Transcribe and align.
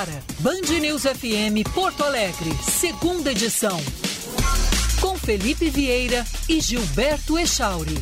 Agora, 0.00 0.22
Band 0.38 0.80
News 0.80 1.02
FM 1.02 1.68
Porto 1.74 2.02
Alegre, 2.02 2.50
segunda 2.62 3.32
edição. 3.32 3.78
Com 4.98 5.14
Felipe 5.18 5.68
Vieira 5.68 6.24
e 6.48 6.58
Gilberto 6.58 7.38
Echauri. 7.38 7.98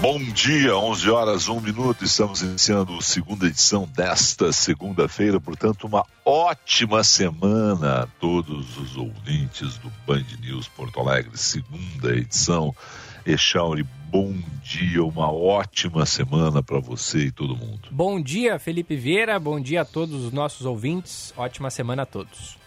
Bom 0.00 0.22
dia, 0.32 0.76
11 0.76 1.10
horas, 1.10 1.48
1 1.48 1.60
minuto. 1.60 2.04
Estamos 2.04 2.40
iniciando 2.40 2.96
a 2.96 3.02
segunda 3.02 3.46
edição 3.46 3.90
desta 3.92 4.52
segunda-feira. 4.52 5.40
Portanto, 5.40 5.88
uma 5.88 6.06
ótima 6.24 7.02
semana 7.02 8.02
a 8.02 8.06
todos 8.20 8.78
os 8.78 8.96
ouvintes 8.96 9.76
do 9.78 9.90
Band 10.06 10.26
News 10.40 10.68
Porto 10.68 11.00
Alegre, 11.00 11.36
segunda 11.36 12.14
edição. 12.14 12.72
Echauri, 13.24 13.84
bom 14.10 14.34
dia, 14.62 15.02
uma 15.04 15.30
ótima 15.30 16.04
semana 16.04 16.62
para 16.62 16.80
você 16.80 17.26
e 17.26 17.30
todo 17.30 17.56
mundo. 17.56 17.88
Bom 17.90 18.20
dia, 18.20 18.58
Felipe 18.58 18.96
Vieira, 18.96 19.38
bom 19.38 19.60
dia 19.60 19.82
a 19.82 19.84
todos 19.84 20.24
os 20.24 20.32
nossos 20.32 20.66
ouvintes, 20.66 21.32
ótima 21.36 21.70
semana 21.70 22.02
a 22.02 22.06
todos. 22.06 22.58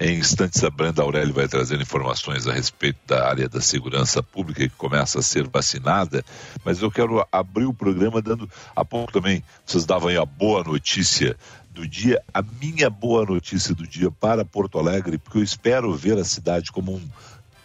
Em 0.00 0.18
instantes, 0.18 0.62
a 0.64 0.70
Brenda 0.70 1.02
Aurélio 1.02 1.32
vai 1.32 1.46
trazer 1.46 1.80
informações 1.80 2.46
a 2.46 2.52
respeito 2.52 2.98
da 3.06 3.28
área 3.28 3.48
da 3.48 3.60
segurança 3.60 4.22
pública 4.22 4.68
que 4.68 4.74
começa 4.76 5.20
a 5.20 5.22
ser 5.22 5.48
vacinada, 5.48 6.24
mas 6.64 6.82
eu 6.82 6.90
quero 6.90 7.26
abrir 7.30 7.64
o 7.64 7.74
programa 7.74 8.20
dando, 8.20 8.50
há 8.74 8.84
pouco 8.84 9.12
também, 9.12 9.42
vocês 9.64 9.84
davam 9.84 10.08
aí 10.08 10.16
a 10.16 10.24
boa 10.24 10.64
notícia 10.64 11.36
do 11.70 11.86
dia, 11.86 12.22
a 12.32 12.42
minha 12.42 12.88
boa 12.88 13.24
notícia 13.24 13.74
do 13.74 13.86
dia 13.86 14.10
para 14.10 14.44
Porto 14.44 14.78
Alegre, 14.78 15.18
porque 15.18 15.38
eu 15.38 15.42
espero 15.42 15.94
ver 15.94 16.18
a 16.18 16.24
cidade 16.24 16.70
como 16.70 16.94
um 16.94 17.08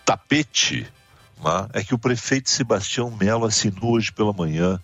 tapete 0.06 0.88
é 1.74 1.84
que 1.84 1.94
o 1.94 2.00
prefeito 2.00 2.50
Sebastião 2.50 3.10
Melo 3.12 3.46
assinou 3.46 3.94
hoje 3.94 4.12
pela 4.12 4.34
manhã, 4.34 4.80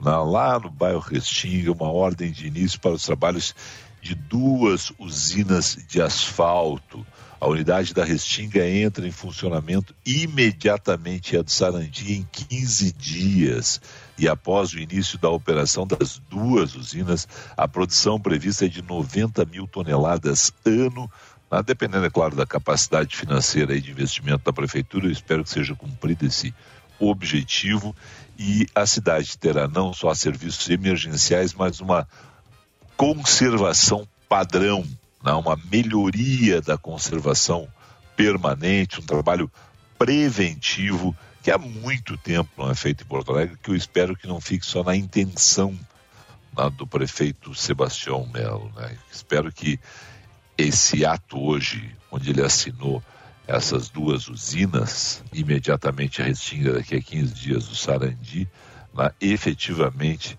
lá 0.00 0.58
no 0.58 0.70
bairro 0.70 1.00
Restinga, 1.00 1.72
uma 1.72 1.90
ordem 1.90 2.30
de 2.30 2.46
início 2.46 2.78
para 2.80 2.92
os 2.92 3.04
trabalhos 3.04 3.54
de 4.00 4.14
duas 4.14 4.92
usinas 4.98 5.76
de 5.88 6.00
asfalto. 6.00 7.04
A 7.40 7.48
unidade 7.48 7.92
da 7.92 8.04
Restinga 8.04 8.66
entra 8.66 9.06
em 9.06 9.10
funcionamento 9.10 9.94
imediatamente 10.06 11.34
e 11.34 11.38
a 11.38 11.42
do 11.42 11.50
Sarandi 11.50 12.14
em 12.14 12.28
15 12.30 12.92
dias. 12.92 13.80
E 14.16 14.28
após 14.28 14.72
o 14.72 14.78
início 14.78 15.18
da 15.18 15.28
operação 15.28 15.86
das 15.86 16.20
duas 16.30 16.74
usinas, 16.74 17.26
a 17.56 17.66
produção 17.66 18.18
prevista 18.18 18.64
é 18.64 18.68
de 18.68 18.80
90 18.80 19.44
mil 19.44 19.66
toneladas 19.66 20.52
ano 20.64 21.10
ah, 21.50 21.62
dependendo, 21.62 22.06
é 22.06 22.10
claro, 22.10 22.34
da 22.34 22.46
capacidade 22.46 23.16
financeira 23.16 23.74
e 23.74 23.80
de 23.80 23.90
investimento 23.90 24.44
da 24.44 24.52
prefeitura, 24.52 25.06
eu 25.06 25.12
espero 25.12 25.44
que 25.44 25.50
seja 25.50 25.74
cumprido 25.74 26.26
esse 26.26 26.54
objetivo 26.98 27.94
e 28.38 28.66
a 28.74 28.86
cidade 28.86 29.38
terá 29.38 29.68
não 29.68 29.92
só 29.92 30.12
serviços 30.14 30.68
emergenciais, 30.68 31.54
mas 31.54 31.80
uma 31.80 32.08
conservação 32.96 34.08
padrão, 34.28 34.84
né? 35.22 35.32
uma 35.32 35.56
melhoria 35.70 36.60
da 36.60 36.76
conservação 36.76 37.68
permanente, 38.16 39.00
um 39.00 39.04
trabalho 39.04 39.50
preventivo 39.98 41.16
que 41.42 41.50
há 41.50 41.58
muito 41.58 42.16
tempo 42.16 42.50
não 42.58 42.70
é 42.70 42.74
feito 42.74 43.04
em 43.04 43.06
Porto 43.06 43.30
Alegre, 43.30 43.56
que 43.62 43.70
eu 43.70 43.76
espero 43.76 44.16
que 44.16 44.26
não 44.26 44.40
fique 44.40 44.66
só 44.66 44.82
na 44.82 44.96
intenção 44.96 45.78
né, 46.56 46.70
do 46.70 46.86
prefeito 46.86 47.54
Sebastião 47.54 48.26
Melo. 48.26 48.72
Né? 48.74 48.98
Espero 49.12 49.52
que 49.52 49.78
esse 50.56 51.04
ato 51.04 51.38
hoje, 51.38 51.94
onde 52.10 52.30
ele 52.30 52.42
assinou 52.42 53.02
essas 53.46 53.88
duas 53.88 54.28
usinas, 54.28 55.22
imediatamente 55.32 56.20
a 56.20 56.24
Restinga 56.24 56.72
daqui 56.72 56.96
a 56.96 57.00
15 57.00 57.34
dias 57.34 57.68
do 57.68 57.76
Sarandi, 57.76 58.48
lá, 58.92 59.12
efetivamente 59.20 60.36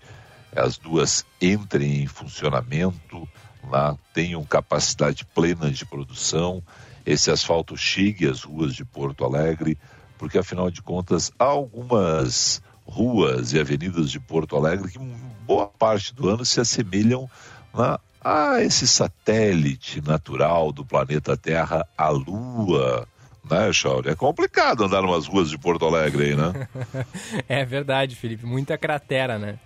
as 0.54 0.76
duas 0.76 1.24
entrem 1.40 2.02
em 2.02 2.06
funcionamento, 2.06 3.28
lá 3.68 3.96
tenham 4.12 4.44
capacidade 4.44 5.24
plena 5.24 5.70
de 5.70 5.86
produção, 5.86 6.62
esse 7.06 7.30
asfalto 7.30 7.76
chegue 7.76 8.28
às 8.28 8.42
ruas 8.42 8.74
de 8.74 8.84
Porto 8.84 9.24
Alegre, 9.24 9.78
porque 10.18 10.36
afinal 10.36 10.70
de 10.70 10.82
contas 10.82 11.30
há 11.38 11.44
algumas 11.44 12.60
ruas 12.84 13.52
e 13.52 13.60
avenidas 13.60 14.10
de 14.10 14.18
Porto 14.18 14.56
Alegre 14.56 14.90
que 14.90 14.98
boa 15.46 15.66
parte 15.66 16.14
do 16.14 16.28
ano 16.28 16.44
se 16.44 16.60
assemelham 16.60 17.30
lá, 17.72 18.00
ah, 18.22 18.60
esse 18.60 18.86
satélite 18.86 20.00
natural 20.00 20.72
do 20.72 20.84
planeta 20.84 21.36
Terra, 21.36 21.86
a 21.96 22.08
Lua, 22.08 23.06
né, 23.48 23.72
Chauri? 23.72 24.10
É 24.10 24.14
complicado 24.14 24.84
andar 24.84 25.02
nas 25.02 25.26
ruas 25.26 25.50
de 25.50 25.58
Porto 25.58 25.86
Alegre 25.86 26.24
aí, 26.24 26.36
né? 26.36 26.68
é 27.48 27.64
verdade, 27.64 28.16
Felipe. 28.16 28.44
Muita 28.44 28.76
cratera, 28.76 29.38
né? 29.38 29.58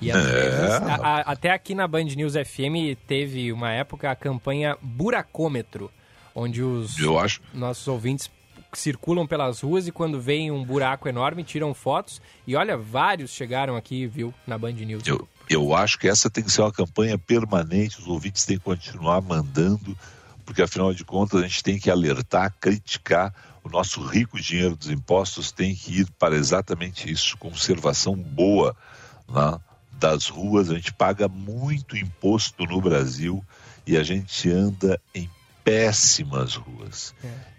E 0.00 0.10
às 0.10 0.26
é. 0.26 0.32
vezes, 0.32 0.70
a, 0.70 0.94
a, 0.94 1.20
até 1.20 1.50
aqui 1.50 1.74
na 1.74 1.86
Band 1.86 2.04
News 2.04 2.34
FM 2.34 2.98
teve 3.06 3.52
uma 3.52 3.70
época 3.70 4.10
a 4.10 4.16
campanha 4.16 4.76
Buracômetro, 4.82 5.90
onde 6.34 6.60
os 6.62 6.96
acho... 7.20 7.40
nossos 7.54 7.86
ouvintes 7.86 8.28
circulam 8.72 9.26
pelas 9.26 9.60
ruas 9.60 9.86
e 9.86 9.92
quando 9.92 10.20
vem 10.20 10.50
um 10.50 10.64
buraco 10.64 11.08
enorme 11.08 11.44
tiram 11.44 11.72
fotos. 11.72 12.20
E 12.46 12.56
olha, 12.56 12.76
vários 12.76 13.30
chegaram 13.30 13.76
aqui, 13.76 14.06
viu, 14.06 14.34
na 14.46 14.58
Band 14.58 14.72
News. 14.72 15.06
Eu, 15.06 15.28
eu 15.52 15.74
acho 15.74 15.98
que 15.98 16.08
essa 16.08 16.30
tem 16.30 16.42
que 16.42 16.50
ser 16.50 16.62
uma 16.62 16.72
campanha 16.72 17.18
permanente, 17.18 18.00
os 18.00 18.06
ouvintes 18.06 18.44
têm 18.44 18.58
que 18.58 18.64
continuar 18.64 19.20
mandando, 19.20 19.96
porque 20.44 20.62
afinal 20.62 20.92
de 20.92 21.04
contas 21.04 21.40
a 21.40 21.46
gente 21.46 21.62
tem 21.62 21.78
que 21.78 21.90
alertar, 21.90 22.52
criticar. 22.60 23.34
O 23.64 23.68
nosso 23.68 24.02
rico 24.02 24.40
dinheiro 24.40 24.74
dos 24.74 24.90
impostos 24.90 25.52
tem 25.52 25.74
que 25.74 26.00
ir 26.00 26.10
para 26.18 26.34
exatamente 26.34 27.10
isso, 27.10 27.38
conservação 27.38 28.16
boa 28.16 28.76
né, 29.28 29.58
das 29.92 30.26
ruas. 30.26 30.68
A 30.68 30.74
gente 30.74 30.92
paga 30.92 31.28
muito 31.28 31.96
imposto 31.96 32.64
no 32.64 32.80
Brasil 32.80 33.44
e 33.86 33.96
a 33.96 34.02
gente 34.02 34.50
anda 34.50 35.00
em 35.14 35.30
péssimas 35.62 36.56
ruas. 36.56 37.14
É. 37.22 37.52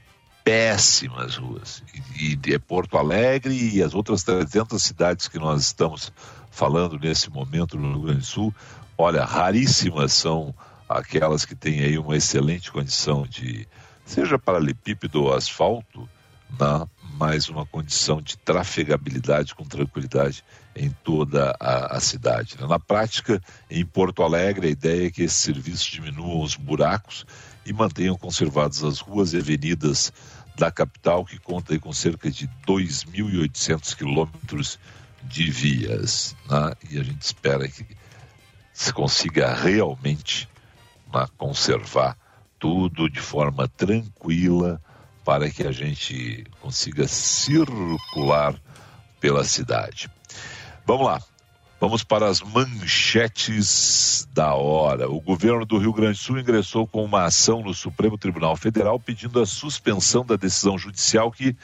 Péssimas 0.44 1.38
ruas. 1.38 1.82
E, 2.20 2.38
e 2.46 2.54
é 2.54 2.60
Porto 2.60 2.98
Alegre 2.98 3.76
e 3.76 3.82
as 3.82 3.94
outras 3.94 4.24
300 4.24 4.82
cidades 4.84 5.30
que 5.30 5.40
nós 5.40 5.62
estamos 5.62 6.12
falando 6.54 7.00
nesse 7.00 7.32
momento 7.32 7.78
no 7.78 7.94
Rio 7.94 8.02
Grande 8.04 8.20
do 8.20 8.26
Sul, 8.26 8.56
olha, 8.96 9.26
raríssimas 9.26 10.14
são 10.14 10.54
aquelas 10.88 11.46
que 11.46 11.56
têm 11.56 11.82
aí 11.82 11.98
uma 11.98 12.16
excelente 12.16 12.72
condição 12.72 13.26
de, 13.28 13.68
seja 14.06 14.38
paralelepípedo 14.38 15.24
ou 15.24 15.34
asfalto, 15.34 16.08
na, 16.60 16.88
mais 17.16 17.50
uma 17.50 17.66
condição 17.66 18.22
de 18.22 18.38
trafegabilidade 18.38 19.56
com 19.56 19.64
tranquilidade 19.64 20.44
em 20.76 20.92
toda 21.04 21.56
a, 21.60 21.98
a 21.98 22.00
cidade. 22.00 22.56
Na 22.62 22.78
prática, 22.78 23.42
em 23.68 23.84
Porto 23.84 24.22
Alegre, 24.22 24.68
a 24.68 24.72
ideia 24.72 25.08
é 25.08 25.12
que 25.12 25.24
esses 25.24 25.38
serviços 25.38 25.86
diminuam 25.86 26.44
os 26.44 26.56
buracos 26.56 27.26
e 27.66 27.74
mantenham 27.74 28.16
conservadas 28.16 28.84
as 28.84 29.00
ruas 29.00 29.34
e 29.34 29.38
avenidas 29.38 30.14
da 30.56 30.70
capital, 30.70 31.26
que 31.26 31.40
conta 31.40 31.78
com 31.80 31.92
cerca 31.92 32.30
de 32.30 32.48
2.800 32.68 33.96
quilômetros 33.96 34.78
de 35.24 35.50
vias. 35.50 36.36
Né? 36.50 36.74
E 36.92 37.00
a 37.00 37.04
gente 37.04 37.22
espera 37.22 37.68
que 37.68 37.86
se 38.74 38.92
consiga 38.92 39.54
realmente 39.54 40.50
né, 41.14 41.26
conservar 41.38 42.18
tudo 42.60 43.10
de 43.10 43.20
forma 43.20 43.68
tranquila 43.68 44.82
para 45.24 45.50
que 45.50 45.66
a 45.66 45.72
gente 45.72 46.46
consiga 46.60 47.08
circular 47.08 48.56
pela 49.20 49.44
cidade. 49.44 50.10
Vamos 50.86 51.08
lá. 51.08 51.22
Vamos 51.80 52.02
para 52.02 52.28
as 52.28 52.42
manchetes 52.42 54.26
da 54.32 54.54
hora. 54.54 55.10
O 55.10 55.20
governo 55.20 55.66
do 55.66 55.78
Rio 55.78 55.92
Grande 55.92 56.18
do 56.18 56.24
Sul 56.24 56.40
ingressou 56.40 56.88
com 56.88 57.04
uma 57.04 57.26
ação 57.26 57.62
no 57.62 57.74
Supremo 57.74 58.18
Tribunal 58.18 58.56
Federal 58.56 58.98
pedindo 58.98 59.42
a 59.42 59.46
suspensão 59.46 60.26
da 60.26 60.38
decisão 60.38 60.78
judicial 60.78 61.30
que 61.30 61.58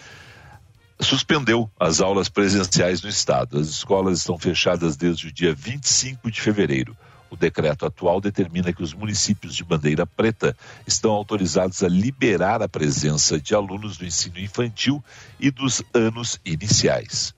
suspendeu 0.99 1.69
as 1.79 2.01
aulas 2.01 2.29
presenciais 2.29 3.01
no 3.01 3.09
estado. 3.09 3.59
As 3.59 3.67
escolas 3.67 4.19
estão 4.19 4.37
fechadas 4.37 4.95
desde 4.97 5.27
o 5.27 5.31
dia 5.31 5.53
25 5.53 6.29
de 6.29 6.41
fevereiro. 6.41 6.95
O 7.29 7.35
decreto 7.35 7.85
atual 7.85 8.19
determina 8.19 8.73
que 8.73 8.81
os 8.81 8.93
municípios 8.93 9.55
de 9.55 9.63
bandeira 9.63 10.05
preta 10.05 10.57
estão 10.87 11.11
autorizados 11.11 11.83
a 11.83 11.87
liberar 11.87 12.61
a 12.61 12.67
presença 12.67 13.39
de 13.39 13.53
alunos 13.53 13.97
do 13.97 14.05
ensino 14.05 14.39
infantil 14.39 15.03
e 15.39 15.51
dos 15.51 15.83
anos 15.93 16.39
iniciais. 16.43 17.35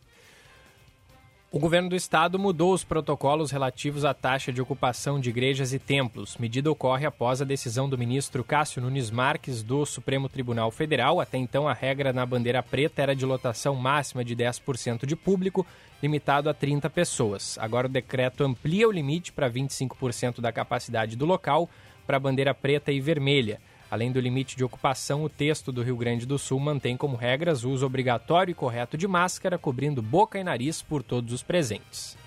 O 1.54 1.60
governo 1.60 1.90
do 1.90 1.98
estado 1.98 2.40
mudou 2.40 2.74
os 2.74 2.86
protocolos 2.86 3.52
relativos 3.52 4.06
à 4.06 4.14
taxa 4.14 4.54
de 4.54 4.62
ocupação 4.62 5.20
de 5.20 5.30
igrejas 5.30 5.74
e 5.74 5.80
templos. 5.80 6.38
Medida 6.38 6.72
ocorre 6.72 7.06
após 7.06 7.42
a 7.42 7.46
decisão 7.46 7.90
do 7.90 7.98
ministro 7.98 8.42
Cássio 8.42 8.82
Nunes 8.82 9.12
Marques 9.12 9.62
do 9.62 9.86
Supremo 9.86 10.30
Tribunal 10.30 10.72
Federal. 10.72 11.20
Até 11.20 11.38
então, 11.38 11.68
a 11.68 11.74
regra 11.74 12.14
na 12.14 12.26
bandeira 12.26 12.64
preta 12.64 13.02
era 13.02 13.14
de 13.14 13.26
lotação 13.26 13.76
máxima 13.76 14.24
de 14.24 14.34
10% 14.34 15.06
de 15.06 15.14
público, 15.14 15.68
limitado 16.02 16.50
a 16.50 16.54
30 16.54 16.90
pessoas. 16.90 17.58
Agora 17.60 17.88
o 17.88 17.92
decreto 17.92 18.46
amplia 18.46 18.88
o 18.88 18.92
limite 18.92 19.34
para 19.34 19.52
25% 19.52 20.40
da 20.40 20.54
capacidade 20.54 21.18
do 21.18 21.26
local 21.26 21.70
para 22.08 22.16
a 22.16 22.22
bandeira 22.22 22.54
preta 22.54 22.94
e 22.94 23.02
vermelha. 23.02 23.60
Além 23.92 24.10
do 24.10 24.22
limite 24.22 24.56
de 24.56 24.64
ocupação, 24.64 25.22
o 25.22 25.28
texto 25.28 25.70
do 25.70 25.84
Rio 25.84 25.98
Grande 25.98 26.26
do 26.26 26.40
Sul 26.40 26.62
mantém 26.62 26.96
como 26.96 27.18
regras 27.18 27.66
o 27.66 27.72
uso 27.72 27.86
obrigatório 27.86 28.54
e 28.54 28.56
correto 28.56 28.98
de 28.98 29.06
máscara, 29.06 29.58
cobrindo 29.58 30.02
boca 30.02 30.40
e 30.40 30.46
nariz 30.46 30.82
por 30.82 31.04
todos 31.04 31.34
os 31.34 31.44
presentes. 31.44 32.18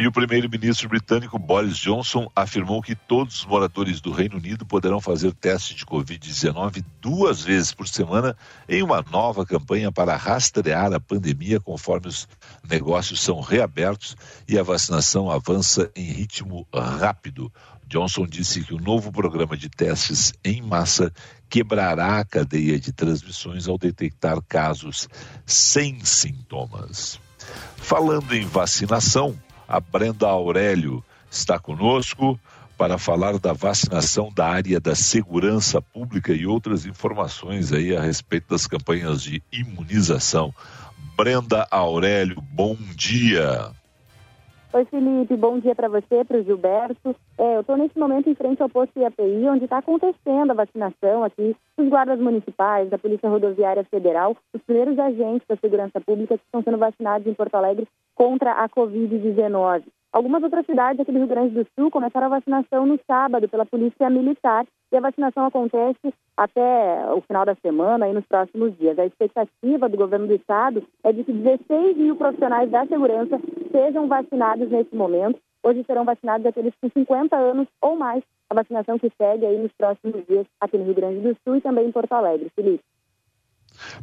E 0.00 0.06
o 0.06 0.12
primeiro-ministro 0.12 0.88
britânico 0.88 1.38
Boris 1.38 1.76
Johnson 1.76 2.26
afirmou 2.34 2.80
que 2.80 2.94
todos 2.94 3.40
os 3.40 3.44
moradores 3.44 4.00
do 4.00 4.10
Reino 4.10 4.38
Unido 4.38 4.64
poderão 4.64 4.98
fazer 4.98 5.30
teste 5.34 5.74
de 5.74 5.84
Covid-19 5.84 6.82
duas 7.02 7.42
vezes 7.44 7.74
por 7.74 7.86
semana 7.86 8.34
em 8.66 8.82
uma 8.82 9.04
nova 9.12 9.44
campanha 9.44 9.92
para 9.92 10.16
rastrear 10.16 10.90
a 10.94 10.98
pandemia 10.98 11.60
conforme 11.60 12.08
os 12.08 12.26
negócios 12.66 13.20
são 13.20 13.42
reabertos 13.42 14.16
e 14.48 14.58
a 14.58 14.62
vacinação 14.62 15.30
avança 15.30 15.90
em 15.94 16.04
ritmo 16.04 16.66
rápido. 16.72 17.52
Johnson 17.86 18.26
disse 18.26 18.64
que 18.64 18.72
o 18.72 18.80
novo 18.80 19.12
programa 19.12 19.54
de 19.54 19.68
testes 19.68 20.32
em 20.42 20.62
massa 20.62 21.12
quebrará 21.46 22.20
a 22.20 22.24
cadeia 22.24 22.80
de 22.80 22.90
transmissões 22.90 23.68
ao 23.68 23.76
detectar 23.76 24.40
casos 24.48 25.10
sem 25.44 26.02
sintomas. 26.02 27.20
Falando 27.76 28.34
em 28.34 28.46
vacinação, 28.46 29.36
a 29.70 29.78
Brenda 29.78 30.26
Aurélio 30.26 31.02
está 31.30 31.56
conosco 31.56 32.38
para 32.76 32.98
falar 32.98 33.38
da 33.38 33.52
vacinação 33.52 34.32
da 34.34 34.48
área 34.48 34.80
da 34.80 34.96
segurança 34.96 35.80
pública 35.80 36.32
e 36.32 36.44
outras 36.44 36.84
informações 36.84 37.72
aí 37.72 37.96
a 37.96 38.00
respeito 38.00 38.48
das 38.48 38.66
campanhas 38.66 39.22
de 39.22 39.40
imunização. 39.52 40.52
Brenda 41.16 41.68
Aurélio, 41.70 42.40
bom 42.40 42.76
dia. 42.96 43.70
Oi, 44.72 44.84
Felipe, 44.84 45.36
bom 45.36 45.58
dia 45.58 45.74
para 45.74 45.88
você, 45.88 46.24
para 46.24 46.38
o 46.38 46.44
Gilberto. 46.44 47.16
É, 47.36 47.56
eu 47.56 47.60
estou 47.62 47.76
nesse 47.76 47.98
momento 47.98 48.30
em 48.30 48.36
frente 48.36 48.62
ao 48.62 48.68
posto 48.68 49.00
IAPI, 49.00 49.48
onde 49.48 49.64
está 49.64 49.78
acontecendo 49.78 50.52
a 50.52 50.54
vacinação 50.54 51.24
aqui 51.24 51.56
dos 51.76 51.88
guardas 51.88 52.20
municipais, 52.20 52.88
da 52.88 52.96
Polícia 52.96 53.28
Rodoviária 53.28 53.82
Federal, 53.82 54.36
os 54.54 54.62
primeiros 54.62 54.96
agentes 54.96 55.44
da 55.48 55.56
segurança 55.56 56.00
pública 56.00 56.38
que 56.38 56.44
estão 56.44 56.62
sendo 56.62 56.78
vacinados 56.78 57.26
em 57.26 57.34
Porto 57.34 57.56
Alegre 57.56 57.88
contra 58.14 58.52
a 58.52 58.68
Covid-19. 58.68 59.82
Algumas 60.12 60.42
outras 60.42 60.66
cidades 60.66 61.00
aqui 61.00 61.12
do 61.12 61.18
Rio 61.18 61.28
Grande 61.28 61.54
do 61.54 61.66
Sul 61.78 61.88
começaram 61.88 62.26
a 62.26 62.38
vacinação 62.40 62.84
no 62.84 62.98
sábado 63.06 63.48
pela 63.48 63.64
Polícia 63.64 64.10
Militar 64.10 64.66
e 64.90 64.96
a 64.96 65.00
vacinação 65.00 65.46
acontece 65.46 66.12
até 66.36 67.14
o 67.14 67.20
final 67.20 67.46
da 67.46 67.54
semana 67.54 68.08
e 68.08 68.12
nos 68.12 68.26
próximos 68.26 68.76
dias. 68.76 68.98
A 68.98 69.06
expectativa 69.06 69.88
do 69.88 69.96
governo 69.96 70.26
do 70.26 70.34
estado 70.34 70.82
é 71.04 71.12
de 71.12 71.22
que 71.22 71.32
16 71.32 71.96
mil 71.96 72.16
profissionais 72.16 72.68
da 72.70 72.84
segurança 72.86 73.40
sejam 73.70 74.08
vacinados 74.08 74.68
nesse 74.68 74.94
momento. 74.96 75.38
Hoje 75.62 75.84
serão 75.86 76.04
vacinados 76.04 76.44
aqueles 76.44 76.74
com 76.80 76.88
50 76.88 77.36
anos 77.36 77.68
ou 77.80 77.94
mais. 77.94 78.24
A 78.48 78.54
vacinação 78.54 78.98
que 78.98 79.12
segue 79.16 79.46
aí 79.46 79.58
nos 79.58 79.72
próximos 79.72 80.26
dias 80.26 80.44
aqui 80.60 80.76
no 80.76 80.86
Rio 80.86 80.94
Grande 80.94 81.20
do 81.20 81.36
Sul 81.44 81.56
e 81.56 81.60
também 81.60 81.86
em 81.86 81.92
Porto 81.92 82.12
Alegre. 82.12 82.50
Felipe. 82.56 82.82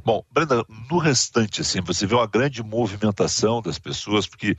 Bom, 0.05 0.23
Brenda, 0.31 0.63
no 0.89 0.97
restante, 0.97 1.59
assim, 1.59 1.81
você 1.81 2.05
vê 2.05 2.15
uma 2.15 2.27
grande 2.27 2.63
movimentação 2.63 3.61
das 3.61 3.77
pessoas, 3.77 4.25
porque 4.25 4.55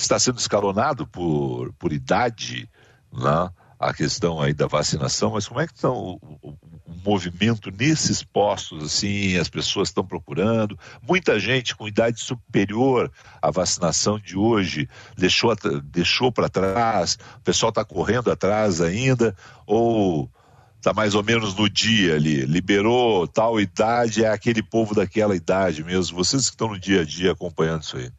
está 0.00 0.18
sendo 0.18 0.38
escalonado 0.38 1.06
por, 1.06 1.72
por 1.74 1.92
idade, 1.92 2.68
né? 3.12 3.50
a 3.78 3.92
questão 3.92 4.40
aí 4.40 4.54
da 4.54 4.66
vacinação, 4.66 5.32
mas 5.32 5.46
como 5.46 5.60
é 5.60 5.66
que 5.66 5.74
está 5.74 5.90
o, 5.90 6.14
o, 6.14 6.38
o, 6.50 6.56
movimento 7.04 7.70
nesses 7.70 8.22
postos, 8.22 8.82
assim, 8.82 9.36
as 9.36 9.48
pessoas 9.48 9.88
estão 9.88 10.04
procurando, 10.04 10.78
muita 11.06 11.38
gente 11.38 11.76
com 11.76 11.86
idade 11.86 12.20
superior 12.20 13.12
à 13.40 13.50
vacinação 13.50 14.18
de 14.18 14.36
hoje 14.36 14.88
deixou, 15.16 15.54
deixou 15.84 16.32
para 16.32 16.48
trás, 16.48 17.18
o 17.36 17.40
pessoal 17.42 17.68
está 17.68 17.84
correndo 17.84 18.30
atrás 18.30 18.80
ainda, 18.80 19.36
ou 19.66 20.28
está 20.76 20.92
mais 20.92 21.14
ou 21.14 21.22
menos 21.22 21.54
no 21.54 21.68
dia 21.68 22.14
ali, 22.14 22.46
liberou 22.46 23.28
tal 23.28 23.60
idade, 23.60 24.24
é 24.24 24.28
aquele 24.30 24.62
povo 24.62 24.94
daquela 24.94 25.36
idade 25.36 25.84
mesmo. 25.84 26.16
Vocês 26.16 26.44
que 26.44 26.50
estão 26.50 26.68
no 26.68 26.78
dia 26.78 27.02
a 27.02 27.04
dia 27.04 27.32
acompanhando 27.32 27.82
isso 27.82 27.96
aí. 27.96 28.10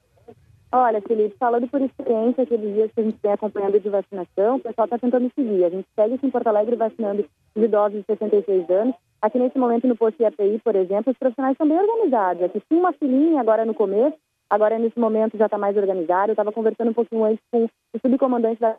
Olha, 0.72 1.02
Felipe, 1.02 1.36
falando 1.38 1.68
por 1.68 1.82
experiência, 1.82 2.44
aqueles 2.44 2.74
dias 2.74 2.92
que 2.92 3.00
a 3.00 3.04
gente 3.04 3.18
vem 3.24 3.32
acompanhando 3.32 3.80
de 3.80 3.90
vacinação, 3.90 4.58
o 4.58 4.60
pessoal 4.60 4.86
está 4.86 4.98
tentando 4.98 5.32
seguir. 5.34 5.64
A 5.64 5.70
gente 5.70 5.88
segue 5.96 6.16
aqui 6.16 6.28
em 6.28 6.30
Porto 6.32 6.48
Alegre 6.48 6.76
vacinando 6.76 7.26
os 7.56 7.64
idosos 7.64 8.00
de 8.00 8.06
66 8.06 8.70
anos. 8.70 8.96
Aqui 9.22 9.40
nesse 9.40 9.58
momento 9.58 9.88
no 9.88 9.96
posto 9.96 10.22
IAPI, 10.22 10.60
por 10.64 10.76
exemplo, 10.76 11.12
os 11.12 11.18
profissionais 11.18 11.54
estão 11.54 11.68
bem 11.68 11.80
organizados. 11.80 12.44
Aqui 12.44 12.62
tinha 12.68 12.80
uma 12.80 12.94
filinha 12.94 13.40
agora 13.40 13.66
no 13.66 13.74
começo, 13.74 14.18
agora 14.50 14.78
nesse 14.78 15.00
momento 15.00 15.38
já 15.38 15.46
está 15.46 15.58
mais 15.58 15.76
organizado. 15.78 16.32
Eu 16.32 16.34
estava 16.34 16.52
conversando 16.52 16.92
um 16.92 16.94
pouquinho 16.94 17.24
antes 17.24 17.44
com 17.50 17.64
o 17.66 18.00
subcomandante 18.00 18.60
da 18.60 18.76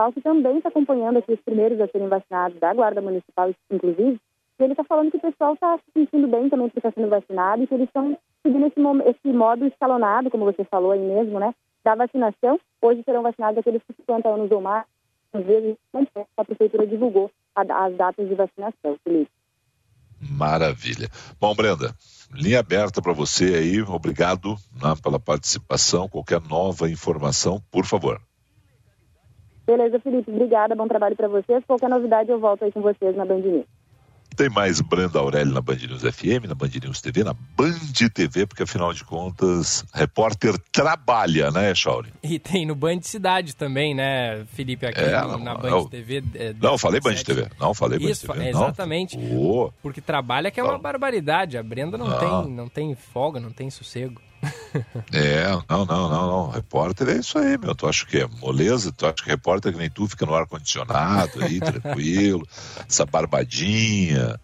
Municipal, 0.00 0.12
que 0.12 0.20
também 0.20 0.56
está 0.56 0.68
acompanhando 0.68 1.18
aqui 1.18 1.32
os 1.32 1.40
primeiros 1.40 1.80
a 1.80 1.88
serem 1.88 2.08
vacinados, 2.08 2.58
da 2.58 2.72
Guarda 2.72 3.02
Municipal, 3.02 3.50
inclusive, 3.70 4.18
e 4.58 4.62
ele 4.62 4.72
está 4.72 4.84
falando 4.84 5.10
que 5.10 5.16
o 5.16 5.20
pessoal 5.20 5.54
está 5.54 5.78
se 5.78 5.84
sentindo 5.92 6.28
bem 6.28 6.48
também 6.48 6.68
porque 6.68 6.78
está 6.78 6.90
sendo 6.92 7.08
vacinado 7.08 7.62
e 7.62 7.66
que 7.66 7.74
eles 7.74 7.88
estão 7.88 8.16
seguindo 8.42 8.66
esse, 8.66 8.80
esse 9.10 9.32
modo 9.32 9.66
escalonado, 9.66 10.30
como 10.30 10.44
você 10.44 10.64
falou 10.64 10.92
aí 10.92 11.00
mesmo, 11.00 11.38
né, 11.38 11.54
da 11.84 11.94
vacinação. 11.94 12.58
Hoje 12.80 13.02
serão 13.04 13.22
vacinados 13.22 13.58
aqueles 13.58 13.82
com 13.82 13.94
50 13.94 14.28
anos 14.28 14.50
ou 14.50 14.60
mais, 14.60 14.84
às 15.32 15.44
vezes 15.44 15.76
a 16.36 16.44
prefeitura 16.44 16.86
divulgou 16.86 17.30
as 17.54 17.96
datas 17.96 18.28
de 18.28 18.34
vacinação, 18.34 18.96
Felipe. 19.04 19.30
Maravilha. 20.20 21.08
Bom, 21.40 21.54
Brenda, 21.54 21.94
linha 22.32 22.60
aberta 22.60 23.00
para 23.00 23.12
você 23.12 23.54
aí, 23.54 23.80
obrigado 23.82 24.54
né, 24.82 24.94
pela 25.02 25.18
participação. 25.18 26.08
Qualquer 26.08 26.40
nova 26.42 26.90
informação, 26.90 27.60
por 27.70 27.86
favor. 27.86 28.20
Beleza, 29.66 30.00
Felipe. 30.00 30.30
Obrigada, 30.30 30.74
bom 30.74 30.88
trabalho 30.88 31.16
para 31.16 31.28
vocês. 31.28 31.64
Qualquer 31.64 31.88
novidade 31.88 32.30
eu 32.30 32.38
volto 32.38 32.64
aí 32.64 32.72
com 32.72 32.82
vocês 32.82 33.16
na 33.16 33.24
Band 33.24 33.38
News. 33.38 33.79
Tem 34.36 34.48
mais 34.48 34.80
Brenda 34.80 35.18
Aurélio 35.18 35.52
na 35.52 35.60
Band 35.60 35.76
News 35.76 36.02
FM, 36.02 36.46
na 36.48 36.54
Band 36.54 36.70
News 36.82 37.00
TV, 37.00 37.24
na 37.24 37.34
Band 37.34 37.74
TV, 38.14 38.46
porque 38.46 38.62
afinal 38.62 38.92
de 38.92 39.04
contas, 39.04 39.84
repórter 39.92 40.56
trabalha, 40.72 41.50
né, 41.50 41.74
Chauri? 41.74 42.12
E 42.22 42.38
tem 42.38 42.64
no 42.64 42.74
Band 42.74 43.00
Cidade 43.02 43.54
também, 43.54 43.94
né, 43.94 44.44
Felipe, 44.52 44.86
aqui 44.86 45.00
é, 45.00 45.20
no, 45.22 45.38
na 45.38 45.54
Band 45.54 45.86
TV. 45.86 46.22
É, 46.34 46.54
não, 46.60 46.78
falei 46.78 47.00
Band 47.00 47.14
TV. 47.14 47.48
Não, 47.58 47.74
falei 47.74 47.98
Isso, 47.98 48.26
Band 48.26 48.34
TV. 48.34 48.48
exatamente. 48.48 49.18
Oh. 49.32 49.70
Porque 49.82 50.00
trabalha 50.00 50.50
que 50.50 50.58
é 50.58 50.62
uma 50.62 50.78
barbaridade. 50.78 51.58
A 51.58 51.62
Brenda 51.62 51.98
não, 51.98 52.08
não. 52.08 52.18
tem, 52.18 52.52
não 52.54 52.68
tem 52.68 52.94
folga, 52.94 53.38
não 53.38 53.50
tem 53.50 53.70
sossego. 53.70 54.20
É, 55.12 55.44
não, 55.68 55.84
não, 55.84 56.08
não, 56.08 56.26
não. 56.26 56.50
Repórter 56.50 57.08
é 57.08 57.16
isso 57.18 57.38
aí, 57.38 57.58
meu. 57.58 57.74
Tu 57.74 57.86
acha 57.86 58.06
que 58.06 58.18
é 58.18 58.26
moleza? 58.40 58.92
Tu 58.92 59.04
acha 59.04 59.16
que 59.16 59.28
repórter 59.28 59.72
que 59.72 59.78
nem 59.78 59.90
tu 59.90 60.06
fica 60.06 60.24
no 60.24 60.34
ar-condicionado 60.34 61.42
aí, 61.42 61.58
tranquilo, 61.60 62.46
essa 62.88 63.04
barbadinha. 63.04 64.40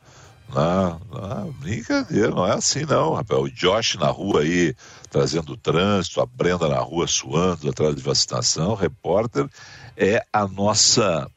Não, 0.48 1.00
não, 1.10 1.52
brincadeira, 1.52 2.30
não 2.30 2.46
é 2.46 2.54
assim 2.54 2.84
não, 2.84 3.14
rapaz. 3.14 3.40
O 3.40 3.50
Josh 3.50 3.96
na 3.96 4.08
rua 4.08 4.42
aí 4.42 4.74
trazendo 5.10 5.56
trânsito, 5.56 6.20
a 6.20 6.26
Brenda 6.26 6.68
na 6.68 6.78
rua 6.78 7.06
suando 7.06 7.68
atrás 7.68 7.94
de 7.94 8.02
vacinação. 8.02 8.74
Repórter 8.74 9.48
é 9.96 10.24
a 10.32 10.46
nossa 10.46 11.28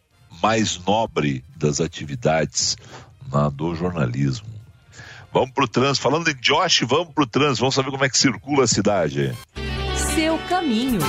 mais 0.42 0.80
nobre 0.86 1.44
das 1.56 1.80
atividades 1.80 2.78
na, 3.32 3.50
do 3.50 3.74
jornalismo. 3.76 4.59
Vamos 5.32 5.52
pro 5.52 5.68
trânsito. 5.68 6.02
Falando 6.02 6.30
em 6.30 6.36
Josh, 6.36 6.82
vamos 6.82 7.14
pro 7.14 7.26
trânsito. 7.26 7.62
Vamos 7.62 7.76
saber 7.76 7.92
como 7.92 8.04
é 8.04 8.10
que 8.10 8.18
circula 8.18 8.64
a 8.64 8.68
cidade. 8.68 9.34
Seu 10.16 10.38
caminho. 10.50 11.00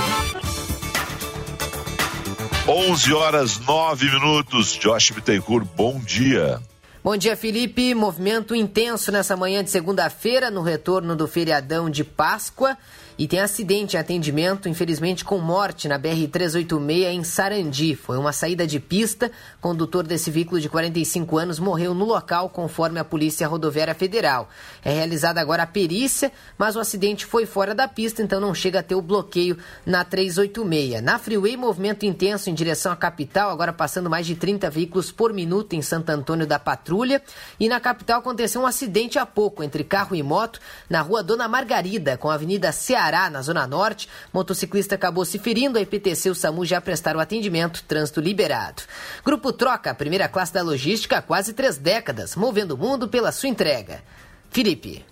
11 2.67 3.13
horas 3.13 3.59
9 3.59 4.05
minutos. 4.11 4.73
Josh 4.73 5.11
Bittencourt, 5.11 5.67
bom 5.75 5.99
dia. 5.99 6.61
Bom 7.03 7.17
dia, 7.17 7.35
Felipe. 7.35 7.95
Movimento 7.95 8.53
intenso 8.53 9.11
nessa 9.11 9.35
manhã 9.35 9.63
de 9.63 9.71
segunda-feira, 9.71 10.51
no 10.51 10.61
retorno 10.61 11.15
do 11.15 11.27
feriadão 11.27 11.89
de 11.89 12.03
Páscoa. 12.03 12.77
E 13.21 13.27
tem 13.27 13.39
acidente 13.39 13.95
em 13.95 13.99
atendimento, 13.99 14.67
infelizmente 14.67 15.23
com 15.23 15.37
morte 15.37 15.87
na 15.87 15.99
BR-386 15.99 17.11
em 17.11 17.23
Sarandi. 17.23 17.95
Foi 17.95 18.17
uma 18.17 18.33
saída 18.33 18.65
de 18.65 18.79
pista. 18.79 19.31
Condutor 19.61 20.07
desse 20.07 20.31
veículo 20.31 20.59
de 20.59 20.67
45 20.67 21.37
anos 21.37 21.59
morreu 21.59 21.93
no 21.93 22.03
local, 22.03 22.49
conforme 22.49 22.99
a 22.99 23.05
Polícia 23.05 23.47
Rodoviária 23.47 23.93
Federal. 23.93 24.49
É 24.83 24.91
realizada 24.91 25.39
agora 25.39 25.61
a 25.61 25.67
perícia, 25.67 26.31
mas 26.57 26.75
o 26.75 26.79
acidente 26.79 27.23
foi 27.23 27.45
fora 27.45 27.75
da 27.75 27.87
pista, 27.87 28.23
então 28.23 28.39
não 28.39 28.55
chega 28.55 28.79
a 28.79 28.83
ter 28.83 28.95
o 28.95 29.03
bloqueio 29.03 29.55
na 29.85 30.03
386. 30.03 31.03
Na 31.03 31.19
Freeway, 31.19 31.55
movimento 31.55 32.07
intenso 32.07 32.49
em 32.49 32.55
direção 32.55 32.91
à 32.91 32.95
capital, 32.95 33.51
agora 33.51 33.71
passando 33.71 34.09
mais 34.09 34.25
de 34.25 34.33
30 34.33 34.67
veículos 34.71 35.11
por 35.11 35.31
minuto 35.31 35.73
em 35.73 35.83
Santo 35.83 36.09
Antônio 36.09 36.47
da 36.47 36.57
Patrulha. 36.57 37.21
E 37.59 37.69
na 37.69 37.79
capital 37.79 38.21
aconteceu 38.21 38.61
um 38.61 38.65
acidente 38.65 39.19
há 39.19 39.27
pouco 39.27 39.61
entre 39.61 39.83
carro 39.83 40.15
e 40.15 40.23
moto 40.23 40.59
na 40.89 41.01
rua 41.01 41.21
Dona 41.21 41.47
Margarida, 41.47 42.17
com 42.17 42.27
a 42.27 42.33
Avenida 42.33 42.71
Ceará 42.71 43.10
Na 43.11 43.41
Zona 43.41 43.67
Norte. 43.67 44.07
Motociclista 44.33 44.95
acabou 44.95 45.25
se 45.25 45.37
ferindo, 45.37 45.77
a 45.77 45.81
IPTC 45.81 46.29
e 46.29 46.31
o 46.31 46.35
SAMU 46.35 46.65
já 46.65 46.79
prestaram 46.79 47.19
atendimento, 47.19 47.83
trânsito 47.83 48.21
liberado. 48.21 48.83
Grupo 49.23 49.51
Troca, 49.51 49.93
primeira 49.93 50.27
classe 50.27 50.53
da 50.53 50.61
logística 50.61 51.17
há 51.17 51.21
quase 51.21 51.53
três 51.53 51.77
décadas, 51.77 52.35
movendo 52.35 52.71
o 52.71 52.77
mundo 52.77 53.07
pela 53.07 53.31
sua 53.31 53.49
entrega. 53.49 54.01
Felipe. 54.49 55.05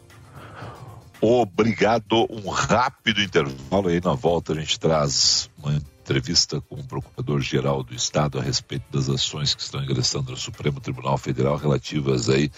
Obrigado. 1.21 2.27
Um 2.29 2.49
rápido 2.49 3.21
intervalo 3.21 3.89
aí 3.89 3.99
na 4.01 4.13
volta 4.13 4.53
a 4.53 4.55
gente 4.55 4.79
traz 4.79 5.49
uma 5.57 5.73
entrevista 5.73 6.61
com 6.61 6.75
o 6.75 6.83
Procurador-Geral 6.83 7.83
do 7.83 7.93
Estado 7.93 8.39
a 8.39 8.41
respeito 8.41 8.85
das 8.91 9.09
ações 9.09 9.53
que 9.53 9.61
estão 9.61 9.83
ingressando 9.83 10.31
no 10.31 10.37
Supremo 10.37 10.79
Tribunal 10.79 11.17
Federal 11.17 11.57
relativas 11.57 12.29
aí 12.29 12.49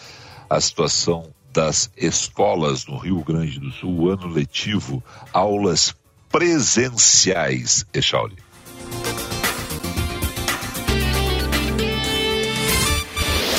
à 0.50 0.62
situação 0.62 1.34
das 1.54 1.92
escolas 1.98 2.86
no 2.86 2.98
Rio 2.98 3.24
Grande 3.24 3.60
do 3.60 3.72
Sul, 3.72 4.10
ano 4.10 4.28
letivo, 4.28 5.04
aulas 5.34 5.94
presenciais, 6.30 7.86
Echauri. 7.94 8.38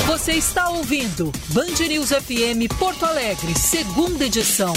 Você 0.06 0.32
está 0.32 0.68
ouvindo 0.70 1.32
Band 1.48 1.86
News 1.88 2.10
FM 2.10 2.72
Porto 2.78 3.04
Alegre, 3.04 3.58
segunda 3.58 4.24
edição. 4.24 4.72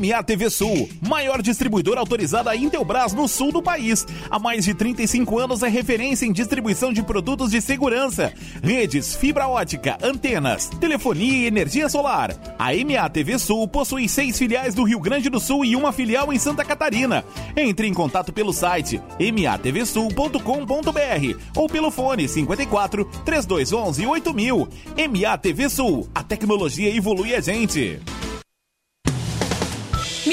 MA 0.00 0.22
TV 0.22 0.48
Sul, 0.48 0.88
maior 1.06 1.42
distribuidora 1.42 2.00
autorizada 2.00 2.56
Intelbras 2.56 3.12
no 3.12 3.28
sul 3.28 3.52
do 3.52 3.60
país. 3.60 4.06
Há 4.30 4.38
mais 4.38 4.64
de 4.64 4.72
35 4.72 5.38
anos 5.38 5.62
é 5.62 5.68
referência 5.68 6.24
em 6.24 6.32
distribuição 6.32 6.90
de 6.90 7.02
produtos 7.02 7.50
de 7.50 7.60
segurança, 7.60 8.32
redes, 8.62 9.14
fibra 9.14 9.46
ótica, 9.46 9.98
antenas, 10.02 10.70
telefonia 10.80 11.42
e 11.42 11.46
energia 11.46 11.86
solar. 11.90 12.34
A 12.58 12.70
MA 12.72 13.10
TV 13.10 13.38
Sul 13.38 13.68
possui 13.68 14.08
seis 14.08 14.38
filiais 14.38 14.74
do 14.74 14.84
Rio 14.84 15.00
Grande 15.00 15.28
do 15.28 15.38
Sul 15.38 15.66
e 15.66 15.76
uma 15.76 15.92
filial 15.92 16.32
em 16.32 16.38
Santa 16.38 16.64
Catarina. 16.64 17.22
Entre 17.54 17.86
em 17.86 17.92
contato 17.92 18.32
pelo 18.32 18.54
site 18.54 19.02
matvsul.com.br 19.18 20.40
ou 21.54 21.68
pelo 21.68 21.90
fone 21.90 22.26
54 22.26 23.04
3211 23.26 24.06
8000. 24.06 24.68
MA 25.10 25.36
TV 25.36 25.68
Sul, 25.68 26.08
a 26.14 26.22
tecnologia 26.22 26.88
evolui 26.88 27.34
a 27.34 27.40
gente. 27.42 28.00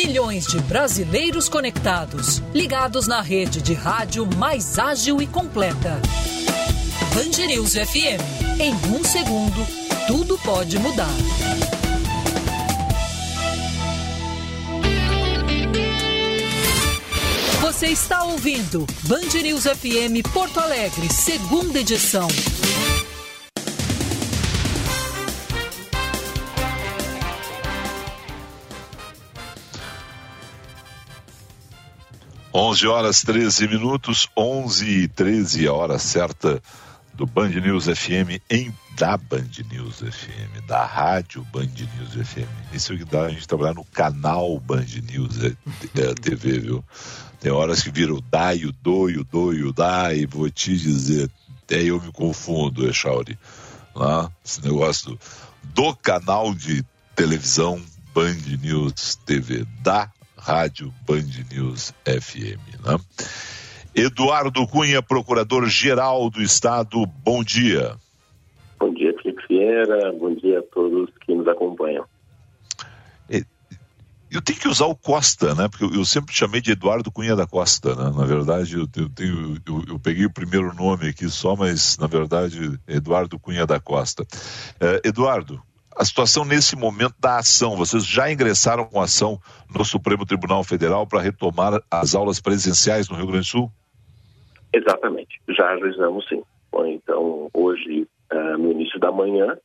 Milhões 0.08 0.48
de 0.48 0.58
brasileiros 0.62 1.50
conectados, 1.50 2.42
ligados 2.54 3.08
na 3.08 3.20
rede 3.20 3.62
de 3.62 3.74
rádio 3.74 4.26
mais 4.38 4.80
ágil 4.80 5.22
e 5.22 5.28
completa. 5.28 6.02
Band 7.14 7.46
News 7.46 7.74
FM. 7.74 8.58
Em 8.58 8.74
um 8.96 9.04
segundo, 9.04 9.68
tudo 10.08 10.38
pode 10.38 10.80
mudar. 10.80 11.12
Você 17.60 17.88
está 17.88 18.24
ouvindo 18.24 18.88
Band 19.04 19.42
News 19.44 19.64
FM 19.64 20.26
Porto 20.34 20.62
Alegre, 20.62 21.12
segunda 21.12 21.80
edição. 21.82 22.30
11 32.60 32.88
horas 32.88 33.22
13 33.22 33.68
minutos, 33.68 34.28
11 34.36 35.04
e 35.04 35.08
13, 35.08 35.68
a 35.68 35.74
hora 35.74 36.00
certa 36.00 36.60
do 37.14 37.24
Band 37.24 37.50
News 37.50 37.86
FM 37.86 38.42
em 38.50 38.74
da 38.98 39.16
Band 39.16 39.52
News 39.72 39.98
FM, 39.98 40.66
da 40.66 40.84
rádio 40.84 41.46
Band 41.54 41.68
News 41.68 42.28
FM. 42.28 42.74
Isso 42.74 42.94
é 42.94 42.98
que 42.98 43.06
dá 43.06 43.26
a 43.26 43.30
gente 43.30 43.48
trabalhar 43.48 43.76
no 43.76 43.86
canal 43.86 44.60
Band 44.60 44.88
News 45.08 45.38
é, 45.44 45.56
é, 46.02 46.16
TV, 46.16 46.58
viu? 46.58 46.84
Tem 47.40 47.52
horas 47.52 47.84
que 47.84 47.92
viram 47.92 48.16
o 48.16 48.22
DAI, 48.22 48.66
o 48.66 48.72
DO, 48.72 49.06
o 49.06 49.24
DO 49.24 49.54
e 49.54 49.64
o 49.64 49.72
DAI, 49.72 50.26
vou 50.26 50.50
te 50.50 50.76
dizer, 50.76 51.30
até 51.64 51.84
eu 51.84 52.02
me 52.02 52.12
confundo, 52.12 52.90
Echauri. 52.90 53.38
Lá, 53.94 54.32
esse 54.44 54.64
negócio 54.64 55.12
do, 55.12 55.20
do 55.76 55.96
canal 55.96 56.56
de 56.56 56.84
televisão 57.16 57.80
Band 58.16 58.58
News 58.60 59.14
TV, 59.28 59.64
da 59.84 60.10
Rádio 60.38 60.94
Band 61.06 61.26
News 61.52 61.94
FM. 62.06 62.86
Né? 62.86 62.98
Eduardo 63.96 64.68
Cunha, 64.68 65.02
procurador-geral 65.02 66.30
do 66.30 66.42
Estado, 66.42 67.06
bom 67.06 67.44
dia. 67.44 67.96
Bom 68.80 68.94
dia, 68.94 69.14
Felipe 69.22 69.42
Vieira, 69.50 70.12
bom 70.14 70.36
dia 70.36 70.60
a 70.60 70.64
todos 70.64 71.10
que 71.26 71.34
nos 71.34 71.48
acompanham. 71.48 72.06
Eu 74.30 74.42
tenho 74.42 74.60
que 74.60 74.68
usar 74.68 74.88
o 74.88 74.96
Costa, 74.96 75.56
né? 75.56 75.70
Porque 75.70 75.86
eu, 75.86 76.04
sempre 76.04 76.36
chamei 76.36 76.60
de 76.60 76.72
Eduardo 76.72 77.10
Cunha 77.10 77.36
da 77.36 77.48
Costa, 77.48 77.96
né? 77.96 78.12
Na 78.16 78.26
verdade, 78.26 78.76
eu, 78.76 78.82
eu, 78.82 79.10
tenho, 79.10 79.58
eu, 79.66 79.84
eu 79.88 80.00
peguei 80.00 80.26
o 80.26 80.34
primeiro 80.34 80.74
nome 80.74 81.08
aqui 81.08 81.30
só, 81.30 81.56
mas 81.56 81.98
na 81.98 82.08
verdade, 82.08 82.78
Eduardo 82.88 83.40
Cunha 83.40 83.66
da 83.66 83.80
Costa. 83.80 84.28
É, 84.82 85.02
Eduardo, 85.06 85.62
a 85.98 86.06
situação 86.06 86.46
nesse 86.46 86.76
momento 86.76 87.16
da 87.20 87.38
ação. 87.38 87.76
Vocês 87.76 88.06
já 88.06 88.32
ingressaram 88.32 88.86
com 88.86 89.02
ação 89.02 89.40
no 89.76 89.84
Supremo 89.84 90.26
Tribunal 90.26 90.64
Federal 90.64 91.08
para 91.08 91.22
retomar 91.22 91.82
as 91.90 92.14
aulas 92.14 92.40
presenciais 92.40 93.10
no 93.10 93.16
Rio 93.16 93.28
Grande 93.28 93.42
do 93.42 93.46
Sul? 93.46 93.72
Exatamente, 94.72 95.42
já 95.50 95.72
ajuizamos 95.72 96.28
sim. 96.28 96.44
Bom, 96.72 96.86
então, 96.86 97.50
hoje, 97.54 98.08
uh, 98.32 98.58
no 98.58 98.72
início 98.72 99.00
da 99.00 99.12
manhã, 99.12 99.58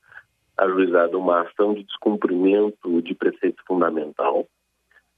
ajuizada 0.57 1.19
uma 1.19 1.43
ação 1.43 1.75
de 1.75 1.83
descumprimento 1.85 3.03
de 3.03 3.15
preceito 3.15 3.62
fundamental 3.67 4.47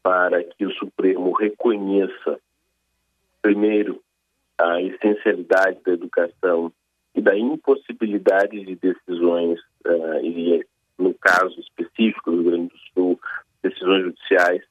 para 0.02 0.42
que 0.42 0.66
o 0.66 0.72
Supremo 0.72 1.32
reconheça, 1.32 2.38
primeiro, 3.40 4.00
a 4.58 4.80
essencialidade 4.82 5.78
da 5.84 5.92
educação 5.92 6.72
e 7.14 7.20
da 7.20 7.36
impossibilidade 7.36 8.64
de 8.64 8.74
decisões 8.76 9.60
uh, 9.86 10.24
e 10.24 10.64
no 10.98 11.14
caso 11.14 11.58
específico 11.60 12.30
do 12.30 12.42
Rio 12.42 12.50
Grande 12.50 12.68
do 12.68 12.78
Sul, 12.92 13.20
decisões 13.62 14.04
judiciais, 14.04 14.62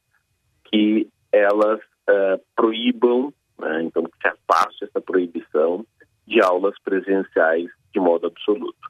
que 0.65 1.07
elas 1.31 1.79
uh, 2.09 2.41
proíbam, 2.55 3.33
né, 3.59 3.83
então 3.83 4.03
que 4.03 4.17
se 4.21 4.27
afaste 4.27 4.85
essa 4.85 5.01
proibição 5.01 5.85
de 6.25 6.41
aulas 6.41 6.75
presenciais 6.83 7.69
de 7.93 7.99
modo 7.99 8.27
absoluto. 8.27 8.89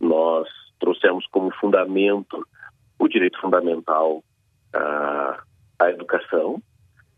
Nós 0.00 0.48
trouxemos 0.78 1.26
como 1.28 1.52
fundamento 1.54 2.46
o 2.98 3.08
direito 3.08 3.40
fundamental 3.40 4.22
à, 4.72 5.42
à 5.78 5.90
educação. 5.90 6.62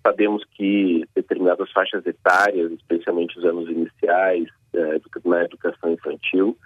Sabemos 0.06 0.44
que 0.52 1.04
determinadas 1.14 1.70
faixas 1.72 2.04
etárias, 2.06 2.72
especialmente 2.72 3.38
os 3.38 3.44
anos 3.44 3.68
iniciais 3.70 4.48
eh, 4.74 5.00
na 5.24 5.44
educação 5.44 5.92
infantil, 5.92 6.56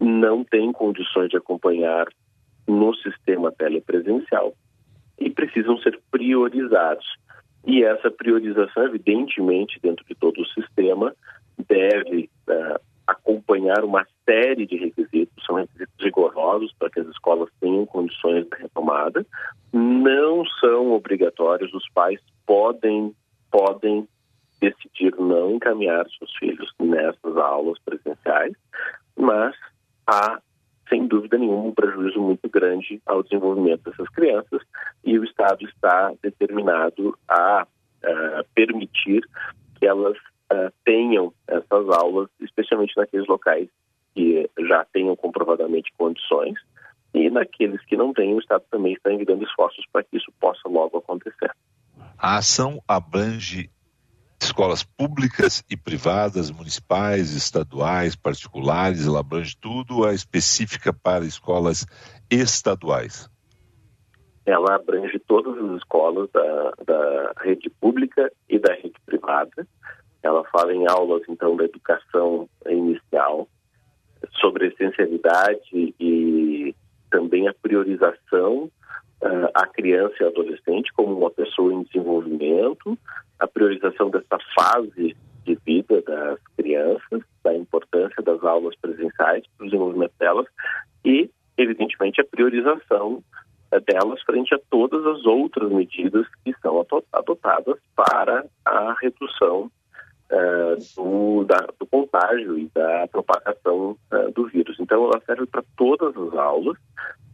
não 0.00 0.44
têm 0.44 0.72
condições 0.72 1.30
de 1.30 1.36
acompanhar 1.36 2.06
no 2.66 2.94
sistema 2.96 3.52
telepresencial 3.52 4.54
e 5.18 5.30
precisam 5.30 5.78
ser 5.78 5.98
priorizados. 6.10 7.06
E 7.66 7.82
essa 7.82 8.10
priorização, 8.10 8.84
evidentemente, 8.84 9.80
dentro 9.82 10.04
de 10.06 10.14
todo 10.14 10.40
o 10.40 10.46
sistema, 10.46 11.14
deve 11.68 12.30
uh, 12.48 12.80
acompanhar 13.06 13.84
uma 13.84 14.06
série 14.24 14.66
de 14.66 14.76
requisitos, 14.76 15.44
são 15.44 15.56
requisitos 15.56 16.04
rigorosos 16.04 16.72
para 16.78 16.90
que 16.90 17.00
as 17.00 17.06
escolas 17.08 17.48
tenham 17.60 17.86
condições 17.86 18.46
de 18.46 18.56
retomada, 18.56 19.24
não 19.72 20.44
são 20.60 20.92
obrigatórios, 20.92 21.72
os 21.72 21.88
pais 21.90 22.20
podem, 22.46 23.14
podem 23.50 24.06
decidir 24.60 25.14
não 25.18 25.52
encaminhar 25.52 26.06
seus 26.18 26.34
filhos 26.36 26.72
nessas 26.78 27.36
aulas 27.36 27.78
presenciais, 27.84 28.54
mas 29.16 29.54
há, 30.06 30.40
sem 30.88 31.06
dúvida 31.06 31.36
nenhuma, 31.36 31.64
um 31.64 31.74
prejuízo 31.74 32.20
muito 32.20 32.48
grande 32.48 33.00
ao 33.06 33.22
desenvolvimento 33.22 33.90
dessas 33.90 34.08
crianças 34.10 34.62
e 35.04 35.18
o 35.18 35.24
Estado 35.24 35.64
está 35.64 36.12
determinado 36.22 37.18
a 37.28 37.66
uh, 37.66 38.44
permitir 38.54 39.22
que 39.78 39.86
elas 39.86 40.16
uh, 40.52 40.72
tenham 40.84 41.32
essas 41.46 41.88
aulas, 41.90 42.28
especialmente 42.40 42.96
naqueles 42.96 43.26
locais 43.26 43.68
que 44.14 44.48
já 44.68 44.84
tenham 44.92 45.14
comprovadamente 45.16 45.92
condições 45.98 46.58
e 47.12 47.30
naqueles 47.30 47.82
que 47.86 47.96
não 47.96 48.12
têm, 48.12 48.34
o 48.34 48.38
Estado 48.38 48.64
também 48.70 48.92
está 48.92 49.12
enviando 49.12 49.42
esforços 49.42 49.84
para 49.92 50.04
que 50.04 50.16
isso 50.16 50.32
possa 50.40 50.68
logo 50.68 50.98
acontecer. 50.98 51.50
A 52.18 52.38
ação 52.38 52.82
abrange 52.86 53.70
escolas 54.40 54.82
públicas 54.82 55.64
e 55.70 55.76
privadas, 55.76 56.50
municipais, 56.50 57.32
estaduais, 57.32 58.14
particulares, 58.14 59.06
ela 59.06 59.20
abrange 59.20 59.56
tudo, 59.56 60.04
a 60.04 60.12
específica 60.12 60.92
para 60.92 61.24
escolas 61.24 61.86
estaduais? 62.30 63.28
Ela 64.44 64.76
abrange 64.76 65.18
todas 65.18 65.56
as 65.58 65.76
escolas 65.78 66.30
da, 66.30 66.72
da 66.86 67.32
rede 67.40 67.68
pública 67.68 68.30
e 68.48 68.58
da 68.58 68.72
rede 68.74 68.94
privada. 69.04 69.66
Ela 70.22 70.44
fala 70.50 70.72
em 70.72 70.86
aulas, 70.88 71.22
então, 71.28 71.56
da 71.56 71.64
educação 71.64 72.48
inicial, 72.68 73.48
sobre 74.40 74.68
essencialidade 74.68 75.94
e 75.98 76.74
também 77.10 77.48
a 77.48 77.54
priorização 77.54 78.70
uh, 79.22 79.50
a 79.54 79.66
criança 79.66 80.14
e 80.20 80.24
adolescente 80.24 80.92
como 80.92 81.16
uma 81.16 81.30
pessoa 81.30 81.72
em 81.72 81.82
desenvolvimento, 81.84 82.98
a 83.38 83.46
priorização 83.46 84.10
dessa 84.10 84.38
fase 84.58 85.16
de 85.44 85.54
vida 85.64 86.02
das 86.02 86.38
crianças, 86.56 87.22
da 87.42 87.56
importância 87.56 88.22
das 88.22 88.42
aulas 88.42 88.74
presenciais 88.76 89.44
para 89.56 89.64
o 89.64 89.68
desenvolvimento 89.68 90.12
delas 90.18 90.46
e, 91.04 91.30
evidentemente, 91.56 92.20
a 92.20 92.24
priorização 92.24 93.22
uh, 93.72 93.80
delas 93.80 94.20
frente 94.22 94.54
a 94.54 94.58
todas 94.70 95.06
as 95.06 95.24
outras 95.24 95.70
medidas 95.70 96.26
que 96.44 96.52
são 96.60 96.84
adotadas 97.12 97.78
para 97.94 98.44
a 98.64 98.96
redução 99.00 99.70
uh, 100.30 100.76
do, 100.96 101.44
da, 101.44 101.66
do, 101.78 101.86
contágio 101.86 102.58
e 102.58 102.70
da 102.74 103.06
propagação 103.08 103.96
uh, 104.12 104.32
do 104.32 104.46
vírus. 104.46 104.76
Então, 104.80 105.04
ela 105.04 105.20
serve 105.24 105.46
para 105.46 105.64
todas 105.76 106.16
as 106.16 106.34
aulas 106.34 106.76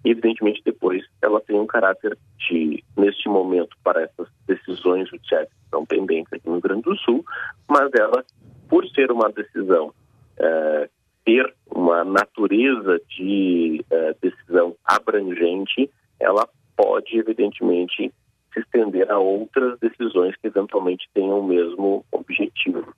e, 0.05 0.11
evidentemente, 0.11 0.63
depois 0.65 1.05
ela 1.21 1.41
tem 1.41 1.59
um 1.59 1.67
caráter 1.67 2.17
de, 2.49 2.83
neste 2.97 3.29
momento, 3.29 3.77
para 3.83 4.03
essas 4.03 4.29
decisões 4.47 5.09
judiciais 5.09 5.49
que 5.49 5.65
estão 5.65 5.87
pendentes 5.87 6.33
aqui 6.33 6.47
no 6.47 6.55
Rio 6.55 6.63
Grande 6.63 6.83
do 6.83 6.97
Sul, 6.99 7.25
mas 7.69 7.91
ela, 7.95 8.25
por 8.69 8.87
ser 8.89 9.11
uma 9.11 9.31
decisão, 9.31 9.89
uh, 9.89 10.89
ter 11.25 11.55
uma 11.71 12.05
natureza 12.05 13.01
de 13.17 13.85
decisão 14.21 14.75
abrangente, 14.85 15.89
ela 16.19 16.49
pode, 16.77 17.17
evidentemente, 17.17 18.13
se 18.53 18.65
a 19.13 19.19
outras 19.19 19.79
decisões 19.79 20.35
que 20.37 20.47
eventualmente 20.47 21.09
tenham 21.15 21.41
o 21.41 21.47
mesmo 21.47 22.05
objetivo. 22.11 22.95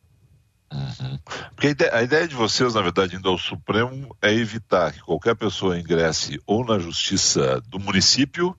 Uhum. 0.73 1.19
Porque 1.55 1.69
a 1.69 1.71
ideia, 1.71 1.95
a 1.95 2.03
ideia, 2.03 2.29
de 2.29 2.35
vocês, 2.35 2.75
na 2.75 2.83
verdade, 2.83 3.17
indo 3.17 3.29
ao 3.29 3.39
Supremo, 3.39 4.15
é 4.21 4.33
evitar 4.33 4.93
que 4.93 5.01
qualquer 5.01 5.37
pessoa 5.37 5.79
ingresse 5.79 6.41
ou 6.47 6.65
na 6.65 6.79
justiça 6.79 7.61
do 7.69 7.79
município 7.79 8.57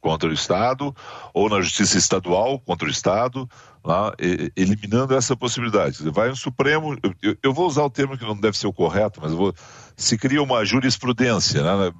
contra 0.00 0.28
o 0.28 0.32
Estado, 0.32 0.94
ou 1.34 1.48
na 1.48 1.60
justiça 1.60 1.98
estadual 1.98 2.58
contra 2.60 2.86
o 2.86 2.90
Estado, 2.90 3.48
lá, 3.84 4.12
eliminando 4.56 5.14
essa 5.14 5.36
possibilidade. 5.36 6.08
Vai 6.10 6.28
no 6.28 6.36
Supremo, 6.36 6.96
eu, 7.22 7.36
eu, 7.42 7.52
vou 7.52 7.66
usar 7.66 7.82
o 7.82 7.90
termo 7.90 8.16
que 8.16 8.24
não 8.24 8.36
deve 8.36 8.56
ser 8.56 8.66
o 8.66 8.72
correto, 8.72 9.20
mas 9.20 9.32
vou, 9.32 9.52
se 9.96 10.16
cria 10.16 10.42
uma 10.42 10.64
jurisprudência, 10.64 11.62
né? 11.62 11.92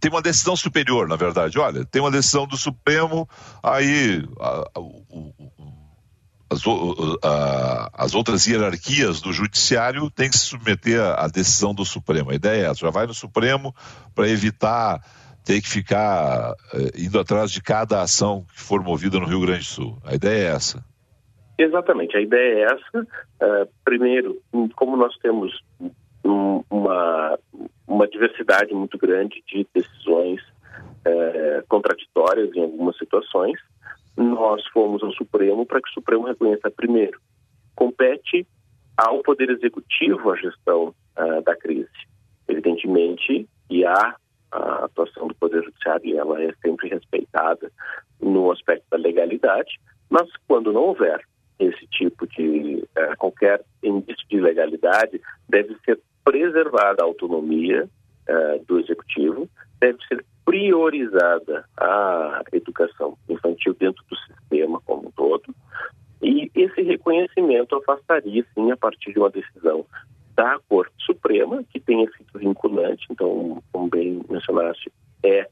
tem 0.00 0.10
uma 0.10 0.22
decisão 0.22 0.56
superior, 0.56 1.06
na 1.06 1.16
verdade. 1.16 1.58
Olha, 1.58 1.84
tem 1.84 2.02
uma 2.02 2.10
decisão 2.10 2.46
do 2.46 2.56
Supremo, 2.56 3.28
aí 3.62 4.26
a, 4.40 4.48
a, 4.48 4.80
as, 6.50 6.60
a, 7.22 7.90
as, 7.92 8.14
outras 8.14 8.46
hierarquias 8.46 9.20
do 9.20 9.32
judiciário 9.32 10.10
têm 10.10 10.30
que 10.30 10.38
se 10.38 10.46
submeter 10.46 11.00
à 11.00 11.28
decisão 11.28 11.74
do 11.74 11.84
Supremo. 11.84 12.30
A 12.30 12.34
ideia 12.34 12.66
é 12.66 12.70
essa, 12.70 12.80
já 12.80 12.90
vai 12.90 13.06
no 13.06 13.14
Supremo 13.14 13.74
para 14.14 14.28
evitar 14.28 15.00
ter 15.44 15.60
que 15.60 15.68
ficar 15.68 16.54
eh, 16.72 16.90
indo 16.98 17.18
atrás 17.18 17.50
de 17.50 17.62
cada 17.62 18.00
ação 18.00 18.46
que 18.54 18.60
for 18.60 18.82
movida 18.82 19.18
no 19.18 19.26
Rio 19.26 19.40
Grande 19.40 19.60
do 19.60 19.64
Sul. 19.64 19.98
A 20.04 20.14
ideia 20.14 20.48
é 20.48 20.54
essa. 20.54 20.84
Exatamente, 21.58 22.16
a 22.16 22.20
ideia 22.20 22.54
é 22.54 22.62
essa. 22.72 23.00
Uh, 23.00 23.68
primeiro, 23.84 24.40
como 24.74 24.96
nós 24.96 25.16
temos 25.18 25.52
uma, 26.24 27.38
uma 27.86 28.08
diversidade 28.08 28.74
muito 28.74 28.98
grande 28.98 29.42
de 29.46 29.66
decisões 29.74 30.40
é, 31.04 31.62
contraditórias 31.68 32.54
em 32.54 32.62
algumas 32.62 32.96
situações. 32.96 33.58
Nós 34.16 34.66
fomos 34.68 35.02
ao 35.02 35.12
Supremo 35.12 35.66
para 35.66 35.80
que 35.80 35.90
o 35.90 35.94
Supremo 35.94 36.24
reconheça, 36.24 36.70
primeiro, 36.70 37.20
compete 37.74 38.46
ao 38.96 39.22
Poder 39.22 39.50
Executivo 39.50 40.30
a 40.30 40.36
gestão 40.36 40.94
uh, 41.18 41.42
da 41.42 41.56
crise. 41.56 41.88
Evidentemente, 42.48 43.48
e 43.68 43.84
há 43.84 44.16
a 44.54 44.84
atuação 44.84 45.26
do 45.26 45.34
Poder 45.34 45.62
Judiciário 45.64 46.06
e 46.06 46.16
ela 46.16 46.42
é 46.42 46.52
sempre 46.62 46.88
respeitada 46.88 47.70
no 48.20 48.50
aspecto 48.52 48.84
da 48.90 48.96
legalidade, 48.96 49.80
mas 50.08 50.28
quando 50.46 50.72
não 50.72 50.82
houver 50.82 51.20
esse 51.58 51.86
tipo 51.88 52.26
de 52.26 52.82
uh, 52.82 53.16
qualquer 53.18 53.62
indício 53.82 54.26
de 54.28 54.40
legalidade, 54.40 55.20
deve 55.48 55.76
ser 55.84 56.00
preservada 56.24 57.02
a 57.02 57.06
autonomia 57.06 57.84
uh, 57.84 58.64
do 58.66 58.80
executivo, 58.80 59.48
deve 59.80 59.98
ser 60.06 60.24
priorizada 60.44 61.64
a 61.76 62.42
educação 62.52 63.16
infantil 63.28 63.74
dentro 63.74 64.04
do 64.08 64.16
sistema 64.16 64.80
como 64.84 65.08
um 65.08 65.12
todo, 65.12 65.54
e 66.22 66.50
esse 66.54 66.80
reconhecimento 66.82 67.76
afastaria, 67.76 68.44
sim, 68.54 68.70
a 68.70 68.76
partir 68.76 69.12
de 69.12 69.18
uma 69.18 69.30
decisão 69.30 69.84
da 70.34 70.58
Corte 70.68 70.94
Suprema, 71.04 71.62
que 71.70 71.80
tem 71.80 72.02
efeito 72.02 72.38
vinculante, 72.38 73.06
então, 73.10 73.62
como 73.72 73.88
bem 73.88 74.20
mencionaste, 74.28 74.92
é, 75.22 75.48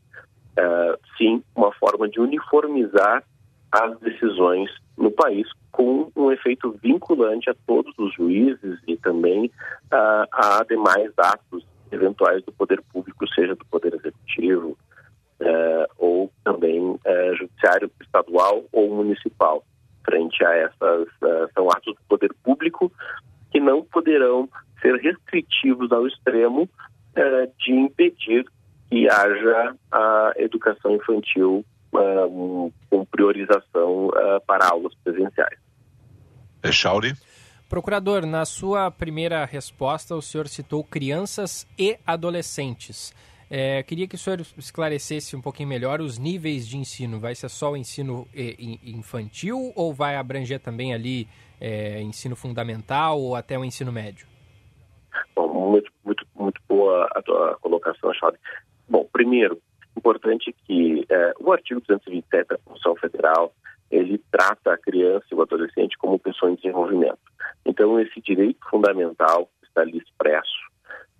uh, 0.59 0.99
sim, 1.17 1.43
uma 1.55 1.73
forma 1.73 2.09
de 2.09 2.21
uniformizar 2.21 3.25
as 3.71 3.99
decisões 4.01 4.71
no 4.97 5.11
país 5.11 5.49
com 5.71 6.11
um 6.15 6.31
efeito 6.31 6.79
vinculante 6.83 7.49
a 7.49 7.55
todos 7.67 7.95
os 7.99 8.13
juízes 8.15 8.79
e 8.87 8.97
também 8.99 9.47
uh, 9.47 10.29
a 10.31 10.65
demais 10.69 11.11
atos 11.17 11.65
eventuais 11.91 12.45
do 12.45 12.53
poder 12.53 12.83
público, 12.93 13.27
seja 13.29 13.55
do 13.55 13.65
poder 13.67 13.95
executivo 13.95 14.77
uh, 15.41 15.87
ou 15.97 16.31
também 16.45 16.81
uh, 16.81 17.37
judiciário 17.37 17.91
estadual 18.01 18.65
ou 18.71 18.95
municipal. 18.95 19.65
Frente 20.05 20.45
a 20.45 20.53
essas, 20.57 21.09
são 21.55 21.69
atos 21.71 21.95
do 21.95 22.03
poder 22.09 22.35
público 22.43 22.93
que 23.53 23.61
não 23.61 23.83
poderão 23.85 24.49
ser 24.83 24.97
restritivos 24.97 25.91
ao 25.93 26.07
extremo 26.07 26.69
de 27.59 27.73
impedir 27.73 28.45
que 28.91 29.09
haja 29.09 29.75
a 29.91 30.33
educação 30.37 30.95
infantil 30.97 31.65
com 32.91 33.05
priorização 33.11 34.11
para 34.47 34.67
aulas 34.67 34.95
presenciais. 35.05 35.59
É 36.63 36.73
Chauri? 36.73 37.15
Procurador, 37.73 38.27
na 38.27 38.45
sua 38.45 38.91
primeira 38.91 39.47
resposta, 39.47 40.15
o 40.15 40.21
senhor 40.21 40.47
citou 40.47 40.85
crianças 40.85 41.67
e 41.79 41.99
adolescentes. 42.07 43.15
É, 43.49 43.83
queria 43.83 44.07
que 44.07 44.15
o 44.15 44.19
senhor 44.19 44.41
esclarecesse 44.59 45.35
um 45.35 45.41
pouquinho 45.41 45.71
melhor 45.71 46.01
os 46.01 46.19
níveis 46.19 46.69
de 46.69 46.77
ensino. 46.77 47.19
Vai 47.19 47.35
ser 47.35 47.49
só 47.49 47.73
o 47.73 47.77
ensino 47.77 48.29
eh, 48.35 48.57
infantil 48.85 49.73
ou 49.75 49.93
vai 49.93 50.17
abranger 50.17 50.61
também 50.61 50.95
ali 50.95 51.27
é, 51.61 52.01
ensino 52.03 52.37
fundamental 52.37 53.21
ou 53.21 53.35
até 53.35 53.59
o 53.59 53.65
ensino 53.65 53.91
médio? 53.91 54.27
Bom, 55.35 55.71
muito, 55.71 55.91
muito, 56.05 56.27
muito 56.35 56.61
boa 56.69 57.09
a 57.15 57.23
tua 57.23 57.57
colocação, 57.61 58.13
Chauri. 58.15 58.39
Bom, 58.89 59.09
primeiro, 59.13 59.61
importante 59.97 60.55
que 60.67 61.05
é, 61.09 61.33
o 61.39 61.53
artigo 61.53 61.81
227 61.81 62.49
da 62.49 62.59
Constituição 62.59 62.97
Federal 62.97 63.53
ele 63.91 64.19
trata 64.31 64.73
a 64.73 64.79
criança 64.79 65.27
e 65.31 65.35
o 65.35 65.43
adolescente 65.43 65.99
como 65.99 66.19
pessoa 66.19 66.51
em 66.51 66.55
desenvolvimento. 66.55 67.19
Então, 67.65 68.01
esse 68.01 68.21
direito 68.23 68.59
fundamental 68.71 69.51
está 69.63 69.83
ali 69.83 69.99
expresso 69.99 70.73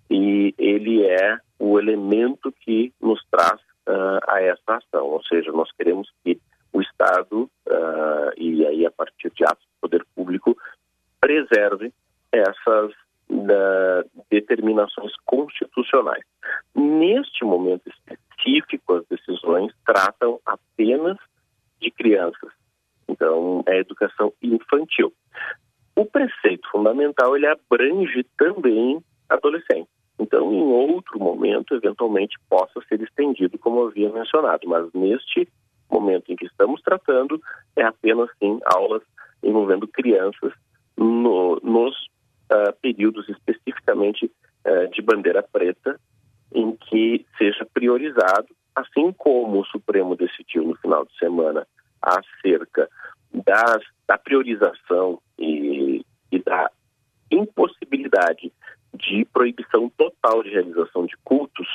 e 0.09 0.53
ele 0.57 1.05
é 1.05 1.37
o 1.59 1.79
elemento 1.79 2.51
que 2.61 2.91
nos 2.99 3.23
traz 3.29 3.61
uh, 3.87 4.19
a 4.27 4.41
essa 4.41 4.77
ação. 4.77 5.05
Ou 5.07 5.23
seja, 5.23 5.51
nós 5.51 5.71
queremos 5.73 6.11
que 6.23 6.39
o 6.73 6.81
Estado, 6.81 7.49
uh, 7.67 8.31
e 8.37 8.65
aí 8.65 8.85
a 8.85 8.91
partir 8.91 9.31
de 9.35 9.43
atos 9.45 9.63
do 9.63 9.81
poder 9.81 10.05
público, 10.15 10.57
preserve 11.21 11.93
essas 12.31 12.91
uh, 13.33 14.23
determinações 14.29 15.11
constitucionais. 15.25 16.23
Neste 16.75 17.43
momento 17.43 17.89
específico, 17.89 18.95
as 18.95 19.05
decisões 19.07 19.71
tratam 19.85 20.39
apenas 20.45 21.17
de 21.79 21.91
crianças 21.91 22.51
então, 23.07 23.63
é 23.67 23.79
educação 23.79 24.33
infantil. 24.41 25.13
o 25.95 26.05
preceito 26.05 26.67
fundamental 26.71 27.35
ele 27.35 27.47
abrange 27.47 28.25
também 28.37 28.99
adolescentes. 29.29 29.93
Então, 30.19 30.51
em 30.51 30.61
outro 30.61 31.19
momento, 31.19 31.75
eventualmente 31.75 32.37
possa 32.49 32.81
ser 32.87 33.01
estendido, 33.01 33.57
como 33.59 33.85
havia 33.85 34.09
mencionado, 34.09 34.67
mas 34.67 34.91
neste 34.93 35.47
momento 35.89 36.31
em 36.31 36.35
que 36.35 36.45
estamos 36.45 36.81
tratando, 36.81 37.39
é 37.75 37.83
apenas 37.83 38.29
sim 38.39 38.59
aulas 38.65 39.03
envolvendo 39.43 39.87
crianças 39.87 40.53
no, 40.97 41.59
nos 41.63 41.95
uh, 42.51 42.73
períodos 42.81 43.27
especificamente 43.29 44.25
uh, 44.65 44.91
de 44.91 45.01
bandeira 45.01 45.43
preta, 45.43 45.99
em 46.53 46.75
que 46.75 47.25
seja 47.37 47.65
priorizado, 47.73 48.47
assim 48.75 49.11
como 49.13 49.61
o 49.61 49.65
Supremo 49.65 50.15
decidiu 50.15 50.63
no 50.63 50.75
final 50.77 51.05
de 51.05 51.17
semana 51.17 51.67
acerca 52.01 52.89
das, 53.33 53.83
da 54.07 54.17
priorização 54.17 55.19
e, 55.37 56.05
e 56.31 56.39
da 56.39 56.69
impossibilidade 57.31 58.51
de 58.93 59.25
proibição 59.25 59.89
total 59.97 60.43
de 60.43 60.49
realização 60.49 61.05
de 61.05 61.15
cultos, 61.23 61.67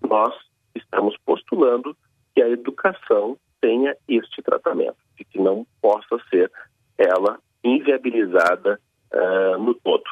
nós 0.00 0.34
estamos 0.74 1.16
postulando 1.24 1.94
que 2.34 2.42
a 2.42 2.48
educação 2.48 3.36
tenha 3.60 3.94
este 4.08 4.40
tratamento, 4.42 4.96
de 5.18 5.24
que 5.24 5.38
não 5.38 5.66
possa 5.82 6.18
ser 6.30 6.50
ela 6.96 7.38
inviabilizada 7.62 8.80
uh, 9.12 9.58
no 9.58 9.74
todo. 9.74 10.04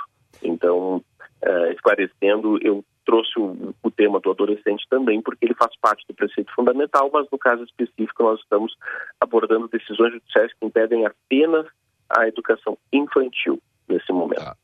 Então, 0.42 0.96
uh, 1.44 1.72
esclarecendo, 1.72 2.58
eu 2.62 2.84
trouxe 3.04 3.38
o, 3.38 3.74
o, 3.82 3.90
tema 3.90 4.20
do 4.20 4.30
adolescente 4.30 4.84
também, 4.90 5.22
porque 5.22 5.46
ele 5.46 5.54
faz 5.54 5.74
parte 5.80 6.04
do 6.06 6.14
preceito 6.14 6.52
fundamental, 6.54 7.10
mas 7.10 7.26
no 7.32 7.38
caso 7.38 7.64
específico 7.64 8.22
nós 8.22 8.38
estamos 8.40 8.76
abordando 9.18 9.66
decisões 9.68 10.12
judiciais 10.12 10.52
que 10.52 10.66
impedem 10.66 11.06
apenas 11.06 11.66
a 12.10 12.28
educação 12.28 12.76
infantil 12.92 13.58
nesse 13.88 14.12
momento. 14.12 14.42
Ah, 14.42 14.54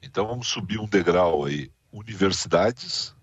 então 0.00 0.26
vamos 0.26 0.46
subir 0.48 0.78
um 0.78 0.88
degrau 0.88 1.44
aí. 1.44 1.68
Universidades? 1.92 3.16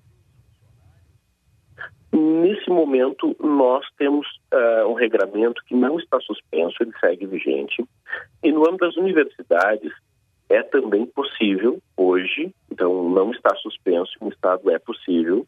Nesse 2.11 2.69
momento, 2.69 3.35
nós 3.39 3.85
temos 3.97 4.27
uh, 4.53 4.87
um 4.87 4.95
regramento 4.95 5.61
que 5.65 5.75
não 5.75 5.99
está 5.99 6.19
suspenso, 6.21 6.75
ele 6.81 6.91
segue 6.99 7.25
vigente. 7.25 7.85
E 8.43 8.51
no 8.51 8.67
âmbito 8.67 8.85
das 8.85 8.97
universidades, 8.97 9.93
é 10.49 10.63
também 10.63 11.05
possível, 11.05 11.79
hoje, 11.95 12.53
então 12.71 13.09
não 13.09 13.31
está 13.31 13.55
suspenso, 13.57 14.13
no 14.21 14.29
Estado 14.29 14.71
é 14.71 14.79
possível 14.79 15.45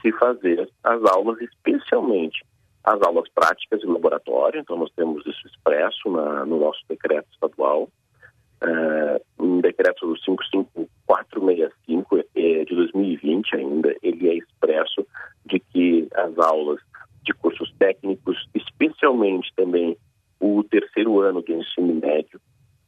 se 0.00 0.10
fazer 0.12 0.68
as 0.82 1.02
aulas, 1.04 1.40
especialmente 1.40 2.44
as 2.84 3.00
aulas 3.02 3.28
práticas 3.32 3.82
e 3.82 3.86
laboratório, 3.86 4.60
então 4.60 4.76
nós 4.76 4.90
temos 4.96 5.24
isso 5.24 5.46
expresso 5.46 6.10
na, 6.10 6.44
no 6.44 6.58
nosso 6.58 6.80
decreto 6.88 7.28
estadual, 7.32 7.84
uh, 7.84 9.20
um 9.38 9.60
decreto 9.60 10.16
55465 10.24 12.18
é, 12.34 12.64
de 12.64 12.74
2020 12.74 13.56
ainda, 13.56 13.94
ele 14.02 14.28
é 14.28 14.34
expresso 14.34 15.06
de 15.46 15.60
que 15.60 16.08
as 16.14 16.36
aulas 16.38 16.80
de 17.22 17.32
cursos 17.34 17.72
técnicos, 17.78 18.48
especialmente 18.52 19.52
também 19.54 19.96
o 20.40 20.64
terceiro 20.64 21.20
ano 21.20 21.40
do 21.40 21.52
ensino 21.52 21.94
médio, 21.94 22.40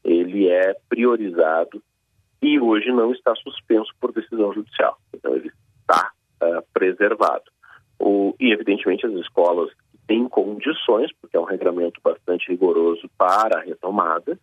ele 0.04 0.48
é 0.48 0.76
priorizado 0.88 1.82
e 2.42 2.60
hoje 2.60 2.92
não 2.92 3.12
está 3.12 3.34
suspenso 3.36 3.90
por 4.00 4.12
decisão 4.12 4.52
judicial. 4.52 4.98
Então, 5.14 5.34
ele 5.34 5.50
está 5.80 6.12
uh, 6.42 6.62
preservado. 6.74 7.44
O, 7.98 8.34
e, 8.38 8.52
evidentemente, 8.52 9.06
as 9.06 9.12
escolas 9.14 9.70
têm 10.06 10.28
condições, 10.28 11.10
porque 11.20 11.36
é 11.36 11.40
um 11.40 11.44
regramento 11.44 12.00
bastante 12.04 12.50
rigoroso 12.50 13.08
para 13.16 13.58
a 13.58 13.62
retomada, 13.62 14.38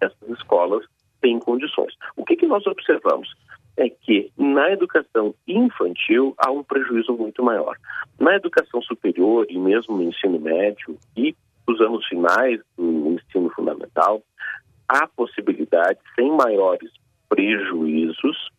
essas 0.00 0.28
escolas 0.30 0.84
têm 1.20 1.38
condições. 1.38 1.94
O 2.16 2.24
que, 2.24 2.36
que 2.36 2.46
nós 2.46 2.66
observamos? 2.66 3.32
É 3.76 3.88
que 3.88 4.32
na 4.36 4.70
educação 4.70 5.34
infantil 5.46 6.34
há 6.38 6.50
um 6.50 6.62
prejuízo 6.62 7.12
muito 7.12 7.42
maior. 7.42 7.76
Na 8.18 8.36
educação 8.36 8.82
superior 8.82 9.46
e 9.48 9.58
mesmo 9.58 9.96
no 9.96 10.02
ensino 10.02 10.38
médio 10.40 10.98
e 11.16 11.34
os 11.66 11.80
anos 11.80 12.06
finais 12.06 12.60
do 12.76 13.12
ensino 13.12 13.50
fundamental, 13.50 14.22
há 14.88 15.06
possibilidade, 15.08 15.98
sem 16.14 16.30
maiores 16.32 16.90
prejuízos, 17.28 18.50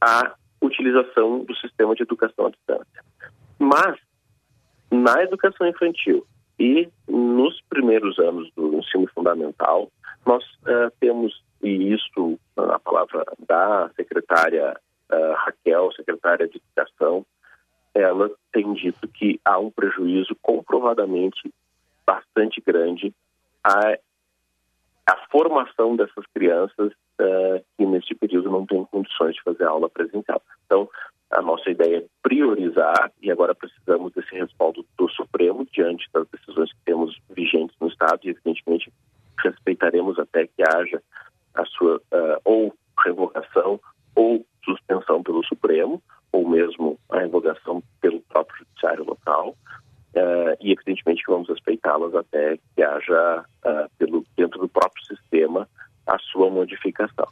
a 0.00 0.34
utilização 0.60 1.44
do 1.44 1.54
sistema 1.56 1.94
de 1.94 2.02
educação 2.02 2.46
à 2.46 2.50
distância. 2.50 3.04
Mas, 3.58 3.98
na 4.90 5.22
educação 5.22 5.66
infantil 5.66 6.26
e 6.58 6.88
nos 7.08 7.60
primeiros 7.62 8.18
anos 8.18 8.50
do 8.54 8.74
ensino 8.74 9.08
fundamental, 9.14 9.90
nós 10.26 10.44
uh, 10.44 10.90
temos, 11.00 11.42
e 11.62 11.92
isso 11.94 12.38
na 12.56 12.78
palavra 12.78 13.24
da 13.46 13.90
secretária 13.96 14.76
uh, 15.10 15.32
Raquel, 15.34 15.92
secretária 15.92 16.46
de 16.48 16.58
Educação, 16.58 17.24
ela 17.94 18.30
tem 18.52 18.72
dito 18.74 19.08
que 19.08 19.40
há 19.44 19.58
um 19.58 19.70
prejuízo 19.70 20.36
comprovadamente 20.40 21.52
bastante 22.06 22.60
grande 22.60 23.12
a 23.64 23.98
a 25.06 25.16
formação 25.30 25.96
dessas 25.96 26.24
crianças 26.34 26.92
uh, 27.20 27.64
que 27.76 27.86
neste 27.86 28.14
período 28.14 28.50
não 28.50 28.66
têm 28.66 28.84
condições 28.86 29.34
de 29.34 29.42
fazer 29.42 29.64
aula 29.64 29.88
presencial. 29.88 30.42
Então, 30.66 30.88
a 31.30 31.42
nossa 31.42 31.70
ideia 31.70 31.98
é 31.98 32.06
priorizar 32.22 33.12
e 33.22 33.30
agora 33.30 33.54
precisamos 33.54 34.12
desse 34.12 34.34
respaldo 34.34 34.84
do 34.98 35.08
Supremo 35.10 35.66
diante 35.72 36.08
das 36.12 36.26
decisões 36.28 36.72
que 36.72 36.80
temos 36.84 37.16
vigentes 37.30 37.76
no 37.80 37.88
Estado 37.88 38.20
e, 38.24 38.30
evidentemente, 38.30 38.92
respeitaremos 39.38 40.18
até 40.18 40.46
que 40.46 40.62
haja 40.62 41.00
a 41.54 41.64
sua 41.66 41.96
uh, 41.96 42.40
ou 42.44 42.74
revogação 43.04 43.80
ou 44.14 44.44
suspensão 44.64 45.22
pelo 45.22 45.44
Supremo 45.44 46.02
ou 46.32 46.48
mesmo 46.48 46.98
a 47.08 47.20
revogação 47.20 47.82
pelo 48.00 48.20
próprio 48.22 48.58
Judiciário 48.58 49.04
local. 49.04 49.56
Uh, 50.14 50.56
e 50.60 50.72
evidentemente 50.72 51.22
que 51.24 51.30
vamos 51.30 51.48
respeitá-las 51.48 52.14
até 52.14 52.58
que 52.74 52.82
haja, 52.82 53.44
uh, 53.64 53.88
pelo, 53.96 54.26
dentro 54.36 54.60
do 54.60 54.68
próprio 54.68 55.04
sistema, 55.04 55.68
a 56.06 56.18
sua 56.18 56.50
modificação. 56.50 57.28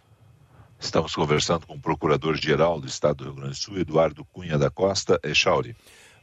Estamos 0.79 1.13
conversando 1.13 1.67
com 1.67 1.75
o 1.75 1.81
Procurador-Geral 1.81 2.81
do 2.81 2.87
Estado 2.87 3.17
do 3.17 3.25
Rio 3.25 3.35
Grande 3.35 3.51
do 3.51 3.57
Sul, 3.57 3.79
Eduardo 3.79 4.25
Cunha 4.27 4.57
da 4.57 4.71
Costa 4.71 5.19
Echauri. 5.25 5.75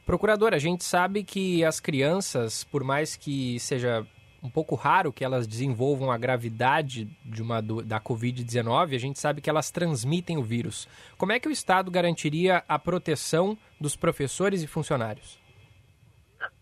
Procurador, 0.06 0.54
a 0.54 0.58
gente 0.58 0.82
sabe 0.82 1.22
que 1.24 1.62
as 1.62 1.78
crianças, 1.78 2.64
por 2.64 2.82
mais 2.82 3.16
que 3.16 3.60
seja 3.60 4.06
um 4.42 4.48
pouco 4.48 4.74
raro 4.74 5.12
que 5.12 5.24
elas 5.24 5.46
desenvolvam 5.46 6.10
a 6.10 6.16
gravidade 6.16 7.06
de 7.24 7.42
uma 7.42 7.60
do, 7.60 7.82
da 7.82 8.00
Covid-19, 8.00 8.94
a 8.94 8.98
gente 8.98 9.18
sabe 9.18 9.40
que 9.40 9.50
elas 9.50 9.70
transmitem 9.70 10.38
o 10.38 10.42
vírus. 10.42 10.88
Como 11.18 11.32
é 11.32 11.40
que 11.40 11.48
o 11.48 11.50
Estado 11.50 11.90
garantiria 11.90 12.62
a 12.68 12.78
proteção 12.78 13.58
dos 13.80 13.96
professores 13.96 14.62
e 14.62 14.66
funcionários? 14.66 15.38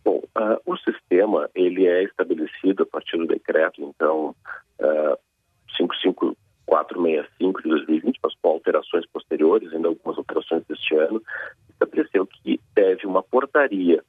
Bom, 0.04 0.22
uh, 0.36 0.60
o 0.66 0.76
sistema 0.78 1.48
ele 1.54 1.86
é 1.86 2.02
estabelecido 2.04 2.82
a 2.82 2.86
partir 2.86 3.16
do 3.16 3.26
decreto, 3.26 3.82
então, 3.82 4.34
uh, 4.80 5.18
55465 5.76 7.62
de 7.62 7.68
2020, 7.68 8.20
mas 8.22 8.34
com 8.40 8.48
alterações 8.50 9.06
posteriores, 9.06 9.72
ainda 9.72 9.88
algumas 9.88 10.18
alterações 10.18 10.64
deste 10.66 10.94
ano, 10.94 11.22
estabeleceu 11.70 12.26
que 12.26 12.60
deve 12.74 13.06
uma 13.06 13.22
portaria 13.22 14.02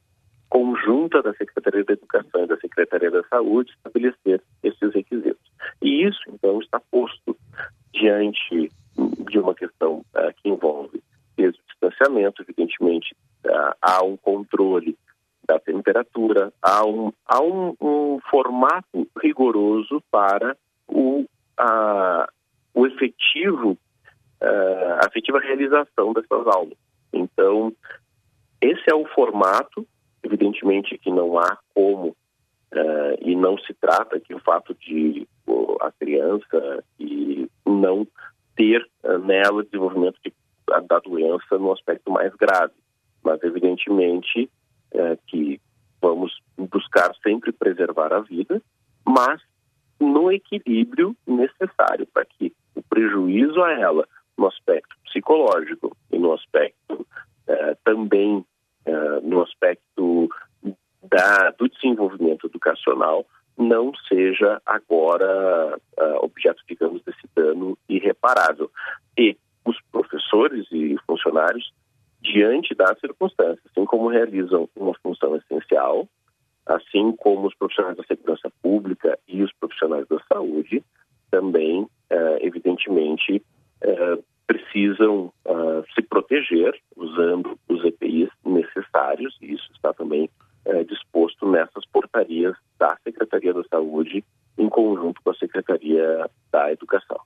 conjunta 0.48 1.22
da 1.22 1.34
Secretaria 1.34 1.84
da 1.84 1.92
Educação 1.94 2.44
e 2.44 2.46
da 2.46 2.56
Secretaria 2.58 3.10
da 3.10 3.22
Saúde 3.24 3.72
estabelecer 3.72 4.40
esses 4.62 4.94
requisitos. 4.94 5.50
E 5.82 6.04
isso, 6.04 6.20
então, 6.28 6.60
está 6.60 6.80
posto 6.90 7.36
diante 7.92 8.70
de 9.28 9.38
uma 9.38 9.54
questão 9.54 10.04
uh, 10.14 10.32
que 10.36 10.48
envolve 10.48 11.02
desde 11.36 11.60
o 11.60 11.62
distanciamento, 11.66 12.42
evidentemente, 12.42 13.14
há 13.80 14.02
um 14.02 14.16
controle 14.16 14.96
da 15.46 15.58
temperatura, 15.58 16.52
há 16.60 16.84
um, 16.84 17.12
há 17.26 17.40
um, 17.40 17.74
um 17.80 18.18
formato 18.30 19.08
rigoroso 19.22 20.02
para 20.10 20.56
o, 20.88 21.24
a, 21.56 22.28
o 22.74 22.86
efetivo, 22.86 23.72
uh, 24.42 25.02
a 25.02 25.06
efetiva 25.08 25.38
realização 25.38 26.12
dessas 26.12 26.46
aulas. 26.46 26.76
Então, 27.12 27.72
esse 28.60 28.82
é 28.90 28.94
o 28.94 29.06
formato, 29.08 29.86
evidentemente 30.22 30.98
que 30.98 31.10
não 31.10 31.38
há 31.38 31.58
como, 31.74 32.08
uh, 32.08 33.16
e 33.20 33.34
não 33.36 33.58
se 33.58 33.72
trata 33.74 34.20
que 34.20 34.34
o 34.34 34.40
fato 34.40 34.74
de 34.74 35.26
a 35.80 35.92
criança 35.92 36.84
e 36.98 37.48
não 37.64 38.06
ter 38.56 38.84
uh, 39.04 39.18
nela 39.18 39.62
desenvolvimento 39.62 40.18
de, 40.24 40.32
da 40.88 40.98
doença 40.98 41.58
no 41.58 41.72
aspecto 41.72 42.10
mais 42.10 42.34
grave, 42.34 42.74
mas 43.22 43.42
evidentemente 43.42 44.50
é, 44.96 45.18
que 45.26 45.60
vamos 46.00 46.32
buscar 46.56 47.14
sempre 47.22 47.52
preservar 47.52 48.12
a 48.12 48.20
vida, 48.20 48.62
mas 49.06 49.40
no 50.00 50.30
equilíbrio 50.30 51.16
necessário 51.26 52.06
para 52.12 52.24
que 52.24 52.52
o 52.74 52.82
prejuízo 52.82 53.62
a 53.62 53.72
ela 53.72 54.06
no 54.36 54.46
aspecto 54.46 54.94
psicológico 55.04 55.96
e 56.12 56.18
no 56.18 56.32
aspecto 56.32 57.06
é, 57.46 57.76
também 57.84 58.44
é, 58.84 59.20
no 59.20 59.42
aspecto 59.42 60.28
da, 61.02 61.50
do 61.52 61.68
desenvolvimento 61.68 62.46
educacional 62.46 63.26
não 63.56 63.90
seja 64.06 64.60
agora 64.66 65.78
uh, 65.98 66.16
objeto, 66.24 66.62
digamos, 66.68 67.02
desse 67.04 67.26
dano 67.34 67.78
comparável. 68.26 68.70
E 69.16 69.36
os 69.64 69.76
professores 69.90 70.66
e 70.70 70.96
funcionários, 71.06 71.72
diante 72.32 72.74
das 72.74 72.98
circunstâncias, 73.00 73.60
assim 73.70 73.84
como 73.84 74.08
realizam 74.08 74.68
uma 74.76 74.94
função 74.94 75.36
essencial, 75.36 76.08
assim 76.66 77.12
como 77.12 77.46
os 77.46 77.54
profissionais 77.54 77.96
da 77.96 78.04
segurança 78.04 78.50
pública 78.62 79.18
e 79.28 79.42
os 79.42 79.52
profissionais 79.52 80.06
da 80.08 80.18
saúde, 80.32 80.82
também, 81.30 81.86
eh, 82.10 82.38
evidentemente, 82.42 83.42
eh, 83.82 84.18
precisam 84.46 85.32
uh, 85.44 85.84
se 85.94 86.02
proteger 86.02 86.78
usando 86.96 87.58
os 87.68 87.84
EPIs 87.84 88.28
necessários, 88.44 89.36
e 89.42 89.54
isso 89.54 89.68
está 89.74 89.92
também 89.92 90.30
uh, 90.66 90.84
disposto 90.84 91.50
nessas 91.50 91.84
portarias 91.86 92.54
da 92.78 92.96
Secretaria 93.02 93.52
da 93.52 93.64
Saúde, 93.64 94.24
em 94.56 94.68
conjunto 94.68 95.20
com 95.22 95.30
a 95.30 95.34
Secretaria 95.34 96.30
da 96.52 96.72
Educação. 96.72 97.20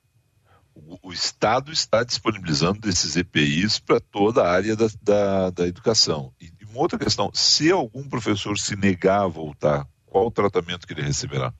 O, 1.03 1.11
Estado 1.11 1.71
está 1.71 2.03
disponibilizando 2.03 2.87
esses 2.87 3.15
EPIs 3.15 3.79
para 3.79 3.99
toda 3.99 4.43
a 4.43 4.51
área 4.51 4.75
da, 4.75 4.87
da, 5.01 5.49
da 5.49 5.67
educação. 5.67 6.31
E 6.39 6.49
uma 6.71 6.81
outra 6.81 6.97
questão: 6.97 7.29
se 7.33 7.71
algum 7.71 8.07
professor 8.07 8.57
se 8.57 8.75
negar 8.75 9.23
a 9.23 9.27
voltar, 9.27 9.85
qual 10.05 10.27
o 10.27 10.31
tratamento 10.31 10.87
que 10.87 10.93
ele 10.93 11.01
receberá? 11.01 11.53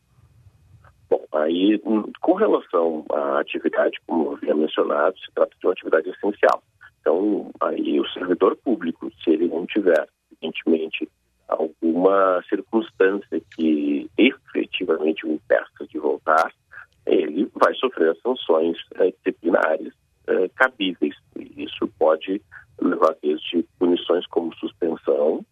Bom, 1.10 1.24
aí, 1.34 1.82
hum, 1.86 2.12
com 2.22 2.34
relação 2.34 3.06
à 3.12 3.40
atividade, 3.40 4.00
como 4.08 4.34
havia 4.34 4.56
mencionado, 4.56 5.18
se 5.20 5.32
trata 5.34 5.56
de 5.60 5.66
uma 5.66 5.74
atividade 5.74 6.10
essencial. 6.10 6.64
Então, 7.02 7.52
aí 7.62 8.00
o 8.00 8.08
servidor 8.10 8.56
público, 8.58 9.12
se 9.24 9.32
ele 9.32 9.48
não 9.48 9.66
tiver, 9.66 10.08
evidentemente, 10.32 11.10
alguma 11.48 12.42
circunstância 12.48 13.42
que 13.56 14.10
efetivamente 14.18 15.26
o 15.26 15.34
impeça 15.34 15.86
de 15.90 16.00
voltar, 16.00 16.52
ele 17.12 17.52
vai 17.54 17.74
sofrer 17.76 18.12
as 18.12 18.22
sanções 18.22 18.78
eh, 18.96 19.12
disciplinares 19.12 19.94
eh, 20.28 20.50
cabíveis. 20.56 21.16
E 21.38 21.66
isso 21.66 21.88
pode 22.00 22.42
levar 22.82 23.16
desde 23.22 23.64
punições 23.78 24.26
como 24.28 24.56
suspensão, 24.56 25.46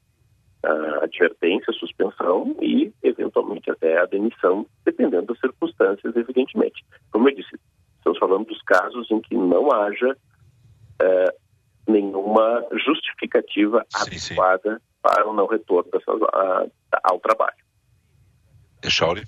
advertência, 1.02 1.72
suspensão 1.74 2.56
e, 2.62 2.92
eventualmente, 3.02 3.72
até 3.72 3.98
a 3.98 4.06
demissão, 4.06 4.66
dependendo 4.84 5.28
das 5.28 5.40
circunstâncias, 5.40 6.14
evidentemente. 6.16 6.84
Como 7.12 7.30
eu 7.30 7.36
disse, 7.36 7.58
estamos 7.98 8.20
falando 8.20 8.48
dos 8.48 8.62
casos 8.64 9.10
em 9.10 9.22
que 9.22 9.36
não 9.36 9.72
haja 9.72 10.18
é, 11.02 11.36
nenhuma 11.88 12.66
justificativa 12.86 13.86
sim, 13.90 14.34
adequada 14.36 14.76
sim. 14.76 14.84
para 15.02 15.30
o 15.30 15.34
não 15.34 15.48
retorno 15.48 15.90
dessas, 15.92 16.22
a, 16.34 16.66
ao 17.04 17.20
trabalho. 17.20 17.58
Echauri? 18.84 19.24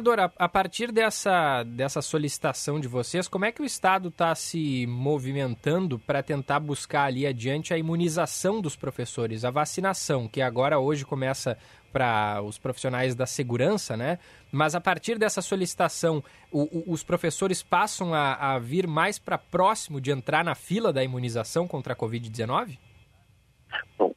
Procurador, 0.00 0.32
a, 0.38 0.44
a, 0.44 0.48
partir 0.48 0.90
dessa, 0.90 1.62
dessa 1.62 2.00
solicitação 2.00 2.80
de 2.80 2.88
vocês, 2.88 3.28
como 3.28 3.44
é 3.44 3.52
que 3.52 3.60
o 3.60 3.66
Estado 3.66 4.08
está 4.08 4.34
se 4.34 4.86
movimentando 4.86 5.98
para 5.98 6.22
tentar 6.22 6.58
buscar 6.58 7.04
ali 7.04 7.26
adiante 7.26 7.74
a 7.74 7.78
imunização 7.78 8.62
dos 8.62 8.74
professores, 8.74 9.44
a 9.44 9.50
vacinação, 9.50 10.26
que 10.26 10.40
agora 10.40 10.78
hoje 10.78 11.04
começa 11.04 11.58
para 11.92 12.40
os 12.42 12.56
profissionais 12.56 13.14
da 13.14 13.26
segurança, 13.26 13.94
né? 13.94 14.18
Mas 14.50 14.74
a 14.74 14.80
partir 14.80 15.18
dessa 15.18 15.42
solicitação, 15.42 16.24
o, 16.50 16.62
o, 16.62 16.92
os 16.92 17.02
professores 17.02 17.62
passam 17.62 18.14
a, 18.14 18.54
a 18.54 18.58
vir 18.58 18.86
mais 18.86 19.18
para 19.18 19.36
próximo 19.36 20.00
de 20.00 20.10
entrar 20.10 20.42
na 20.42 20.54
fila 20.54 20.94
da 20.94 21.04
imunização 21.04 21.68
contra 21.68 21.92
a 21.92 21.96
Covid-19? 21.96 22.78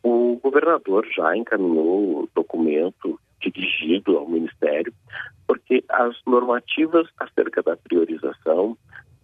O 0.02 0.40
governador 0.42 1.06
já 1.14 1.36
encaminhou 1.36 2.24
o 2.24 2.30
documento 2.34 3.20
dirigido 3.42 4.18
ao 4.18 4.28
Ministério 4.30 4.94
porque 5.48 5.84
as 5.90 6.16
normativas 6.26 7.08
acerca 7.20 7.62
da 7.62 7.76
priorização, 7.78 8.78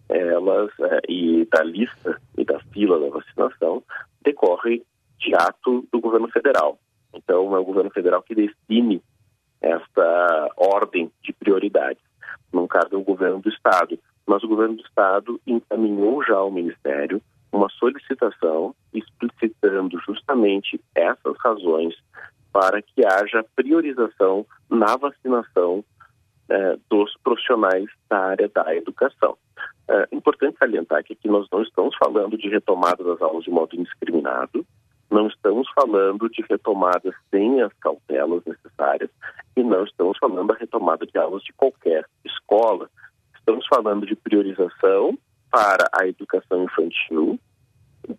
elas 0.08 0.70
é, 0.80 1.00
e 1.08 1.46
da 1.46 1.62
lista 1.62 2.20
e 2.36 2.44
da 2.44 2.58
fila 2.72 2.98
da 2.98 3.08
vacinação 3.08 3.82
decorre 4.22 4.82
de 5.18 5.34
ato 5.34 5.86
do 5.92 6.00
governo 6.00 6.28
federal. 6.28 6.78
Então, 7.14 7.54
é 7.54 7.58
o 7.58 7.64
governo 7.64 7.90
federal 7.90 8.22
que 8.22 8.34
define 8.34 9.02
esta 9.60 10.50
ordem 10.56 11.10
de 11.22 11.32
prioridades. 11.32 12.02
No 12.52 12.66
caso, 12.66 12.88
é 12.92 12.96
o 12.96 13.02
governo 13.02 13.40
do 13.40 13.48
Estado. 13.48 13.98
Mas 14.26 14.42
o 14.42 14.48
governo 14.48 14.76
do 14.76 14.82
Estado 14.82 15.40
encaminhou 15.46 16.24
já 16.24 16.36
ao 16.36 16.50
Ministério 16.50 17.20
uma 17.52 17.68
solicitação 17.68 18.74
explicitando 18.92 19.98
justamente 20.06 20.80
essas 20.94 21.36
razões 21.44 21.94
para 22.52 22.80
que 22.80 23.04
haja 23.04 23.44
priorização 23.54 24.46
na 24.68 24.96
vacinação 24.96 25.84
é, 25.84 25.89
dos 26.88 27.16
profissionais 27.22 27.86
da 28.08 28.18
área 28.18 28.48
da 28.48 28.74
educação. 28.74 29.36
É 29.88 30.08
importante 30.12 30.58
salientar 30.58 31.02
que 31.04 31.12
aqui 31.12 31.28
nós 31.28 31.46
não 31.52 31.62
estamos 31.62 31.94
falando 31.96 32.36
de 32.36 32.48
retomada 32.48 33.02
das 33.02 33.20
aulas 33.20 33.44
de 33.44 33.50
modo 33.50 33.74
indiscriminado, 33.76 34.64
não 35.10 35.26
estamos 35.26 35.68
falando 35.74 36.28
de 36.28 36.42
retomada 36.48 37.12
sem 37.30 37.60
as 37.60 37.72
cautelas 37.80 38.44
necessárias 38.44 39.10
e 39.56 39.62
não 39.62 39.84
estamos 39.84 40.16
falando 40.18 40.46
da 40.46 40.54
retomada 40.54 41.04
de 41.04 41.18
aulas 41.18 41.42
de 41.42 41.52
qualquer 41.52 42.06
escola. 42.24 42.88
Estamos 43.36 43.66
falando 43.66 44.06
de 44.06 44.14
priorização 44.14 45.18
para 45.50 45.90
a 45.92 46.06
educação 46.06 46.62
infantil, 46.62 47.38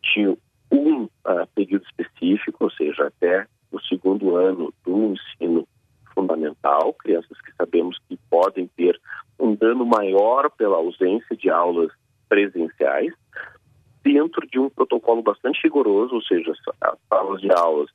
de 0.03 0.37
um 0.69 1.03
uh, 1.03 1.47
período 1.55 1.85
específico, 1.85 2.65
ou 2.65 2.71
seja, 2.71 3.07
até 3.07 3.47
o 3.71 3.79
segundo 3.79 4.35
ano 4.35 4.73
do 4.83 5.13
ensino 5.13 5.65
fundamental, 6.13 6.93
crianças 6.93 7.39
que 7.41 7.53
sabemos 7.55 7.97
que 8.09 8.17
podem 8.29 8.67
ter 8.75 8.99
um 9.39 9.55
dano 9.71 9.85
maior 9.85 10.49
pela 10.51 10.77
ausência 10.77 11.35
de 11.35 11.49
aulas 11.49 11.91
presenciais, 12.27 13.13
dentro 14.03 14.45
de 14.47 14.59
um 14.59 14.69
protocolo 14.69 15.21
bastante 15.21 15.61
rigoroso, 15.63 16.15
ou 16.15 16.21
seja, 16.21 16.51
as 16.81 16.97
salas 17.09 17.41
de 17.41 17.51
aulas 17.51 17.89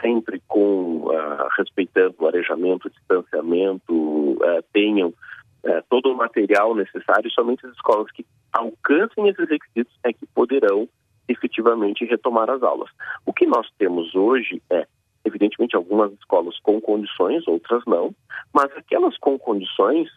sempre 0.00 0.40
com 0.46 1.06
uh, 1.06 1.48
respeitando 1.56 2.14
o 2.18 2.26
arejamento, 2.26 2.86
o 2.86 2.90
distanciamento, 2.90 3.92
uh, 3.92 4.62
tenham 4.72 5.08
uh, 5.08 5.82
todo 5.88 6.12
o 6.12 6.16
material 6.16 6.74
necessário, 6.74 7.30
somente 7.30 7.64
as 7.66 7.72
escolas 7.72 8.10
que 8.12 8.24
alcancem 8.52 9.28
esses 9.28 9.48
requisitos 9.48 9.94
é 10.04 10.12
que 10.12 10.26
poderão 10.34 10.86
efetivamente 11.28 12.04
retomar 12.04 12.50
as 12.50 12.62
aulas. 12.62 12.90
O 13.24 13.32
que 13.32 13.46
nós 13.46 13.66
temos 13.78 14.14
hoje 14.14 14.62
é 14.70 14.86
Evidentemente, 15.26 15.74
algumas 15.74 16.12
escolas 16.12 16.56
com 16.60 16.80
condições, 16.80 17.48
outras 17.48 17.82
não, 17.84 18.14
mas 18.54 18.70
aquelas 18.76 19.18
com 19.18 19.36
condições, 19.36 20.08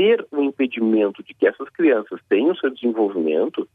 ter 0.00 0.26
o 0.30 0.38
um 0.38 0.44
impedimento 0.44 1.22
de 1.22 1.34
que 1.34 1.46
essas 1.46 1.68
crianças 1.68 2.18
tenham 2.26 2.56
seu 2.56 2.70
desenvolvimento 2.70 3.68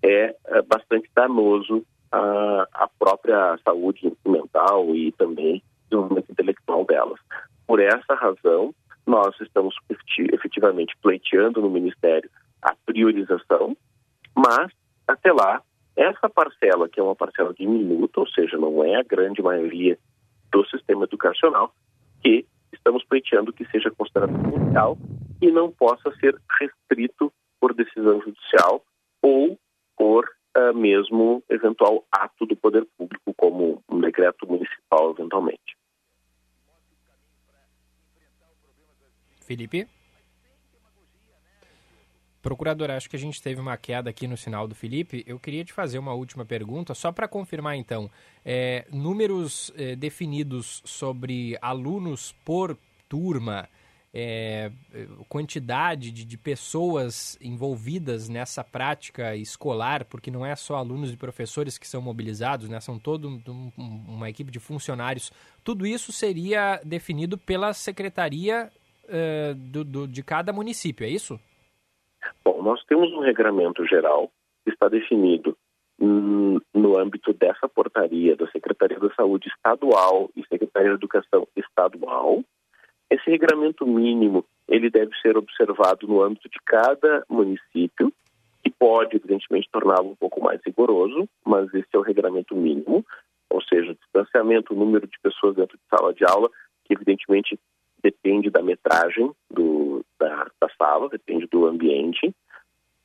é, 0.00 0.32
é 0.46 0.62
bastante 0.62 1.10
danoso 1.12 1.84
à, 2.12 2.68
à 2.72 2.88
própria 2.96 3.58
saúde 3.64 4.16
mental 4.24 4.94
e 4.94 5.10
também 5.10 5.60
desenvolvimento 5.90 6.30
intelectual 6.30 6.84
delas. 6.84 7.18
Por 7.66 7.80
essa 7.80 8.14
razão, 8.14 8.72
nós 9.04 9.34
estamos 9.40 9.74
efetivamente 10.32 10.94
pleiteando 11.02 11.60
no 11.60 11.68
Ministério 11.68 12.30
a 12.62 12.76
priorização, 12.86 13.76
mas 14.36 14.70
até 15.08 15.32
lá 15.32 15.62
essa 15.96 16.28
parcela, 16.28 16.88
que 16.88 17.00
é 17.00 17.02
uma 17.02 17.16
parcela 17.16 17.52
diminuta, 17.52 18.20
ou 18.20 18.28
seja, 18.28 18.56
não 18.56 18.84
é 18.84 19.00
a 19.00 19.02
grande 19.02 19.42
maioria 19.42 19.98
do 20.52 20.64
sistema 20.66 21.06
educacional, 21.06 21.74
que 22.22 22.46
estamos 22.72 23.04
pleiteando 23.04 23.52
que 23.52 23.66
seja 23.66 23.90
considerado 23.90 24.30
essencial 24.46 24.96
e 25.42 25.50
não 25.50 25.70
possa 25.70 26.14
ser 26.18 26.40
restrito 26.60 27.32
por 27.60 27.74
decisão 27.74 28.22
judicial 28.22 28.82
ou 29.20 29.58
por 29.96 30.24
uh, 30.56 30.72
mesmo 30.72 31.42
eventual 31.50 32.06
ato 32.10 32.46
do 32.46 32.56
poder 32.56 32.86
público, 32.96 33.34
como 33.36 33.82
um 33.88 34.00
decreto 34.00 34.46
municipal, 34.46 35.10
eventualmente. 35.10 35.76
Felipe? 39.40 39.86
Procurador, 42.40 42.90
acho 42.90 43.08
que 43.08 43.14
a 43.14 43.18
gente 43.18 43.40
teve 43.40 43.60
uma 43.60 43.76
queda 43.76 44.10
aqui 44.10 44.26
no 44.26 44.36
sinal 44.36 44.66
do 44.66 44.74
Felipe. 44.74 45.22
Eu 45.26 45.38
queria 45.38 45.64
te 45.64 45.72
fazer 45.72 45.98
uma 45.98 46.12
última 46.12 46.44
pergunta, 46.44 46.92
só 46.92 47.12
para 47.12 47.28
confirmar 47.28 47.76
então. 47.76 48.10
É, 48.44 48.84
números 48.90 49.72
é, 49.76 49.94
definidos 49.94 50.82
sobre 50.84 51.56
alunos 51.62 52.32
por 52.44 52.76
turma, 53.08 53.68
é, 54.14 54.70
quantidade 55.28 56.10
de, 56.10 56.24
de, 56.24 56.36
pessoas 56.36 57.38
envolvidas 57.40 58.28
nessa 58.28 58.62
prática 58.62 59.34
escolar, 59.34 60.04
porque 60.04 60.30
não 60.30 60.44
é 60.44 60.54
só 60.54 60.74
alunos 60.76 61.12
e 61.12 61.16
professores 61.16 61.78
que 61.78 61.88
são 61.88 62.02
mobilizados, 62.02 62.68
né? 62.68 62.78
são 62.80 62.98
toda 62.98 63.26
um, 63.26 63.72
uma 63.78 64.28
equipe 64.28 64.50
de 64.50 64.60
funcionários. 64.60 65.32
Tudo 65.64 65.86
isso 65.86 66.12
seria 66.12 66.78
definido 66.84 67.38
pela 67.38 67.72
secretaria 67.72 68.70
é, 69.08 69.54
do, 69.54 69.82
do, 69.82 70.06
de 70.06 70.22
cada 70.22 70.52
município, 70.52 71.06
é 71.06 71.08
isso? 71.08 71.40
Bom, 72.44 72.62
nós 72.62 72.84
temos 72.84 73.10
um 73.12 73.20
regramento 73.20 73.86
geral 73.86 74.30
que 74.64 74.70
está 74.70 74.88
definido 74.88 75.56
no 75.98 76.98
âmbito 76.98 77.32
dessa 77.32 77.68
portaria 77.68 78.34
da 78.36 78.50
Secretaria 78.50 78.98
da 78.98 79.12
Saúde 79.14 79.48
Estadual 79.48 80.30
e 80.34 80.42
Secretaria 80.46 80.90
da 80.90 80.96
Educação 80.96 81.46
Estadual. 81.56 82.42
Esse 83.12 83.30
regramento 83.30 83.86
mínimo, 83.86 84.42
ele 84.66 84.88
deve 84.88 85.14
ser 85.20 85.36
observado 85.36 86.06
no 86.08 86.22
âmbito 86.22 86.48
de 86.48 86.58
cada 86.64 87.22
município, 87.28 88.10
que 88.64 88.70
pode, 88.70 89.16
evidentemente, 89.16 89.68
torná-lo 89.70 90.12
um 90.12 90.16
pouco 90.16 90.42
mais 90.42 90.58
rigoroso, 90.64 91.28
mas 91.44 91.68
esse 91.74 91.88
é 91.92 91.98
o 91.98 92.00
regulamento 92.00 92.56
mínimo, 92.56 93.04
ou 93.50 93.60
seja, 93.64 93.94
distanciamento, 93.94 94.72
o 94.72 94.76
número 94.78 95.06
de 95.06 95.18
pessoas 95.22 95.56
dentro 95.56 95.76
de 95.76 95.82
sala 95.94 96.14
de 96.14 96.24
aula, 96.24 96.48
que 96.86 96.94
evidentemente 96.94 97.60
depende 98.02 98.48
da 98.48 98.62
metragem 98.62 99.30
do, 99.50 100.02
da, 100.18 100.50
da 100.58 100.70
sala, 100.78 101.10
depende 101.10 101.46
do 101.48 101.66
ambiente. 101.66 102.34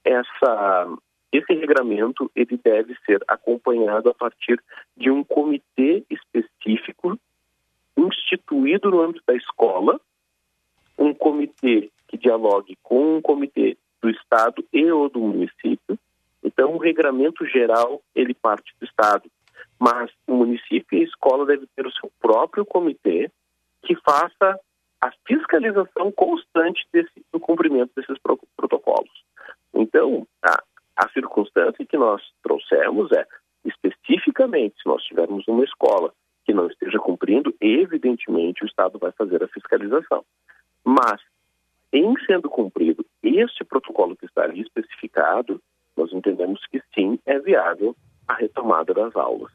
Essa, 0.05 0.87
esse 1.33 1.53
regramento 1.53 2.31
ele 2.33 2.57
deve 2.63 2.95
ser 3.05 3.21
acompanhado 3.27 4.09
a 4.09 4.13
partir 4.13 4.57
de 4.95 5.11
um 5.11 5.21
comitê 5.21 6.05
específico 6.09 7.19
instituído 7.97 8.91
no 8.91 9.01
âmbito 9.01 9.23
da 9.27 9.35
escola, 9.35 9.99
um 10.97 11.13
comitê 11.13 11.89
que 12.07 12.17
dialogue 12.17 12.77
com 12.81 13.17
um 13.17 13.21
comitê 13.21 13.77
do 14.01 14.09
estado 14.09 14.63
e 14.71 14.89
ou 14.91 15.09
do 15.09 15.19
município. 15.19 15.97
Então, 16.43 16.75
o 16.75 16.77
regramento 16.77 17.45
geral 17.45 18.01
ele 18.15 18.33
parte 18.33 18.73
do 18.79 18.85
estado, 18.85 19.29
mas 19.79 20.11
o 20.25 20.35
município 20.35 20.97
e 20.97 21.01
a 21.01 21.05
escola 21.05 21.45
devem 21.45 21.67
ter 21.75 21.85
o 21.85 21.91
seu 21.91 22.11
próprio 22.19 22.65
comitê 22.65 23.29
que 23.83 23.95
faça 23.95 24.59
a 25.01 25.11
fiscalização 25.27 26.11
constante 26.11 26.87
desse, 26.91 27.11
do 27.31 27.39
cumprimento 27.39 27.91
desses 27.95 28.17
pro, 28.19 28.39
protocolos. 28.55 29.23
Então, 29.73 30.27
a, 30.43 30.63
a 30.95 31.09
circunstância 31.09 31.85
que 31.85 31.97
nós 31.97 32.21
trouxemos 32.41 33.11
é, 33.11 33.25
especificamente, 33.65 34.75
se 34.81 34.87
nós 34.87 35.03
tivermos 35.03 35.47
uma 35.47 35.63
escola 35.63 36.13
que 36.47 36.53
não 36.53 36.67
esteja 36.67 36.97
cumprindo, 36.97 37.53
evidentemente 37.59 38.63
o 38.63 38.65
Estado 38.65 38.97
vai 38.97 39.11
fazer 39.11 39.43
a 39.43 39.49
fiscalização. 39.49 40.23
Mas, 40.81 41.19
em 41.91 42.13
sendo 42.25 42.49
cumprido 42.49 43.05
este 43.21 43.65
protocolo 43.65 44.15
que 44.15 44.25
está 44.25 44.43
ali 44.43 44.61
especificado, 44.61 45.61
nós 45.97 46.13
entendemos 46.13 46.65
que 46.67 46.81
sim, 46.95 47.19
é 47.25 47.37
viável 47.37 47.93
a 48.25 48.33
retomada 48.35 48.93
das 48.93 49.13
aulas. 49.13 49.51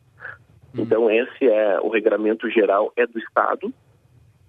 Uhum. 0.75 0.83
Então, 0.83 1.11
esse 1.11 1.49
é 1.49 1.81
o 1.81 1.89
regramento 1.89 2.51
geral 2.51 2.93
é 2.95 3.07
do 3.07 3.19
Estado 3.19 3.73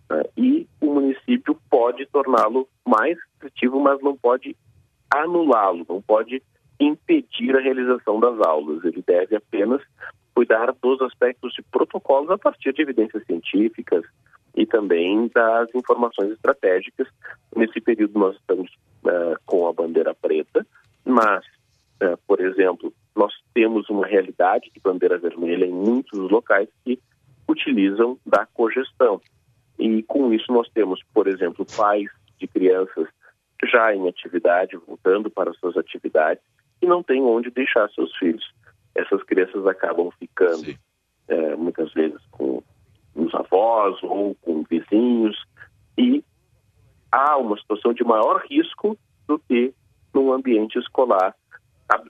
né, 0.10 0.24
e 0.36 0.68
o 0.82 0.88
município 0.88 1.58
pode 1.70 2.06
torná-lo 2.08 2.68
mais 2.86 3.18
restritivo, 3.32 3.80
mas 3.80 4.02
não 4.02 4.18
pode 4.18 4.54
anulá-lo, 5.10 5.86
não 5.88 6.02
pode 6.02 6.44
impedir 6.78 7.56
a 7.56 7.62
realização 7.62 8.20
das 8.20 8.38
aulas. 8.46 8.84
Ele 8.84 9.02
deve 9.08 9.38
apenas 9.38 9.82
cuidar 10.34 10.74
dos 10.82 11.02
aspectos 11.02 11.54
de 11.54 11.62
protocolos 11.62 12.30
a 12.30 12.38
partir 12.38 12.74
de 12.74 12.82
evidências 12.82 13.24
científicas 13.26 14.04
e 14.56 14.66
também 14.66 15.30
das 15.34 15.74
informações 15.74 16.32
estratégicas. 16.32 17.08
Nesse 17.56 17.80
período 17.80 18.20
nós 18.20 18.36
estamos 18.36 18.72
uh, 19.04 19.38
com 19.46 19.68
a 19.68 19.74
bandeira 19.74 20.14
preta, 20.14 20.66
mas, 21.06 21.46
uh, 22.04 22.18
por 22.28 22.40
exemplo, 22.40 22.94
nós 23.16 23.34
temos 23.54 23.90
uma 23.90 24.06
realidade 24.06 24.72
de 24.74 24.80
bandeira 24.80 25.18
vermelha 25.18 25.66
em 25.66 25.74
muitos 25.74 26.20
locais 26.30 26.70
que 26.84 27.00
utilizam 27.48 28.18
da 28.26 28.46
cogestão. 28.46 29.22
E 29.78 30.04
com 30.04 30.34
isso 30.34 30.52
nós 30.52 30.70
temos, 30.70 31.02
por 31.14 31.28
exemplo, 31.28 31.66
pais 31.76 32.10
de 32.40 32.48
crianças 32.48 33.08
já 33.66 33.96
em 33.96 34.08
atividade, 34.08 34.78
voltando 34.78 35.30
para 35.30 35.54
suas 35.54 35.78
atividades, 35.78 36.44
e 36.82 36.86
não 36.86 37.02
têm 37.02 37.22
onde 37.22 37.50
deixar 37.50 37.90
seus 37.92 38.14
filhos 38.18 38.44
essas 38.96 39.24
crianças 39.24 39.66
acabam 39.66 40.10
ficando 40.20 40.76
é, 41.28 41.56
muitas 41.56 41.92
vezes 41.94 42.20
com 42.32 42.62
os 43.16 43.34
avós 43.34 44.02
ou 44.04 44.36
com 44.36 44.64
vizinhos 44.64 45.36
e 45.98 46.24
há 47.12 47.38
uma 47.38 47.58
situação 47.58 47.94
de 47.94 48.04
maior 48.04 48.44
risco 48.50 48.98
do 49.28 49.40
que 49.40 49.74
num 50.14 50.34
ambiente 50.34 50.78
escolar 50.78 51.36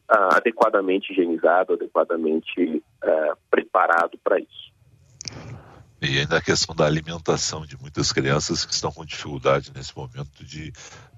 adequadamente 0.07 1.11
higienizado, 1.11 1.73
adequadamente 1.73 2.83
uh, 3.03 3.37
preparado 3.49 4.17
para 4.23 4.39
isso. 4.39 4.72
E 6.05 6.19
ainda 6.19 6.37
a 6.37 6.41
questão 6.41 6.75
da 6.75 6.85
alimentação 6.85 7.65
de 7.65 7.79
muitas 7.79 8.11
crianças 8.11 8.65
que 8.65 8.73
estão 8.73 8.91
com 8.91 9.05
dificuldade 9.05 9.71
nesse 9.73 9.95
momento 9.95 10.43
de 10.43 10.73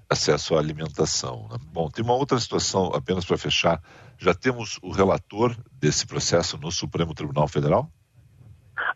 acesso 0.08 0.54
à 0.54 0.60
alimentação. 0.60 1.48
Né? 1.50 1.56
Bom, 1.72 1.90
tem 1.90 2.04
uma 2.04 2.14
outra 2.14 2.38
situação, 2.38 2.92
apenas 2.94 3.24
para 3.24 3.36
fechar. 3.36 3.82
Já 4.16 4.32
temos 4.32 4.78
o 4.80 4.92
relator 4.92 5.56
desse 5.72 6.06
processo 6.06 6.56
no 6.56 6.70
Supremo 6.70 7.14
Tribunal 7.14 7.48
Federal? 7.48 7.90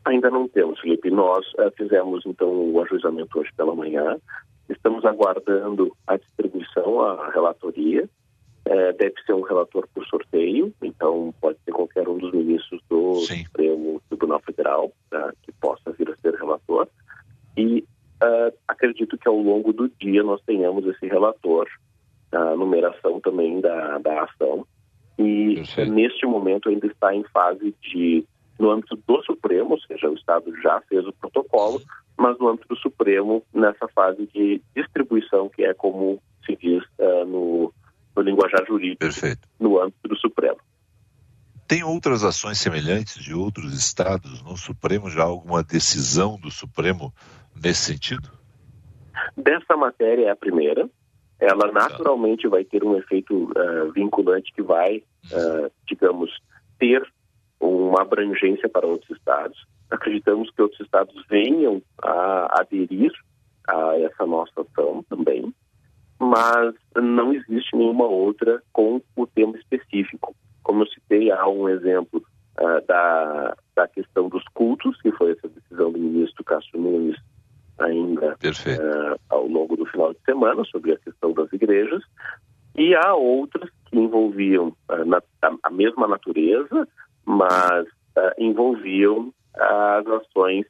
Ainda 0.05 0.31
não 0.31 0.46
temos, 0.48 0.79
Felipe. 0.79 1.11
Nós 1.11 1.44
uh, 1.55 1.72
fizemos, 1.76 2.24
então, 2.24 2.48
o 2.48 2.81
ajuizamento 2.83 3.40
hoje 3.40 3.50
pela 3.57 3.74
manhã. 3.74 4.16
Estamos 4.68 5.05
aguardando 5.05 5.90
a 6.07 6.16
distribuição, 6.16 7.03
a 7.03 7.33
relatoria. 7.33 8.09
Uh, 8.66 8.96
deve 8.99 9.14
ser 9.25 9.33
um 9.33 9.40
relator 9.40 9.88
por 9.94 10.05
sorteio, 10.07 10.73
então 10.83 11.35
pode 11.40 11.59
ser 11.64 11.73
qualquer 11.73 12.07
um 12.07 12.18
dos 12.18 12.31
ministros 12.31 12.81
do 12.90 13.14
Sim. 13.16 13.44
Supremo 13.44 14.03
Tribunal 14.09 14.40
Federal 14.40 14.87
uh, 14.87 15.33
que 15.42 15.51
possa 15.53 15.90
vir 15.92 16.11
a 16.11 16.16
ser 16.16 16.35
relator. 16.35 16.87
E 17.57 17.85
uh, 18.23 18.55
acredito 18.68 19.16
que 19.16 19.27
ao 19.27 19.37
longo 19.37 19.73
do 19.73 19.88
dia 19.99 20.23
nós 20.23 20.42
tenhamos 20.42 20.87
esse 20.87 21.07
relator, 21.07 21.66
a 22.33 22.55
numeração 22.55 23.18
também 23.20 23.61
da, 23.61 23.99
da 23.99 24.25
ação. 24.25 24.66
E 25.18 25.62
neste 25.90 26.27
momento 26.27 26.68
ainda 26.68 26.87
está 26.87 27.14
em 27.14 27.25
fase 27.25 27.75
de, 27.83 28.25
no 28.59 28.70
âmbito 28.70 28.96
do 29.07 29.23
Supremo, 29.23 29.73
ou 29.73 29.81
seja, 29.81 30.09
o 30.09 30.14
Estado 30.14 30.55
já 30.62 30.81
fez 30.83 31.07
o 31.07 31.12
protocolo, 31.12 31.81
mas 32.16 32.38
no 32.38 32.49
âmbito 32.49 32.68
do 32.68 32.77
Supremo, 32.77 33.42
nessa 33.53 33.88
fase 33.88 34.27
de 34.35 34.62
distribuição, 34.77 35.49
que 35.49 35.64
é 35.64 35.75
como 35.75 36.23
se 36.44 36.57
diz 36.57 36.83
uh, 36.99 37.25
no, 37.27 37.73
no 38.16 38.23
linguajar 38.23 38.64
jurídico, 38.66 39.01
Perfeito. 39.01 39.49
no 39.59 39.81
âmbito 39.81 40.09
do 40.09 40.16
Supremo. 40.16 40.59
Tem 41.66 41.85
outras 41.85 42.25
ações 42.25 42.59
semelhantes 42.59 43.23
de 43.23 43.33
outros 43.33 43.75
estados 43.75 44.42
no 44.42 44.57
Supremo? 44.57 45.09
Já 45.09 45.23
alguma 45.23 45.62
decisão 45.62 46.37
do 46.37 46.51
Supremo 46.51 47.14
nesse 47.55 47.92
sentido? 47.92 48.29
Dessa 49.37 49.77
matéria 49.77 50.27
é 50.27 50.31
a 50.31 50.37
primeira. 50.37 50.90
Ela 51.38 51.70
naturalmente 51.73 52.49
vai 52.49 52.64
ter 52.64 52.83
um 52.85 52.96
efeito 52.96 53.44
uh, 53.44 53.92
vinculante 53.92 54.53
que 54.53 54.62
vai, 54.62 54.96
uh, 54.96 55.70
digamos, 55.87 56.31
ter 56.79 57.03
uma 57.61 58.03
abrangência 58.03 58.68
para 58.68 58.87
outros 58.87 59.16
estados. 59.16 59.64
Acreditamos 59.90 60.51
que 60.51 60.62
outros 60.62 60.81
estados 60.81 61.14
venham 61.29 61.81
a 62.03 62.61
aderir 62.61 63.12
a 63.68 63.96
essa 64.01 64.27
nossa 64.27 64.61
ação 64.61 65.05
também, 65.09 65.55
mas 66.20 66.74
não 66.94 67.33
existe 67.33 67.74
nenhuma 67.74 68.04
outra 68.04 68.62
com 68.72 69.00
o 69.16 69.26
tema 69.26 69.56
específico. 69.56 70.37
Como 70.62 70.83
eu 70.83 70.87
citei, 70.88 71.30
há 71.30 71.48
um 71.48 71.66
exemplo 71.66 72.22
uh, 72.61 72.87
da, 72.87 73.56
da 73.74 73.88
questão 73.88 74.28
dos 74.28 74.44
cultos, 74.52 75.00
que 75.00 75.11
foi 75.12 75.33
essa 75.33 75.48
decisão 75.48 75.90
do 75.90 75.98
ministro 75.98 76.44
Cássio 76.44 76.78
Nunes 76.78 77.16
ainda 77.78 78.35
uh, 78.35 79.20
ao 79.30 79.46
longo 79.46 79.74
do 79.78 79.87
final 79.87 80.12
de 80.12 80.20
semana 80.26 80.62
sobre 80.64 80.92
a 80.92 80.98
questão 80.98 81.33
das 81.33 81.50
igrejas, 81.54 82.02
e 82.76 82.94
há 82.94 83.14
outras 83.14 83.70
que 83.87 83.98
envolviam 83.98 84.76
uh, 84.90 85.04
na, 85.06 85.22
a, 85.62 85.70
mesma 85.70 86.06
natureza, 86.06 86.87
mas 87.24 87.87
envolviam 88.38 89.33
as 89.54 90.06
ações 90.06 90.66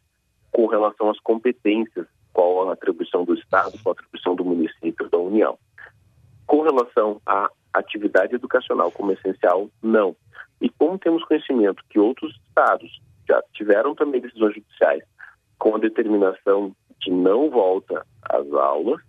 com 0.53 0.67
relação 0.67 1.11
às 1.11 1.19
competências, 1.21 2.07
qual 2.33 2.69
a 2.69 2.75
atribuição 2.75 3.25
do 3.25 3.35
Estado, 3.35 3.73
qual 3.83 3.93
a 3.93 3.99
atribuição 3.99 4.37
do 4.37 4.45
município, 4.45 4.80
União. 5.31 5.59
Com 6.47 6.63
relação 6.63 7.21
à 7.25 7.49
atividade 7.73 8.35
educacional 8.35 8.91
como 8.91 9.13
essencial, 9.13 9.71
não. 9.83 10.17
E 10.61 10.69
como 10.69 10.99
temos 10.99 11.25
conhecimento 11.25 11.83
que 11.89 11.99
outros 11.99 12.35
estados 12.49 13.01
já 13.29 13.41
tiveram 13.55 13.95
também 13.95 14.21
decisões 14.21 14.55
judiciais 14.55 15.03
com 15.59 15.77
a 15.77 15.79
determinação 15.79 16.75
que 17.01 17.11
não 17.11 17.51
volta 17.51 18.05
às 18.23 18.53
aulas, 18.53 19.01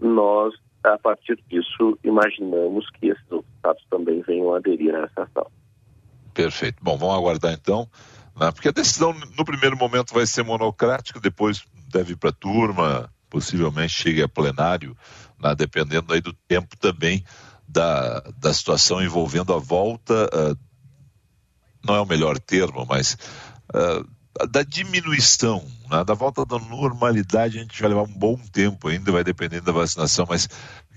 nós, 0.00 0.54
a 0.82 0.98
partir 0.98 1.36
disso, 1.48 1.98
imaginamos 2.02 2.88
que 2.90 3.08
esses 3.08 3.30
outros 3.30 3.54
estados 3.54 3.84
também 3.90 4.20
venham 4.22 4.54
aderir 4.54 4.94
a 4.94 5.00
essa 5.00 5.22
ação. 5.22 5.50
Perfeito. 6.34 6.82
Bom, 6.82 6.96
vamos 6.96 7.16
aguardar 7.16 7.52
então, 7.52 7.88
né? 8.38 8.50
porque 8.52 8.68
a 8.68 8.72
decisão 8.72 9.14
no 9.36 9.44
primeiro 9.44 9.76
momento 9.76 10.12
vai 10.12 10.26
ser 10.26 10.42
monocrática, 10.42 11.20
depois 11.20 11.64
deve 11.90 12.12
ir 12.12 12.16
para 12.16 12.30
a 12.30 12.32
turma, 12.32 13.10
possivelmente 13.36 13.92
chegue 13.92 14.22
a 14.22 14.28
plenário, 14.28 14.96
né? 15.38 15.54
dependendo 15.54 16.14
aí 16.14 16.22
do 16.22 16.32
tempo 16.32 16.74
também 16.78 17.22
da, 17.68 18.20
da 18.38 18.54
situação 18.54 19.02
envolvendo 19.02 19.52
a 19.52 19.58
volta, 19.58 20.26
uh, 20.32 20.58
não 21.84 21.94
é 21.94 22.00
o 22.00 22.06
melhor 22.06 22.38
termo, 22.38 22.86
mas 22.88 23.18
uh, 23.74 24.46
da 24.46 24.62
diminuição, 24.62 25.62
né? 25.90 26.02
da 26.02 26.14
volta 26.14 26.46
da 26.46 26.58
normalidade, 26.58 27.58
a 27.58 27.60
gente 27.60 27.78
vai 27.78 27.90
levar 27.90 28.04
um 28.04 28.18
bom 28.18 28.38
tempo 28.50 28.88
ainda, 28.88 29.12
vai 29.12 29.22
dependendo 29.22 29.66
da 29.66 29.72
vacinação, 29.72 30.24
mas 30.26 30.48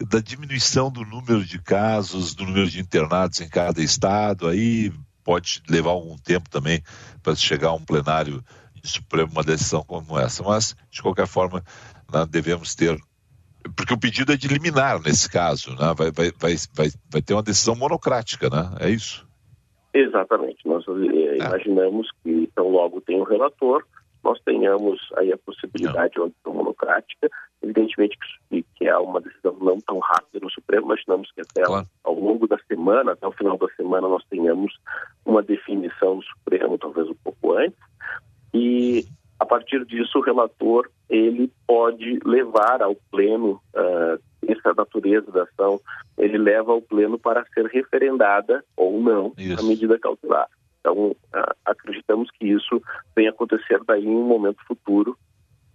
da 0.08 0.22
diminuição 0.22 0.90
do 0.90 1.04
número 1.04 1.44
de 1.44 1.60
casos, 1.60 2.34
do 2.34 2.46
número 2.46 2.70
de 2.70 2.80
internados 2.80 3.42
em 3.42 3.50
cada 3.50 3.82
estado, 3.82 4.48
aí 4.48 4.94
pode 5.26 5.62
levar 5.68 5.90
algum 5.90 6.18
tempo 6.18 6.50
também 6.50 6.82
para 7.22 7.36
chegar 7.36 7.68
a 7.68 7.74
um 7.74 7.84
plenário 7.84 8.42
de 8.82 8.88
Supremo 8.88 9.32
uma 9.32 9.44
decisão 9.44 9.84
como 9.84 10.18
essa. 10.18 10.42
Mas, 10.44 10.76
de 10.90 11.02
qualquer 11.02 11.28
forma, 11.28 11.64
né, 12.12 12.26
devemos 12.30 12.76
ter 12.76 12.97
porque 13.76 13.93
o 13.93 13.99
pedido 13.99 14.32
é 14.32 14.38
de 14.38 14.47
liminar 14.47 15.01
nesse 15.01 15.30
caso, 15.30 15.72
né? 15.72 15.93
vai, 15.95 16.12
vai, 16.12 16.32
vai, 16.39 16.55
vai, 16.74 16.88
vai 17.12 17.22
ter 17.22 17.34
uma 17.34 17.43
decisão 17.43 17.76
monocrática, 17.76 18.49
né? 18.49 18.72
É 18.80 18.89
isso? 18.89 19.28
Exatamente. 19.93 20.66
Nós 20.66 20.86
é. 20.88 21.38
imaginamos 21.38 22.10
que, 22.24 22.30
então, 22.30 22.70
logo 22.70 23.01
tem 23.01 23.18
o 23.18 23.22
um 23.22 23.26
relator, 23.26 23.84
nós 24.24 24.39
tenhamos 24.45 24.99
aí 25.18 25.32
a 25.32 25.38
possibilidade 25.38 26.14
de 26.14 26.20
uma 26.20 26.30
decisão 26.30 26.53
monocrática. 26.53 27.30
Evidentemente 27.62 28.18
que, 28.49 28.66
que 28.76 28.88
é 28.88 28.97
uma 28.97 29.20
decisão 29.20 29.55
não 29.62 29.78
tão 29.80 29.99
rápida 29.99 30.39
no 30.41 30.51
Supremo, 30.51 30.86
imaginamos 30.86 31.32
que 31.32 31.41
até 31.41 31.64
claro. 31.64 31.88
ao 32.03 32.14
longo 32.14 32.47
da 32.47 32.57
semana, 32.68 33.14
até 33.14 33.28
o 33.28 33.32
final 33.32 33.57
da 33.57 33.68
semana, 33.76 34.07
nós 34.07 34.24
tenhamos 34.30 34.74
uma 35.26 35.41
definição 35.41 36.16
no 36.16 36.24
Supremo, 36.24 36.78
talvez 36.78 37.10
um 37.10 37.16
pouco 37.24 37.53
antes. 37.53 37.80
E 38.53 39.05
a 39.40 39.46
partir 39.46 39.86
disso, 39.86 40.20
o 40.20 40.22
relator 40.22 40.90
ele 41.10 41.52
pode 41.66 42.20
levar 42.26 42.82
ao 42.82 42.96
pleno 43.10 43.62
uh, 43.74 44.22
essa 44.46 44.74
natureza 44.76 45.32
da 45.32 45.44
ação, 45.44 45.80
ele 46.18 46.38
leva 46.38 46.72
ao 46.74 46.82
pleno 46.82 47.18
para 47.18 47.46
ser 47.54 47.66
referendada 47.68 48.64
ou 48.76 49.02
não 49.02 49.34
isso. 49.38 49.60
a 49.60 49.64
medida 49.68 49.98
cautelar. 49.98 50.48
Então, 50.82 51.12
uh, 51.12 51.56
acreditamos 51.66 52.30
que 52.32 52.48
isso 52.48 52.82
venha 53.16 53.30
acontecer 53.30 53.80
daí 53.88 54.06
em 54.06 54.16
um 54.16 54.28
momento 54.28 54.60
futuro, 54.68 55.18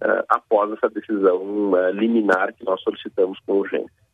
uh, 0.02 0.24
após 0.28 0.70
essa 0.72 0.90
decisão 0.90 1.72
liminar 1.92 2.52
que 2.52 2.64
nós 2.64 2.82
solicitamos 2.82 3.38
com 3.46 3.54
urgência. 3.54 4.04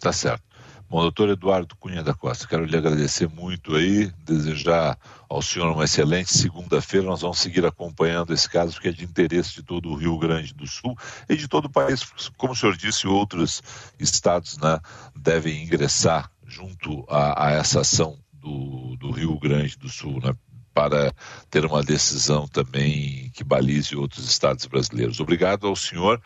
Tá 0.00 0.12
certo. 0.12 0.51
Bom, 0.92 1.00
doutor 1.00 1.30
Eduardo 1.30 1.74
Cunha 1.76 2.02
da 2.02 2.12
Costa, 2.12 2.46
quero 2.46 2.66
lhe 2.66 2.76
agradecer 2.76 3.26
muito 3.26 3.74
aí, 3.74 4.12
desejar 4.26 4.98
ao 5.26 5.40
senhor 5.40 5.72
uma 5.72 5.84
excelente 5.84 6.36
segunda-feira. 6.36 7.06
Nós 7.06 7.22
vamos 7.22 7.38
seguir 7.38 7.64
acompanhando 7.64 8.34
esse 8.34 8.46
caso, 8.46 8.78
que 8.78 8.88
é 8.88 8.92
de 8.92 9.02
interesse 9.02 9.54
de 9.54 9.62
todo 9.62 9.88
o 9.88 9.94
Rio 9.94 10.18
Grande 10.18 10.52
do 10.52 10.66
Sul 10.66 10.94
e 11.30 11.34
de 11.34 11.48
todo 11.48 11.64
o 11.64 11.70
país. 11.70 12.04
Como 12.36 12.52
o 12.52 12.54
senhor 12.54 12.76
disse, 12.76 13.08
outros 13.08 13.62
estados 13.98 14.58
né, 14.58 14.78
devem 15.16 15.64
ingressar 15.64 16.30
junto 16.46 17.06
a, 17.08 17.46
a 17.46 17.52
essa 17.52 17.80
ação 17.80 18.18
do, 18.30 18.94
do, 18.96 19.12
Rio 19.12 19.38
Grande 19.38 19.78
do 19.78 19.88
Sul, 19.88 20.20
né, 20.22 20.34
para 20.74 21.10
ter 21.48 21.64
uma 21.64 21.82
decisão 21.82 22.46
também 22.46 23.30
que 23.32 23.42
balize 23.42 23.96
outros 23.96 24.28
estados 24.28 24.66
brasileiros. 24.66 25.20
Obrigado 25.20 25.66
ao 25.66 25.74
senhor. 25.74 26.20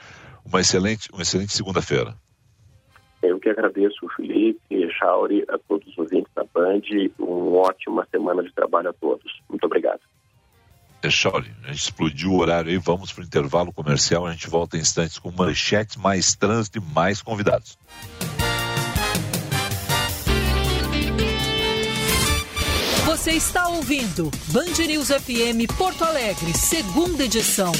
Uma 0.44 0.60
excelente, 0.60 1.08
uma 1.12 1.22
excelente 1.22 1.52
segunda-feira. 1.52 2.16
Eu 3.28 3.40
que 3.40 3.48
agradeço, 3.48 4.06
Felipe, 4.16 4.90
Chauri, 4.98 5.44
a 5.48 5.58
todos 5.58 5.86
os 5.88 5.98
ouvintes 5.98 6.32
da 6.34 6.44
Band. 6.44 6.82
Uma 7.18 7.68
ótima 7.68 8.06
semana 8.10 8.42
de 8.42 8.52
trabalho 8.52 8.90
a 8.90 8.92
todos. 8.92 9.40
Muito 9.48 9.64
obrigado. 9.64 10.00
É, 11.02 11.10
Chauri, 11.10 11.50
a 11.64 11.68
gente 11.68 11.82
explodiu 11.82 12.32
o 12.32 12.38
horário 12.40 12.70
aí. 12.70 12.78
Vamos 12.78 13.12
para 13.12 13.22
o 13.22 13.26
intervalo 13.26 13.72
comercial. 13.72 14.26
A 14.26 14.32
gente 14.32 14.48
volta 14.48 14.76
em 14.76 14.80
instantes 14.80 15.18
com 15.18 15.30
manchetes, 15.30 15.96
mais 15.96 16.34
trânsito 16.34 16.78
e 16.78 16.94
mais 16.94 17.22
convidados. 17.22 17.78
Você 23.04 23.32
está 23.32 23.68
ouvindo 23.68 24.30
Band 24.52 24.86
News 24.86 25.08
FM 25.08 25.66
Porto 25.76 26.04
Alegre, 26.04 26.52
segunda 26.52 27.24
edição. 27.24 27.72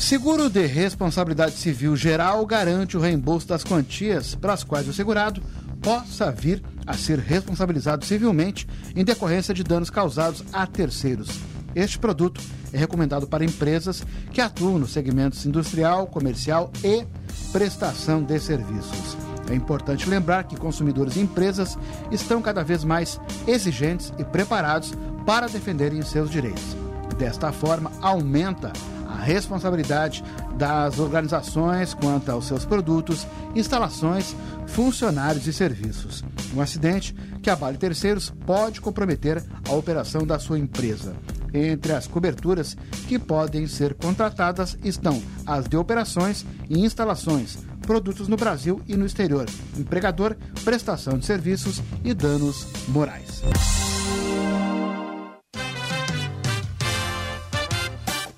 Seguro 0.00 0.48
de 0.48 0.64
responsabilidade 0.64 1.52
civil 1.52 1.94
geral 1.94 2.44
garante 2.46 2.96
o 2.96 3.00
reembolso 3.00 3.46
das 3.46 3.62
quantias 3.62 4.34
para 4.34 4.54
as 4.54 4.64
quais 4.64 4.88
o 4.88 4.94
segurado 4.94 5.42
possa 5.82 6.32
vir 6.32 6.62
a 6.86 6.94
ser 6.94 7.18
responsabilizado 7.18 8.04
civilmente 8.06 8.66
em 8.96 9.04
decorrência 9.04 9.52
de 9.52 9.62
danos 9.62 9.90
causados 9.90 10.42
a 10.54 10.66
terceiros. 10.66 11.38
Este 11.74 11.98
produto 11.98 12.40
é 12.72 12.78
recomendado 12.78 13.26
para 13.26 13.44
empresas 13.44 14.02
que 14.32 14.40
atuam 14.40 14.78
nos 14.78 14.90
segmentos 14.90 15.44
industrial, 15.44 16.06
comercial 16.06 16.72
e 16.82 17.06
prestação 17.52 18.22
de 18.22 18.40
serviços. 18.40 19.16
É 19.50 19.54
importante 19.54 20.08
lembrar 20.08 20.44
que 20.44 20.56
consumidores 20.56 21.16
e 21.16 21.20
empresas 21.20 21.78
estão 22.10 22.40
cada 22.40 22.64
vez 22.64 22.84
mais 22.84 23.20
exigentes 23.46 24.14
e 24.18 24.24
preparados 24.24 24.94
para 25.26 25.46
defenderem 25.46 26.00
seus 26.02 26.30
direitos. 26.30 26.74
Desta 27.18 27.52
forma, 27.52 27.92
aumenta 28.00 28.72
a 29.10 29.22
responsabilidade 29.22 30.22
das 30.56 30.98
organizações 30.98 31.94
quanto 31.94 32.30
aos 32.30 32.46
seus 32.46 32.64
produtos, 32.64 33.26
instalações, 33.54 34.34
funcionários 34.66 35.46
e 35.46 35.52
serviços. 35.52 36.24
Um 36.54 36.60
acidente 36.60 37.14
que 37.42 37.50
abale 37.50 37.78
terceiros 37.78 38.32
pode 38.46 38.80
comprometer 38.80 39.42
a 39.68 39.72
operação 39.72 40.26
da 40.26 40.38
sua 40.38 40.58
empresa. 40.58 41.14
Entre 41.52 41.92
as 41.92 42.06
coberturas 42.06 42.76
que 43.08 43.18
podem 43.18 43.66
ser 43.66 43.94
contratadas 43.94 44.78
estão 44.84 45.20
as 45.44 45.68
de 45.68 45.76
operações 45.76 46.46
e 46.68 46.78
instalações, 46.78 47.58
produtos 47.82 48.28
no 48.28 48.36
Brasil 48.36 48.80
e 48.86 48.96
no 48.96 49.04
exterior, 49.04 49.46
empregador, 49.76 50.36
prestação 50.64 51.18
de 51.18 51.26
serviços 51.26 51.82
e 52.04 52.14
danos 52.14 52.66
morais. 52.88 53.42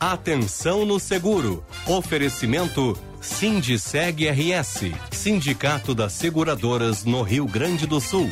Atenção 0.02 0.84
no 0.84 0.98
seguro. 0.98 1.64
Oferecimento 1.86 2.98
Sindiceg 3.20 4.28
RS, 4.28 4.90
Sindicato 5.12 5.94
das 5.94 6.12
Seguradoras 6.14 7.04
no 7.04 7.22
Rio 7.22 7.46
Grande 7.46 7.86
do 7.86 8.00
Sul. 8.00 8.28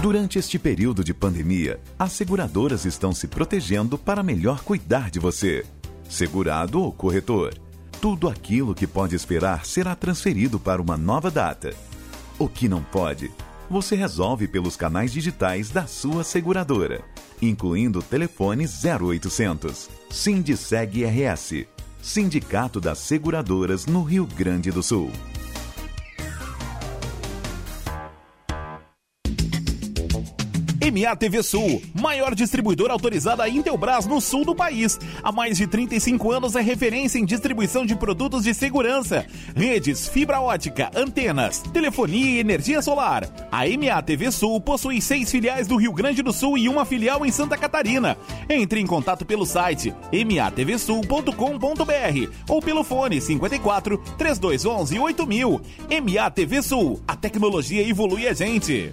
Durante 0.00 0.38
este 0.38 0.58
período 0.58 1.04
de 1.04 1.12
pandemia, 1.12 1.78
as 1.98 2.12
seguradoras 2.12 2.86
estão 2.86 3.12
se 3.12 3.28
protegendo 3.28 3.98
para 3.98 4.22
melhor 4.22 4.62
cuidar 4.62 5.10
de 5.10 5.18
você. 5.18 5.66
Segurado 6.08 6.80
ou 6.80 6.90
corretor, 6.90 7.52
tudo 8.00 8.26
aquilo 8.26 8.74
que 8.74 8.86
pode 8.86 9.14
esperar 9.14 9.66
será 9.66 9.94
transferido 9.94 10.58
para 10.58 10.80
uma 10.80 10.96
nova 10.96 11.30
data. 11.30 11.74
O 12.38 12.48
que 12.48 12.70
não 12.70 12.82
pode, 12.82 13.30
você 13.68 13.94
resolve 13.94 14.48
pelos 14.48 14.76
canais 14.76 15.12
digitais 15.12 15.68
da 15.68 15.86
sua 15.86 16.24
seguradora 16.24 17.04
incluindo 17.40 18.02
telefone 18.02 18.64
0800. 18.64 19.88
Sindiceg 20.10 21.04
RS, 21.04 21.66
Sindicato 22.00 22.80
das 22.80 22.98
Seguradoras 22.98 23.86
no 23.86 24.02
Rio 24.02 24.26
Grande 24.26 24.70
do 24.70 24.82
Sul. 24.82 25.10
MA 30.84 31.16
TV 31.16 31.42
Sul, 31.42 31.80
maior 31.94 32.34
distribuidora 32.34 32.92
autorizada 32.92 33.48
Intelbras 33.48 34.04
no 34.04 34.20
sul 34.20 34.44
do 34.44 34.54
país. 34.54 34.98
Há 35.22 35.32
mais 35.32 35.56
de 35.56 35.66
35 35.66 36.30
anos 36.30 36.54
é 36.56 36.60
referência 36.60 37.18
em 37.18 37.24
distribuição 37.24 37.86
de 37.86 37.96
produtos 37.96 38.44
de 38.44 38.52
segurança, 38.52 39.24
redes, 39.56 40.06
fibra 40.06 40.42
ótica, 40.42 40.90
antenas, 40.94 41.62
telefonia 41.72 42.32
e 42.32 42.38
energia 42.38 42.82
solar. 42.82 43.26
A 43.50 43.62
MA 43.66 44.02
TV 44.02 44.30
Sul 44.30 44.60
possui 44.60 45.00
seis 45.00 45.30
filiais 45.30 45.66
do 45.66 45.76
Rio 45.76 45.92
Grande 45.92 46.22
do 46.22 46.34
Sul 46.34 46.58
e 46.58 46.68
uma 46.68 46.84
filial 46.84 47.24
em 47.24 47.32
Santa 47.32 47.56
Catarina. 47.56 48.18
Entre 48.46 48.78
em 48.78 48.86
contato 48.86 49.24
pelo 49.24 49.46
site 49.46 49.94
matvsul.com.br 50.12 51.32
ou 52.46 52.60
pelo 52.60 52.84
fone 52.84 53.22
54 53.22 53.96
3211 54.18 54.98
8000. 54.98 55.60
MA 56.02 56.30
TV 56.30 56.60
Sul, 56.60 57.00
a 57.08 57.16
tecnologia 57.16 57.88
evolui 57.88 58.28
a 58.28 58.34
gente. 58.34 58.92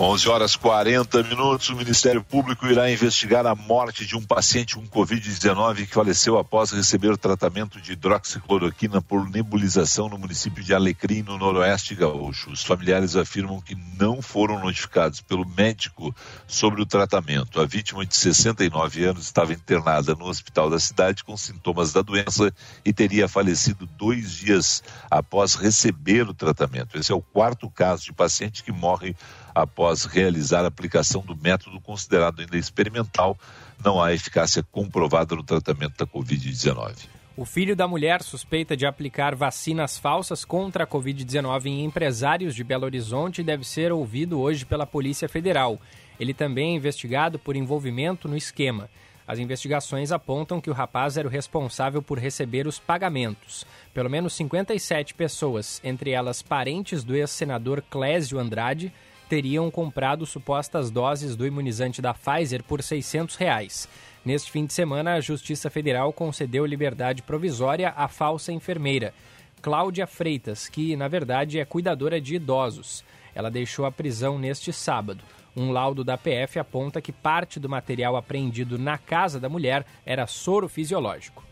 11 0.00 0.28
horas 0.28 0.54
40 0.54 1.24
minutos, 1.24 1.70
o 1.70 1.76
Ministério 1.76 2.22
Público 2.22 2.68
irá 2.68 2.88
investigar 2.88 3.44
a 3.44 3.56
morte 3.56 4.06
de 4.06 4.16
um 4.16 4.22
paciente 4.22 4.76
com 4.76 4.86
Covid-19 4.86 5.88
que 5.88 5.92
faleceu 5.92 6.38
após 6.38 6.70
receber 6.70 7.18
tratamento 7.18 7.80
de 7.80 7.94
hidroxicloroquina 7.94 9.02
por 9.02 9.28
nebulização 9.28 10.08
no 10.08 10.16
município 10.16 10.62
de 10.62 10.72
Alecrim, 10.72 11.22
no 11.22 11.36
noroeste 11.36 11.96
gaúcho. 11.96 12.48
Os 12.52 12.62
familiares 12.62 13.16
afirmam 13.16 13.60
que 13.60 13.76
não 13.98 14.22
foram 14.22 14.60
notificados 14.60 15.20
pelo 15.20 15.44
médico 15.44 16.14
sobre 16.46 16.80
o 16.80 16.86
tratamento. 16.86 17.60
A 17.60 17.66
vítima 17.66 18.06
de 18.06 18.14
69 18.14 19.04
anos 19.04 19.24
estava 19.24 19.52
internada 19.52 20.14
no 20.14 20.26
hospital 20.26 20.70
da 20.70 20.78
cidade 20.78 21.24
com 21.24 21.36
sintomas 21.36 21.92
da 21.92 22.02
doença 22.02 22.54
e 22.84 22.92
teria 22.92 23.26
falecido 23.26 23.84
dois 23.98 24.32
dias 24.32 24.80
após 25.10 25.56
receber 25.56 26.28
o 26.28 26.34
tratamento. 26.34 26.96
Esse 26.96 27.10
é 27.10 27.14
o 27.16 27.20
quarto 27.20 27.68
caso 27.68 28.04
de 28.04 28.12
paciente 28.12 28.62
que 28.62 28.70
morre 28.70 29.16
após 29.62 30.04
realizar 30.04 30.64
a 30.64 30.68
aplicação 30.68 31.20
do 31.22 31.36
método 31.36 31.80
considerado 31.80 32.40
ainda 32.40 32.56
experimental, 32.56 33.36
não 33.84 34.02
há 34.02 34.12
eficácia 34.12 34.62
comprovada 34.70 35.34
no 35.34 35.42
tratamento 35.42 35.96
da 35.98 36.06
Covid-19. 36.06 37.08
O 37.36 37.44
filho 37.44 37.76
da 37.76 37.86
mulher 37.86 38.22
suspeita 38.22 38.76
de 38.76 38.84
aplicar 38.84 39.34
vacinas 39.34 39.96
falsas 39.96 40.44
contra 40.44 40.84
a 40.84 40.86
Covid-19 40.86 41.66
em 41.66 41.84
empresários 41.84 42.54
de 42.54 42.64
Belo 42.64 42.84
Horizonte 42.84 43.44
deve 43.44 43.64
ser 43.64 43.92
ouvido 43.92 44.40
hoje 44.40 44.64
pela 44.64 44.86
Polícia 44.86 45.28
Federal. 45.28 45.80
Ele 46.18 46.34
também 46.34 46.72
é 46.72 46.76
investigado 46.76 47.38
por 47.38 47.54
envolvimento 47.54 48.26
no 48.26 48.36
esquema. 48.36 48.90
As 49.24 49.38
investigações 49.38 50.10
apontam 50.10 50.60
que 50.60 50.70
o 50.70 50.72
rapaz 50.72 51.16
era 51.16 51.28
o 51.28 51.30
responsável 51.30 52.02
por 52.02 52.18
receber 52.18 52.66
os 52.66 52.78
pagamentos. 52.78 53.66
Pelo 53.92 54.08
menos 54.08 54.32
57 54.32 55.14
pessoas, 55.14 55.80
entre 55.84 56.10
elas 56.10 56.42
parentes 56.42 57.04
do 57.04 57.14
ex-senador 57.14 57.84
Clésio 57.90 58.38
Andrade, 58.38 58.92
teriam 59.28 59.70
comprado 59.70 60.24
supostas 60.24 60.90
doses 60.90 61.36
do 61.36 61.46
imunizante 61.46 62.00
da 62.00 62.14
Pfizer 62.14 62.62
por 62.64 62.82
600 62.82 63.36
reais. 63.36 63.88
Neste 64.24 64.50
fim 64.50 64.66
de 64.66 64.72
semana, 64.72 65.14
a 65.14 65.20
Justiça 65.20 65.70
Federal 65.70 66.12
concedeu 66.12 66.66
liberdade 66.66 67.22
provisória 67.22 67.94
à 67.96 68.08
falsa 68.08 68.52
enfermeira, 68.52 69.14
Cláudia 69.60 70.06
Freitas, 70.06 70.68
que, 70.68 70.94
na 70.96 71.08
verdade, 71.08 71.58
é 71.58 71.64
cuidadora 71.64 72.20
de 72.20 72.36
idosos. 72.36 73.04
Ela 73.34 73.50
deixou 73.50 73.84
a 73.84 73.92
prisão 73.92 74.38
neste 74.38 74.72
sábado. 74.72 75.22
Um 75.56 75.72
laudo 75.72 76.04
da 76.04 76.16
PF 76.16 76.58
aponta 76.58 77.00
que 77.00 77.12
parte 77.12 77.58
do 77.58 77.68
material 77.68 78.16
apreendido 78.16 78.78
na 78.78 78.96
casa 78.96 79.40
da 79.40 79.48
mulher 79.48 79.84
era 80.06 80.26
soro 80.26 80.68
fisiológico. 80.68 81.47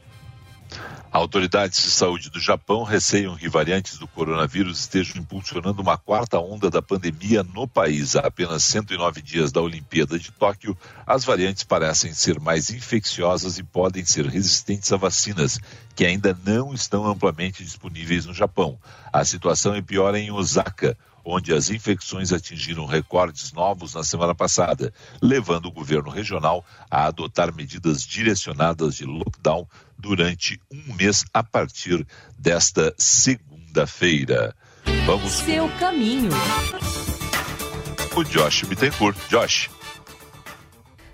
Autoridades 1.16 1.82
de 1.82 1.90
saúde 1.90 2.28
do 2.28 2.38
Japão 2.38 2.82
receiam 2.82 3.36
que 3.36 3.48
variantes 3.48 3.96
do 3.96 4.06
coronavírus 4.06 4.80
estejam 4.80 5.22
impulsionando 5.22 5.80
uma 5.80 5.96
quarta 5.96 6.38
onda 6.38 6.68
da 6.68 6.82
pandemia 6.82 7.42
no 7.42 7.66
país. 7.66 8.14
Há 8.16 8.20
apenas 8.20 8.64
109 8.64 9.22
dias 9.22 9.50
da 9.50 9.62
Olimpíada 9.62 10.18
de 10.18 10.30
Tóquio, 10.30 10.76
as 11.06 11.24
variantes 11.24 11.64
parecem 11.64 12.12
ser 12.12 12.38
mais 12.38 12.68
infecciosas 12.68 13.56
e 13.56 13.62
podem 13.62 14.04
ser 14.04 14.26
resistentes 14.26 14.92
a 14.92 14.98
vacinas, 14.98 15.58
que 15.94 16.04
ainda 16.04 16.38
não 16.44 16.74
estão 16.74 17.06
amplamente 17.06 17.64
disponíveis 17.64 18.26
no 18.26 18.34
Japão. 18.34 18.78
A 19.10 19.24
situação 19.24 19.74
é 19.74 19.80
pior 19.80 20.14
em 20.14 20.30
Osaka, 20.30 20.98
onde 21.26 21.52
as 21.52 21.70
infecções 21.70 22.32
atingiram 22.32 22.86
recordes 22.86 23.52
novos 23.52 23.94
na 23.94 24.04
semana 24.04 24.32
passada, 24.32 24.94
levando 25.20 25.66
o 25.66 25.72
governo 25.72 26.08
regional 26.08 26.64
a 26.88 27.06
adotar 27.06 27.52
medidas 27.52 28.06
direcionadas 28.06 28.94
de 28.94 29.04
lockdown 29.04 29.66
durante 29.98 30.60
um 30.70 30.94
mês 30.94 31.24
a 31.34 31.42
partir 31.42 32.06
desta 32.38 32.94
segunda-feira. 32.96 34.54
Vamos. 35.04 35.32
Seu 35.32 35.68
caminho. 35.80 36.30
O 38.14 38.22
Josh 38.22 38.62
Bittencourt. 38.62 39.18
Josh. 39.28 39.68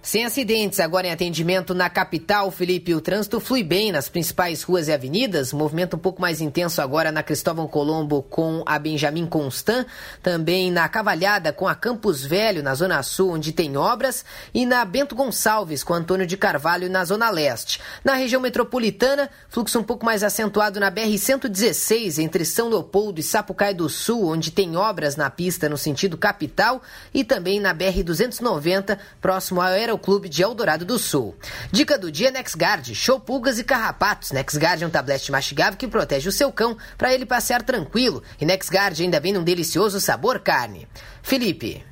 Sem 0.05 0.24
acidentes, 0.24 0.80
agora 0.80 1.07
em 1.07 1.12
atendimento 1.12 1.72
na 1.72 1.88
capital, 1.88 2.50
Felipe, 2.50 2.92
o 2.92 3.00
trânsito 3.00 3.38
flui 3.38 3.62
bem 3.62 3.92
nas 3.92 4.09
principais 4.09 4.64
ruas 4.64 4.88
e 4.88 4.92
avenidas. 4.92 5.53
movimento 5.53 5.94
um 5.94 5.98
pouco 5.98 6.20
mais 6.20 6.40
intenso 6.40 6.82
agora 6.82 7.12
na 7.12 7.22
Cristóvão 7.22 7.68
Colombo 7.68 8.20
com 8.20 8.64
a 8.66 8.80
Benjamin 8.80 9.26
Constant, 9.26 9.86
também 10.20 10.72
na 10.72 10.88
Cavalhada 10.88 11.53
com 11.53 11.68
a 11.68 11.76
Campos 11.76 12.24
Velho, 12.24 12.64
na 12.64 12.74
Zona 12.74 13.00
Sul, 13.05 13.34
onde 13.34 13.53
tem 13.53 13.76
obras, 13.76 14.24
e 14.53 14.66
na 14.66 14.84
Bento 14.84 15.14
Gonçalves 15.14 15.84
com 15.84 15.94
Antônio 15.94 16.26
de 16.26 16.36
Carvalho, 16.36 16.90
na 16.90 17.05
Zona 17.05 17.30
Leste. 17.30 17.80
Na 18.03 18.14
região 18.14 18.42
metropolitana, 18.42 19.30
fluxo 19.48 19.78
um 19.78 19.84
pouco 19.84 20.05
mais 20.05 20.24
acentuado 20.24 20.80
na 20.80 20.90
BR-116, 20.90 22.18
entre 22.18 22.44
São 22.44 22.68
Leopoldo 22.68 23.20
e 23.20 23.22
Sapucaí 23.22 23.72
do 23.72 23.88
Sul, 23.88 24.26
onde 24.26 24.50
tem 24.50 24.76
obras 24.76 25.14
na 25.14 25.30
pista 25.30 25.68
no 25.68 25.78
sentido 25.78 26.18
capital, 26.18 26.82
e 27.14 27.22
também 27.22 27.61
na 27.61 27.72
BR-290, 27.72 28.98
próximo 29.20 29.61
ao 29.61 29.68
aeroporto 29.68 29.91
Clube 29.99 30.28
de 30.28 30.43
Eldorado 30.43 30.84
do 30.84 30.99
Sul. 30.99 31.36
Dica 31.70 31.99
do 31.99 32.11
dia 32.11 32.30
NexGuard, 32.30 32.95
show 32.95 33.18
pulgas 33.18 33.59
e 33.59 33.64
carrapatos. 33.64 34.30
NexGuard 34.30 34.84
é 34.84 34.86
um 34.86 34.90
tablete 34.90 35.30
mastigável 35.32 35.78
que 35.78 35.88
protege 35.88 36.28
o 36.28 36.32
seu 36.32 36.53
cão 36.53 36.76
para 36.97 37.12
ele 37.12 37.26
passear 37.26 37.62
tranquilo. 37.62 38.22
E 38.40 38.45
NexGuard 38.45 39.03
ainda 39.03 39.20
vem 39.20 39.32
num 39.32 39.45
delicioso 39.45 40.01
sabor 40.01 40.40
carne. 40.40 40.88
Felipe. 41.22 41.84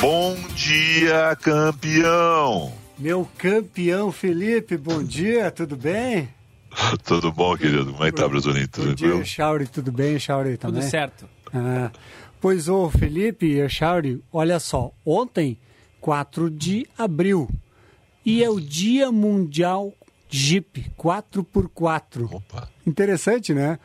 Bom 0.00 0.36
dia, 0.54 1.36
campeão. 1.40 2.72
Meu 2.98 3.28
campeão 3.38 4.12
Felipe, 4.12 4.76
bom 4.76 5.02
dia, 5.02 5.50
tudo 5.50 5.76
bem? 5.76 6.28
tudo 7.04 7.32
bom, 7.32 7.56
querido? 7.56 7.92
Como 7.92 8.04
é 8.04 8.10
que 8.10 8.16
tá, 8.16 8.28
Brasolinho? 8.28 8.68
Tudo 8.68 8.88
bom 8.88 8.94
dia, 8.94 9.24
Chauri, 9.24 9.66
tudo 9.66 9.92
bem, 9.92 10.18
Chauri? 10.18 10.56
Também? 10.56 10.80
Tudo 10.80 10.90
certo. 10.90 11.28
Ah, 11.52 11.90
pois, 12.40 12.68
ô 12.68 12.90
Felipe 12.90 13.60
e 13.60 13.68
Chauri, 13.68 14.22
olha 14.32 14.58
só, 14.58 14.92
ontem 15.04 15.58
4 16.02 16.50
de 16.50 16.86
abril. 16.98 17.48
E 18.26 18.42
é 18.42 18.50
o 18.50 18.60
Dia 18.60 19.10
Mundial 19.10 19.94
Jeep 20.28 20.92
4x4. 20.98 22.28
Opa. 22.30 22.68
Interessante, 22.86 23.54
né? 23.54 23.78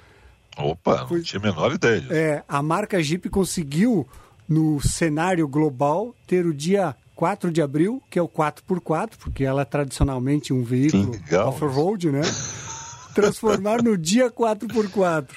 Opa, 0.58 1.08
não 1.10 1.22
tinha 1.22 1.40
a 1.40 1.44
menor 1.44 1.74
ideia. 1.74 2.04
É, 2.10 2.44
a 2.48 2.62
marca 2.64 3.02
Jeep 3.02 3.30
conseguiu, 3.30 4.08
no 4.50 4.82
cenário 4.82 5.48
global, 5.48 6.16
ter 6.26 6.46
o 6.48 6.54
dia 6.54 6.96
4 7.16 7.52
de 7.52 7.62
abril, 7.62 8.02
que 8.10 8.18
é 8.18 8.22
o 8.22 8.28
4x4, 8.28 9.12
porque 9.20 9.44
ela 9.44 9.62
é 9.62 9.66
tradicionalmente 9.66 10.52
um 10.52 10.64
veículo 10.64 11.12
off-road, 11.46 12.12
né? 12.12 12.22
Transformar 13.14 13.84
no 13.84 13.96
dia 13.96 14.32
4x4. 14.32 15.28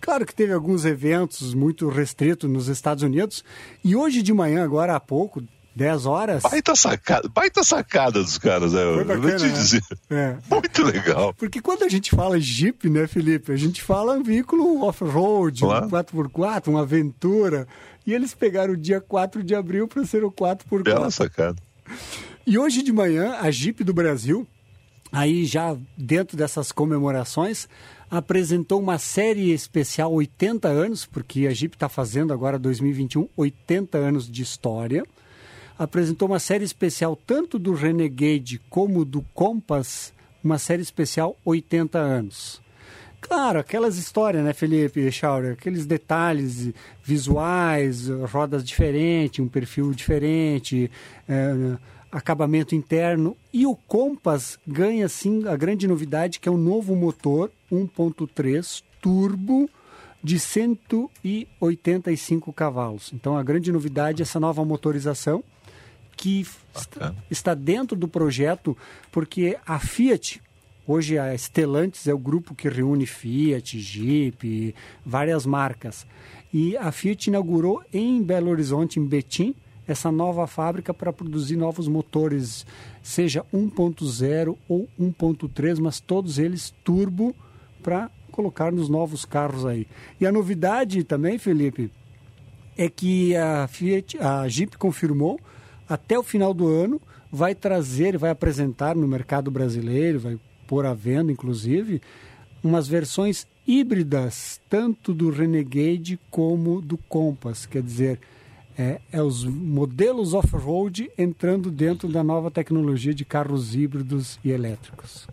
Claro 0.00 0.26
que 0.26 0.34
teve 0.34 0.52
alguns 0.52 0.84
eventos 0.84 1.54
muito 1.54 1.88
restritos 1.88 2.48
nos 2.48 2.68
Estados 2.68 3.02
Unidos. 3.02 3.44
E 3.82 3.96
hoje 3.96 4.22
de 4.22 4.32
manhã, 4.32 4.62
agora 4.64 4.94
há 4.94 5.00
pouco, 5.00 5.42
10 5.74 6.06
horas. 6.06 6.42
Baita 6.42 6.76
sacada, 6.76 7.28
baita 7.28 7.64
sacada 7.64 8.22
dos 8.22 8.36
caras, 8.38 8.72
né? 8.72 8.80
Foi 8.82 9.04
bacana, 9.04 9.36
te 9.36 9.44
né? 9.44 9.52
dizer. 9.52 9.82
É. 10.10 10.36
Muito 10.50 10.82
legal. 10.84 11.34
Porque 11.34 11.60
quando 11.60 11.84
a 11.84 11.88
gente 11.88 12.10
fala 12.10 12.38
Jeep, 12.38 12.88
né, 12.90 13.06
Felipe? 13.06 13.52
A 13.52 13.56
gente 13.56 13.82
fala 13.82 14.14
um 14.14 14.22
veículo 14.22 14.84
off-road, 14.84 15.64
um 15.64 15.68
4x4, 15.68 16.68
uma 16.68 16.82
aventura. 16.82 17.66
E 18.06 18.12
eles 18.12 18.34
pegaram 18.34 18.74
o 18.74 18.76
dia 18.76 19.00
4 19.00 19.42
de 19.42 19.54
abril 19.54 19.88
para 19.88 20.04
ser 20.04 20.24
o 20.24 20.30
4x4. 20.30 20.82
Bela 20.82 21.10
sacada. 21.10 21.56
E 22.46 22.58
hoje 22.58 22.82
de 22.82 22.92
manhã, 22.92 23.36
a 23.40 23.50
Jeep 23.50 23.82
do 23.84 23.94
Brasil, 23.94 24.46
aí 25.10 25.44
já 25.44 25.76
dentro 25.96 26.36
dessas 26.36 26.72
comemorações, 26.72 27.68
apresentou 28.10 28.78
uma 28.78 28.98
série 28.98 29.52
especial 29.52 30.12
80 30.12 30.68
anos, 30.68 31.06
porque 31.06 31.46
a 31.46 31.54
Jeep 31.54 31.76
está 31.76 31.88
fazendo 31.88 32.32
agora 32.32 32.58
2021 32.58 33.28
80 33.36 33.96
anos 33.96 34.30
de 34.30 34.42
história 34.42 35.02
apresentou 35.82 36.28
uma 36.28 36.38
série 36.38 36.64
especial 36.64 37.16
tanto 37.16 37.58
do 37.58 37.74
Renegade 37.74 38.60
como 38.70 39.04
do 39.04 39.20
Compass, 39.34 40.12
uma 40.42 40.58
série 40.58 40.80
especial 40.82 41.36
80 41.44 41.98
anos. 41.98 42.62
Claro, 43.20 43.58
aquelas 43.58 43.96
histórias, 43.96 44.44
né, 44.44 44.52
Felipe 44.52 45.10
Schauer? 45.10 45.52
Aqueles 45.52 45.84
detalhes 45.86 46.70
visuais, 47.02 48.06
rodas 48.08 48.62
diferentes, 48.64 49.44
um 49.44 49.48
perfil 49.48 49.92
diferente, 49.92 50.90
é, 51.28 51.76
acabamento 52.10 52.74
interno. 52.74 53.36
E 53.52 53.66
o 53.66 53.76
Compass 53.76 54.58
ganha, 54.66 55.06
sim, 55.08 55.46
a 55.46 55.54
grande 55.56 55.86
novidade 55.86 56.40
que 56.40 56.48
é 56.48 56.52
um 56.52 56.56
novo 56.56 56.96
motor 56.96 57.50
1.3 57.70 58.82
turbo 59.00 59.70
de 60.22 60.38
185 60.38 62.52
cavalos. 62.52 63.10
Então, 63.12 63.36
a 63.36 63.42
grande 63.42 63.72
novidade 63.72 64.22
é 64.22 64.24
essa 64.24 64.38
nova 64.38 64.64
motorização 64.64 65.42
que 66.16 66.46
está 67.30 67.54
dentro 67.54 67.96
do 67.96 68.06
projeto, 68.06 68.76
porque 69.10 69.58
a 69.66 69.78
Fiat, 69.78 70.40
hoje 70.86 71.18
a 71.18 71.36
Stellantis 71.36 72.06
é 72.06 72.14
o 72.14 72.18
grupo 72.18 72.54
que 72.54 72.68
reúne 72.68 73.06
Fiat, 73.06 73.78
Jeep, 73.78 74.74
várias 75.04 75.44
marcas. 75.46 76.06
E 76.52 76.76
a 76.76 76.92
Fiat 76.92 77.28
inaugurou 77.28 77.82
em 77.92 78.22
Belo 78.22 78.50
Horizonte, 78.50 79.00
em 79.00 79.06
Betim, 79.06 79.54
essa 79.86 80.12
nova 80.12 80.46
fábrica 80.46 80.94
para 80.94 81.12
produzir 81.12 81.56
novos 81.56 81.88
motores, 81.88 82.64
seja 83.02 83.44
1.0 83.52 84.56
ou 84.68 84.88
1.3, 85.00 85.78
mas 85.80 85.98
todos 85.98 86.38
eles 86.38 86.72
turbo 86.84 87.34
para 87.82 88.10
colocar 88.30 88.72
nos 88.72 88.88
novos 88.88 89.24
carros 89.24 89.66
aí. 89.66 89.86
E 90.20 90.26
a 90.26 90.32
novidade 90.32 91.02
também, 91.04 91.36
Felipe, 91.36 91.90
é 92.76 92.88
que 92.88 93.36
a 93.36 93.66
Fiat, 93.66 94.18
a 94.18 94.48
Jeep 94.48 94.78
confirmou 94.78 95.38
até 95.92 96.18
o 96.18 96.22
final 96.22 96.54
do 96.54 96.68
ano, 96.68 97.00
vai 97.30 97.54
trazer, 97.54 98.16
vai 98.16 98.30
apresentar 98.30 98.96
no 98.96 99.06
mercado 99.06 99.50
brasileiro, 99.50 100.20
vai 100.20 100.40
pôr 100.66 100.86
à 100.86 100.94
venda, 100.94 101.30
inclusive, 101.30 102.00
umas 102.64 102.88
versões 102.88 103.46
híbridas, 103.66 104.58
tanto 104.70 105.12
do 105.12 105.30
Renegade 105.30 106.18
como 106.30 106.80
do 106.80 106.96
Compass. 106.96 107.66
Quer 107.66 107.82
dizer, 107.82 108.20
é, 108.76 109.02
é 109.12 109.22
os 109.22 109.44
modelos 109.44 110.32
off-road 110.32 111.10
entrando 111.18 111.70
dentro 111.70 112.08
da 112.08 112.24
nova 112.24 112.50
tecnologia 112.50 113.12
de 113.12 113.24
carros 113.24 113.74
híbridos 113.74 114.38
e 114.42 114.50
elétricos. 114.50 115.28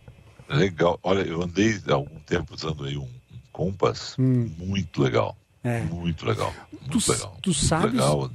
Legal. 0.49 0.99
Olha, 1.01 1.21
eu 1.21 1.41
andei 1.41 1.79
há 1.87 1.93
algum 1.93 2.19
tempo 2.25 2.53
usando 2.53 2.83
aí 2.83 2.97
um, 2.97 3.03
um 3.03 3.39
Compass 3.53 4.15
hum. 4.19 4.49
muito 4.57 5.01
legal. 5.01 5.37
É. 5.63 5.81
Muito 5.83 6.25
legal. 6.25 6.53
Muito 6.71 6.99
tu, 6.99 7.11
legal. 7.11 7.37
Tu 7.41 7.53
sabes. 7.53 7.93
Legal. 7.93 8.29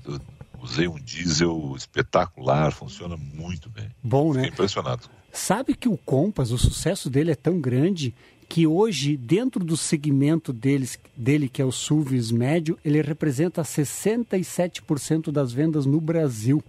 Usei 0.65 0.89
um 0.89 0.99
diesel 0.99 1.75
espetacular, 1.77 2.73
funciona 2.73 3.19
muito 3.19 3.69
bem. 3.69 3.91
Bom, 4.03 4.29
Fiquei 4.33 4.49
né? 4.49 4.49
impressionado. 4.49 5.11
Sabe 5.31 5.75
que 5.75 5.89
o 5.91 5.97
Compass, 5.99 6.53
o 6.53 6.57
sucesso 6.59 7.11
dele 7.11 7.33
é 7.33 7.35
tão 7.35 7.61
grande 7.61 8.15
que 8.49 8.67
hoje, 8.67 9.15
dentro 9.17 9.62
do 9.62 9.77
segmento 9.77 10.55
deles, 10.55 10.99
dele, 11.15 11.49
que 11.51 11.61
é 11.61 11.65
o 11.65 11.73
SUVs 11.73 12.31
médio, 12.31 12.79
ele 12.83 13.03
representa 13.03 13.61
67% 13.62 15.31
das 15.31 15.53
vendas 15.53 15.85
no 15.85 16.01
Brasil. 16.01 16.65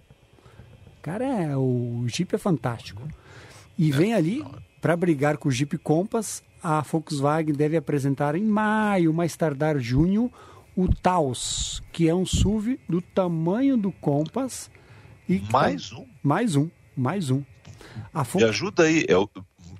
cara 1.00 1.24
é 1.24 1.56
o 1.56 2.04
Jeep 2.06 2.34
é 2.34 2.38
fantástico. 2.38 3.02
E 3.78 3.90
vem 3.90 4.12
ali 4.12 4.44
para 4.80 4.94
brigar 4.96 5.38
com 5.38 5.48
o 5.48 5.52
Jeep 5.52 5.78
Compass, 5.78 6.42
a 6.62 6.82
Volkswagen 6.82 7.54
deve 7.54 7.76
apresentar 7.78 8.34
em 8.34 8.44
maio, 8.44 9.14
mais 9.14 9.36
tardar 9.36 9.78
junho, 9.78 10.30
o 10.76 10.94
Taos, 10.94 11.82
que 11.90 12.06
é 12.06 12.14
um 12.14 12.26
SUV 12.26 12.78
do 12.86 13.00
tamanho 13.00 13.78
do 13.78 13.90
Compass 13.90 14.70
e 15.26 15.42
mais 15.50 15.90
um, 15.90 16.06
mais 16.22 16.54
um, 16.54 16.68
mais 16.94 17.30
um. 17.30 17.42
A 18.12 18.24
Me 18.34 18.44
ajuda 18.44 18.82
aí, 18.84 19.04
eu, 19.08 19.28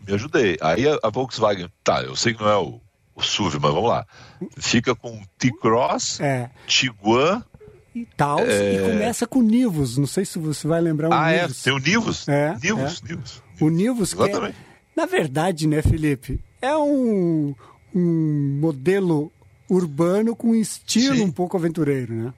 me 0.07 0.15
ajuda 0.15 0.39
aí. 0.39 0.57
Aí 0.61 0.89
a, 0.89 0.99
a, 1.03 1.11
Volkswagen, 1.11 1.69
tá, 1.85 2.03
eu 2.03 2.17
sei 2.17 2.33
que 2.33 2.43
não 2.43 2.49
é 2.49 2.57
o, 2.57 2.81
o 3.15 3.23
SUV, 3.23 3.59
mas 3.61 3.75
vamos 3.75 3.91
lá. 3.91 4.07
Fica 4.57 4.95
com 4.95 5.23
T-Cross, 5.39 6.21
é. 6.21 6.51
Tiguan 6.67 7.45
e 7.95 8.07
Taos 8.17 8.49
é... 8.49 8.75
e 8.75 8.93
começa 8.93 9.27
com 9.27 9.43
Nivus. 9.43 9.99
Não 9.99 10.07
sei 10.07 10.25
se 10.25 10.39
você 10.39 10.67
vai 10.67 10.81
lembrar 10.81 11.11
o 11.11 11.13
Ah, 11.13 11.31
Nivus. 11.31 11.61
é? 11.61 11.65
Tem 11.65 11.73
o 11.75 11.79
Nivus? 11.79 12.29
É. 12.29 12.57
Nivus, 12.63 13.03
é. 13.05 13.09
Nivus. 13.09 13.43
O 13.61 13.69
Nivus, 13.69 14.15
que 14.15 14.23
é, 14.23 14.55
na 14.97 15.05
verdade, 15.05 15.67
né, 15.67 15.83
Felipe, 15.83 16.43
é 16.61 16.75
um, 16.77 17.55
um 17.95 18.59
modelo 18.61 19.31
urbano 19.69 20.35
com 20.35 20.55
estilo 20.55 21.17
Sim. 21.17 21.23
um 21.23 21.33
pouco 21.33 21.57
aventureiro, 21.57 22.15
né? 22.15 22.35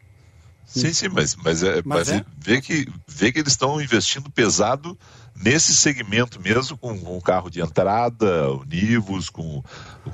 Sim, 0.67 0.93
sim, 0.93 1.09
mas, 1.09 1.35
mas, 1.37 1.63
é, 1.63 1.77
mas, 1.77 2.09
Mas 2.09 2.11
é? 2.11 2.25
Vê, 2.39 2.61
que, 2.61 2.87
vê 3.07 3.33
que 3.33 3.39
eles 3.39 3.53
estão 3.53 3.81
investindo 3.81 4.31
pesado 4.31 4.99
nesse 5.35 5.75
segmento 5.75 6.39
mesmo, 6.41 6.77
com, 6.77 6.99
com 6.99 7.17
o 7.17 7.23
carro 7.23 7.49
de 7.49 7.61
entrada, 7.61 8.53
o 8.53 8.65
Nivus, 8.65 9.31
com, 9.31 9.63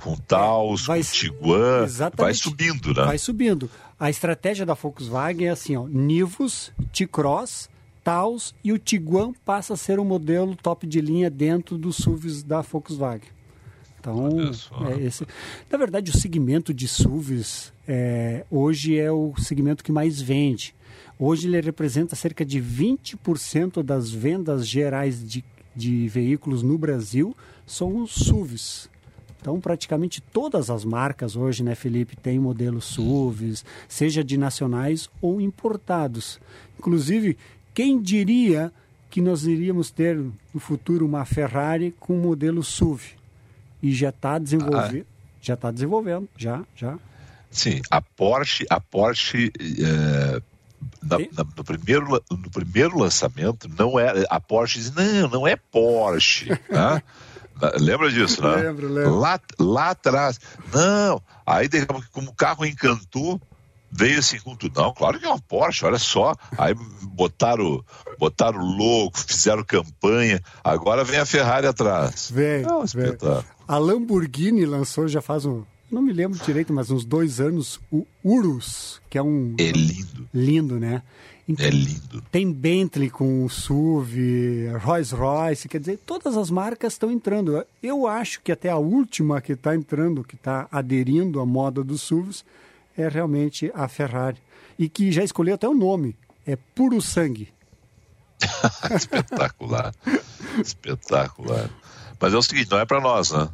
com 0.01 0.13
o 0.13 0.17
Taos, 0.21 0.87
Vai- 0.87 1.03
com 1.03 1.09
o 1.09 1.11
Tiguan, 1.11 1.87
vai 2.17 2.35
subindo, 2.35 2.95
né? 2.95 3.05
Vai 3.05 3.19
subindo. 3.19 3.69
A 3.99 4.09
estratégia 4.11 4.65
da 4.65 4.75
Volkswagen 4.75 5.49
é 5.49 5.51
assim, 5.51 5.77
ó, 5.77 5.89
Nivus, 5.89 6.71
T-Cross, 6.93 7.69
Taos 8.05 8.55
e 8.63 8.73
o 8.73 8.79
Tiguan 8.79 9.33
passa 9.45 9.75
a 9.75 9.77
ser 9.77 9.99
um 9.99 10.05
modelo 10.05 10.55
top 10.55 10.87
de 10.87 11.01
linha 11.01 11.31
dentro 11.31 11.77
dos 11.77 11.97
SUVs 11.97 12.43
da 12.45 12.61
Volkswagen. 12.61 13.29
Então, 14.05 14.29
é 14.87 15.01
esse. 15.01 15.27
na 15.71 15.79
verdade, 15.79 16.11
o 16.11 16.17
segmento 16.17 16.75
de 16.75 16.87
SUVs 16.87 17.73
é, 17.89 18.45
hoje 18.51 18.99
é 18.99 19.11
o 19.11 19.33
segmento 19.39 19.83
que 19.83 19.91
mais 19.91 20.21
vende. 20.21 20.75
Hoje 21.19 21.49
ele 21.49 21.61
representa 21.61 22.15
cerca 22.15 22.45
de 22.45 22.61
20% 22.61 23.83
das 23.83 24.11
vendas 24.11 24.67
gerais 24.67 25.27
de, 25.27 25.45
de 25.75 26.07
veículos 26.09 26.63
no 26.63 26.77
Brasil 26.77 27.35
são 27.67 28.03
os 28.03 28.13
SUVs. 28.13 28.91
Então, 29.41 29.61
praticamente 29.61 30.21
todas 30.21 30.71
as 30.71 30.85
marcas 30.85 31.37
hoje, 31.37 31.63
né, 31.63 31.75
Felipe, 31.75 32.17
tem 32.17 32.39
modelos 32.39 32.87
SUVs, 32.87 33.65
seja 33.87 34.25
de 34.25 34.39
nacionais 34.39 35.09
ou 35.21 35.41
importados. 35.41 36.41
Inclusive, 36.79 37.37
quem 37.75 38.01
diria 38.01 38.73
que 39.11 39.21
nós 39.21 39.47
iríamos 39.47 39.91
ter 39.91 40.17
no 40.17 40.61
futuro 40.61 41.07
uma 41.07 41.25
Ferrari 41.25 41.95
com 42.01 42.17
modelo 42.17 42.63
SUV? 42.63 43.24
E 43.85 43.93
já 43.93 44.09
está 44.09 44.39
desenvolvendo, 44.39 45.07
já 45.43 45.53
está 45.53 45.71
desenvolvendo, 45.71 46.27
já, 46.39 46.63
já. 46.75 46.99
Sim, 47.51 47.83
a 47.91 48.01
Porsche, 48.01 48.65
a 48.71 48.81
Porsche 48.81 49.53
é, 49.61 50.41
na- 51.03 51.19
na- 51.19 51.47
no, 51.55 51.63
primeiro, 51.63 52.23
no 52.31 52.51
primeiro 52.51 52.99
lançamento 52.99 53.69
não 53.79 54.01
é 54.01 54.25
a 54.31 54.41
Porsche 54.41 54.79
diz 54.79 54.91
não, 54.95 55.29
não 55.29 55.47
é 55.47 55.55
Porsche, 55.55 56.49
né? 56.71 57.03
Lembra 57.79 58.11
disso, 58.11 58.43
né? 58.43 58.57
Lembro, 58.57 58.89
lembro. 58.93 59.17
Lá, 59.17 59.39
lá 59.61 59.91
atrás, 59.91 60.41
não. 60.73 61.23
Aí, 61.47 61.69
como 62.11 62.31
o 62.31 62.35
carro 62.35 62.65
encantou, 62.65 63.39
veio 63.97 64.19
assim 64.19 64.39
com 64.41 64.57
tudo. 64.57 64.81
Não, 64.81 64.93
claro 64.93 65.19
que 65.19 65.25
é 65.25 65.29
uma 65.29 65.41
Porsche, 65.41 65.85
olha 65.85 65.99
só. 65.99 66.35
Aí 66.59 66.75
botaram, 67.03 67.83
botaram 68.19 68.61
o 68.61 68.77
logo, 68.77 69.13
fizeram 69.17 69.63
campanha. 69.65 70.41
Agora 70.63 71.05
vem 71.05 71.21
a 71.21 71.27
Ferrari 71.27 71.67
atrás. 71.67 72.31
Vem, 72.33 72.65
É 72.65 72.73
um 72.73 72.85
espetáculo. 72.85 73.45
A 73.67 73.79
Lamborghini 73.79 74.67
lançou 74.67 75.09
já 75.09 75.23
faz 75.23 75.47
um, 75.47 75.63
não 75.91 76.03
me 76.03 76.13
lembro 76.13 76.39
direito, 76.45 76.73
mas 76.73 76.91
uns 76.91 77.05
dois 77.05 77.41
anos, 77.41 77.81
o 77.91 78.05
Urus, 78.23 79.01
que 79.09 79.17
é 79.17 79.23
um... 79.23 79.55
É 79.59 79.71
lindo. 79.71 80.29
Lindo, 80.35 80.81
né? 80.81 81.03
Então, 81.47 81.67
É 81.67 81.71
lindo. 81.71 82.23
Tem 82.33 82.51
Bentley 82.51 83.11
com 83.11 83.45
o 83.45 83.51
SUV, 83.51 84.71
Rolls 84.83 85.15
Royce, 85.15 85.69
quer 85.69 85.79
dizer, 85.79 86.01
todas 86.05 86.37
as 86.37 86.51
marcas 86.51 86.95
estão 86.95 87.11
entrando. 87.11 87.65
Eu 87.83 88.07
acho 88.07 88.41
que 88.43 88.51
até 88.51 88.71
a 88.71 88.77
última 88.77 89.41
que 89.41 89.53
está 89.53 89.75
entrando, 89.77 90.25
que 90.25 90.35
está 90.35 90.67
aderindo 90.73 91.39
à 91.39 91.47
moda 91.47 91.85
dos 91.85 92.03
SUVs, 92.03 92.45
é 92.97 93.09
realmente 93.09 93.71
a 93.75 93.89
Ferrari. 93.89 94.39
E 94.79 94.89
que 94.89 95.13
já 95.13 95.23
escolheu 95.23 95.55
até 95.55 95.69
o 95.69 95.75
nome, 95.75 96.17
é 96.47 96.57
Puro 96.57 97.01
Sangue. 97.01 97.53
Espetacular. 98.95 99.95
Espetacular. 100.61 101.71
Mas 102.21 102.35
é 102.35 102.37
o 102.37 102.43
seguinte, 102.43 102.71
não 102.71 102.79
é 102.79 102.85
para 102.85 103.01
nós, 103.01 103.31
né? 103.31 103.49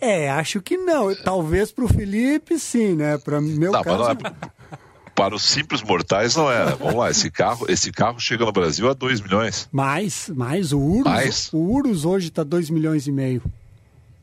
É, 0.00 0.30
acho 0.30 0.60
que 0.60 0.76
não. 0.76 1.14
Talvez 1.14 1.72
para 1.72 1.84
o 1.84 1.88
Felipe, 1.88 2.58
sim, 2.58 2.94
né? 2.94 3.16
Para 3.16 3.40
meu 3.40 3.72
Não, 3.72 3.82
mas 3.84 3.84
caso... 3.84 3.98
não 3.98 4.10
é 4.10 4.16
para 5.16 5.34
os 5.34 5.42
simples 5.44 5.82
mortais 5.82 6.36
não 6.36 6.52
é. 6.52 6.66
Vamos 6.76 6.94
lá, 6.94 7.10
esse 7.10 7.30
carro, 7.30 7.64
esse 7.70 7.90
carro 7.90 8.20
chega 8.20 8.44
no 8.44 8.52
Brasil 8.52 8.88
a 8.88 8.92
2 8.92 9.22
milhões. 9.22 9.66
Mais, 9.72 10.28
mais. 10.28 10.74
O 10.74 10.78
Urus, 10.78 11.04
Mais? 11.04 11.48
O 11.54 11.56
Urus 11.56 12.04
hoje 12.04 12.28
está 12.28 12.44
2 12.44 12.68
milhões 12.68 13.06
e 13.06 13.12
meio. 13.12 13.42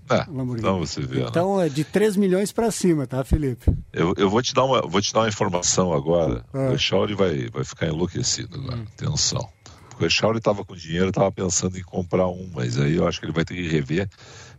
É, 0.09 0.25
então 0.57 0.79
você 0.79 1.01
vê. 1.01 1.21
né? 1.21 1.27
Então 1.29 1.59
é 1.59 1.69
de 1.69 1.83
3 1.83 2.17
milhões 2.17 2.51
para 2.51 2.69
cima, 2.71 3.07
tá, 3.07 3.23
Felipe? 3.23 3.71
Eu, 3.91 4.13
eu 4.17 4.29
vou 4.29 4.41
te 4.41 4.53
dar 4.53 4.65
uma, 4.65 4.81
vou 4.81 5.01
te 5.01 5.13
dar 5.13 5.21
uma 5.21 5.29
informação 5.29 5.93
agora. 5.93 6.43
Ah. 6.53 6.69
O 6.69 6.73
Echauri 6.73 7.13
vai, 7.13 7.49
vai 7.49 7.63
ficar 7.63 7.87
enlouquecido 7.87 8.59
agora. 8.59 8.77
Hum. 8.77 8.85
Atenção. 8.93 9.49
Porque 9.89 10.05
o 10.05 10.07
Echauri 10.07 10.39
estava 10.39 10.65
com 10.65 10.75
dinheiro, 10.75 11.09
estava 11.09 11.31
pensando 11.31 11.77
em 11.77 11.83
comprar 11.83 12.27
um, 12.27 12.49
mas 12.53 12.77
aí 12.77 12.95
eu 12.95 13.07
acho 13.07 13.19
que 13.19 13.25
ele 13.25 13.33
vai 13.33 13.45
ter 13.45 13.55
que 13.55 13.67
rever, 13.67 14.09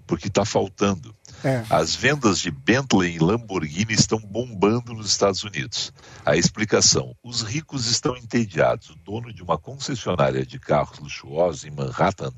porque 0.06 0.28
está 0.28 0.44
faltando. 0.44 1.14
É. 1.42 1.62
As 1.68 1.94
vendas 1.94 2.38
de 2.38 2.50
Bentley 2.50 3.16
e 3.16 3.18
Lamborghini 3.18 3.92
estão 3.92 4.18
bombando 4.18 4.94
nos 4.94 5.08
Estados 5.08 5.42
Unidos. 5.42 5.92
A 6.24 6.36
explicação: 6.36 7.14
os 7.22 7.42
ricos 7.42 7.86
estão 7.86 8.16
entediados. 8.16 8.90
O 8.90 8.96
dono 9.04 9.32
de 9.32 9.42
uma 9.42 9.58
concessionária 9.58 10.46
de 10.46 10.58
carros 10.58 10.98
luxuosos 11.00 11.64
em 11.64 11.70
Manhattan 11.70 12.32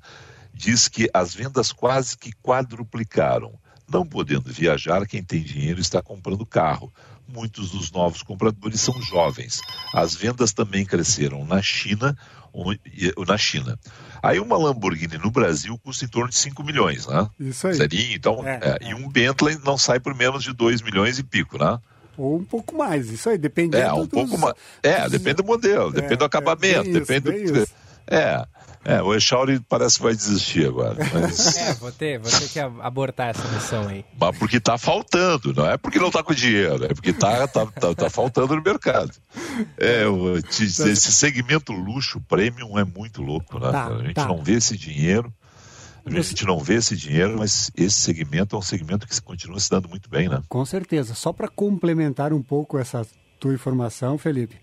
diz 0.56 0.88
que 0.88 1.08
as 1.12 1.34
vendas 1.34 1.70
quase 1.72 2.16
que 2.16 2.32
quadruplicaram. 2.42 3.52
Não 3.88 4.04
podendo 4.04 4.50
viajar, 4.52 5.06
quem 5.06 5.22
tem 5.22 5.40
dinheiro 5.42 5.80
está 5.80 6.02
comprando 6.02 6.44
carro. 6.44 6.92
Muitos 7.28 7.70
dos 7.70 7.90
novos 7.92 8.22
compradores 8.22 8.80
são 8.80 9.00
jovens. 9.02 9.60
As 9.92 10.14
vendas 10.14 10.52
também 10.52 10.84
cresceram 10.84 11.44
na 11.44 11.60
China, 11.62 12.16
na 13.26 13.36
China. 13.38 13.78
Aí 14.22 14.40
uma 14.40 14.56
Lamborghini 14.56 15.18
no 15.18 15.30
Brasil 15.30 15.78
custa 15.78 16.04
em 16.04 16.08
torno 16.08 16.30
de 16.30 16.36
5 16.36 16.64
milhões, 16.64 17.06
né? 17.06 17.28
Isso 17.38 17.66
aí. 17.68 17.74
Zerinho, 17.74 18.16
então, 18.16 18.46
É, 18.46 18.78
é, 18.80 18.90
e 18.90 18.94
um 18.94 19.08
Bentley 19.08 19.58
não 19.64 19.76
sai 19.78 20.00
por 20.00 20.14
menos 20.14 20.42
de 20.42 20.52
2 20.52 20.82
milhões 20.82 21.18
e 21.18 21.22
pico, 21.22 21.58
né? 21.58 21.78
Ou 22.16 22.38
um 22.38 22.44
pouco 22.44 22.74
mais, 22.76 23.10
isso 23.10 23.28
aí, 23.28 23.36
dependendo 23.38 23.84
É, 23.84 23.92
um 23.92 24.00
dos- 24.06 24.08
pouco 24.08 24.38
mais. 24.38 24.54
É, 24.82 25.06
depende 25.08 25.34
do 25.36 25.44
modelo, 25.44 25.90
É, 25.90 25.92
depende 25.92 26.16
do 26.16 26.24
é, 26.24 26.26
acabamento, 26.26 26.82
bem 26.84 26.90
isso, 26.92 27.00
depende 27.00 27.30
bem 27.30 27.44
do. 27.52 27.58
isso. 27.62 27.72
É, 28.06 28.46
é, 28.86 29.02
o 29.02 29.12
Echauri 29.12 29.58
parece 29.68 29.96
que 29.96 30.04
vai 30.04 30.14
desistir 30.14 30.68
agora. 30.68 30.96
Mas, 31.12 31.56
É, 31.58 31.74
vou 31.74 31.90
ter, 31.90 32.20
vou 32.20 32.30
ter 32.30 32.48
que 32.48 32.60
abortar 32.60 33.30
essa 33.30 33.48
missão 33.48 33.88
aí. 33.88 34.04
mas 34.18 34.38
porque 34.38 34.60
tá 34.60 34.78
faltando, 34.78 35.52
não 35.52 35.68
é 35.68 35.76
porque 35.76 35.98
não 35.98 36.08
tá 36.08 36.22
com 36.22 36.32
dinheiro, 36.32 36.84
é 36.84 36.94
porque 36.94 37.12
tá, 37.12 37.48
tá, 37.48 37.66
tá, 37.66 37.94
tá 37.94 38.08
faltando 38.08 38.54
no 38.54 38.62
mercado. 38.62 39.10
É, 39.76 40.04
te 40.48 40.64
esse 40.64 41.12
segmento 41.12 41.72
luxo 41.72 42.20
premium 42.28 42.78
é 42.78 42.84
muito 42.84 43.22
louco, 43.22 43.58
né? 43.58 43.72
Tá? 43.72 43.86
A 43.88 44.02
gente 44.02 44.14
tá. 44.14 44.28
não 44.28 44.40
vê 44.40 44.52
esse 44.52 44.76
dinheiro. 44.76 45.32
A 46.04 46.20
gente 46.20 46.46
não 46.46 46.60
vê 46.60 46.74
esse 46.74 46.96
dinheiro, 46.96 47.36
mas 47.36 47.68
esse 47.76 47.98
segmento 47.98 48.54
é 48.54 48.58
um 48.58 48.62
segmento 48.62 49.08
que 49.08 49.20
continua 49.20 49.58
se 49.58 49.68
dando 49.68 49.88
muito 49.88 50.08
bem, 50.08 50.28
né? 50.28 50.40
Com 50.48 50.64
certeza. 50.64 51.14
Só 51.14 51.32
para 51.32 51.48
complementar 51.48 52.32
um 52.32 52.40
pouco 52.40 52.78
essa 52.78 53.04
tua 53.40 53.52
informação, 53.52 54.16
Felipe, 54.16 54.56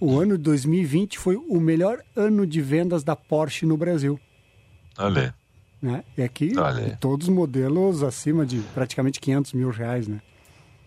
o 0.00 0.18
ano 0.18 0.36
de 0.36 0.44
2020 0.44 1.18
foi 1.18 1.36
o 1.36 1.60
melhor 1.60 1.98
ano 2.16 2.46
de 2.46 2.60
vendas 2.60 3.02
da 3.02 3.14
Porsche 3.16 3.66
no 3.66 3.76
Brasil. 3.76 4.18
Olha. 4.98 5.34
Né? 5.80 6.02
E 6.16 6.22
aqui, 6.22 6.52
Olha 6.58 6.96
todos 7.00 7.28
os 7.28 7.34
modelos 7.34 8.02
acima 8.02 8.44
de 8.44 8.58
praticamente 8.74 9.20
500 9.20 9.52
mil 9.52 9.70
reais, 9.70 10.08
né? 10.08 10.20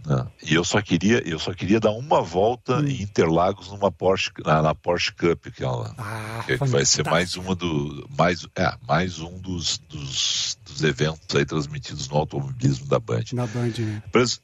Ah, 0.05 0.25
E 0.43 0.55
eu 0.55 0.63
só 0.65 0.81
queria, 0.81 1.21
eu 1.25 1.37
só 1.37 1.53
queria 1.53 1.79
dar 1.79 1.91
uma 1.91 2.21
volta 2.21 2.77
Hum. 2.79 2.87
em 2.87 3.01
Interlagos 3.03 3.69
numa 3.69 3.91
Porsche, 3.91 4.31
na, 4.43 4.61
na 4.61 4.73
Porsche 4.75 5.13
Cup, 5.13 5.45
que, 5.55 5.63
ela, 5.63 5.93
Ah, 5.97 6.43
que, 6.45 6.57
que 6.57 6.65
vai 6.65 6.83
ser 6.85 7.05
mais 7.05 7.35
uma 7.35 7.53
do, 7.55 8.09
mais, 8.17 8.45
é, 8.55 8.73
mais 8.87 9.19
um 9.19 9.37
dos, 9.39 9.77
dos, 9.87 10.57
dos 10.65 10.83
eventos 10.83 11.35
aí 11.35 11.45
transmitidos 11.45 12.09
no 12.09 12.17
automobilismo 12.17 12.87
da 12.87 12.99
Band. 12.99 13.25
Na 13.33 13.45
Band, 13.45 13.73
né? 13.77 14.01
Bres, 14.11 14.41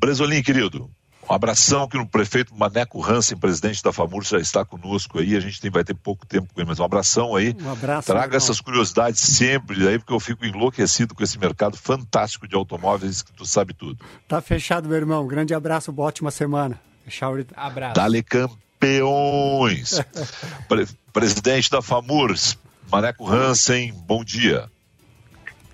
Bresolim, 0.00 0.42
querido, 0.42 0.90
um 1.28 1.34
abração 1.34 1.88
que 1.88 1.96
o 1.96 2.06
prefeito 2.06 2.54
Maneco 2.54 3.04
Hansen, 3.04 3.36
presidente 3.36 3.82
da 3.82 3.92
FAMUR, 3.92 4.24
já 4.24 4.38
está 4.38 4.64
conosco 4.64 5.18
aí. 5.18 5.36
A 5.36 5.40
gente 5.40 5.60
tem, 5.60 5.70
vai 5.70 5.84
ter 5.84 5.94
pouco 5.94 6.26
tempo 6.26 6.52
com 6.52 6.60
ele, 6.60 6.68
mas 6.68 6.80
um 6.80 6.84
abração 6.84 7.34
aí. 7.34 7.56
Um 7.62 7.72
abraço. 7.72 8.06
Traga 8.06 8.36
essas 8.36 8.60
curiosidades 8.60 9.20
sempre 9.20 9.86
aí, 9.88 9.98
porque 9.98 10.12
eu 10.12 10.20
fico 10.20 10.44
enlouquecido 10.44 11.14
com 11.14 11.22
esse 11.22 11.38
mercado 11.38 11.76
fantástico 11.76 12.46
de 12.46 12.54
automóveis 12.54 13.22
que 13.22 13.32
tu 13.32 13.46
sabe 13.46 13.72
tudo. 13.72 14.04
Tá 14.28 14.40
fechado, 14.40 14.88
meu 14.88 14.96
irmão. 14.96 15.26
Grande 15.26 15.54
abraço, 15.54 15.92
boa 15.92 16.08
ótima 16.08 16.30
semana. 16.30 16.78
Chauri. 17.08 17.46
Abraço. 17.56 17.94
Dale 17.94 18.22
Campeão! 18.22 18.64
peões. 18.84 20.00
Pre 20.68 20.84
presidente 21.10 21.70
da 21.70 21.80
FAMURS, 21.80 22.58
Maneco 22.90 23.26
Hansen, 23.26 23.92
bom 24.06 24.24
dia. 24.24 24.68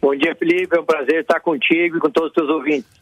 Bom 0.01 0.15
dia, 0.15 0.35
Felipe. 0.37 0.77
É 0.77 0.81
um 0.81 0.85
prazer 0.85 1.23
estar 1.23 1.41
contigo 1.41 1.97
e 1.97 2.01
com 2.01 2.11
todos 2.11 2.29
os 2.29 2.35
teus 2.35 2.49
ouvintes. 2.49 3.00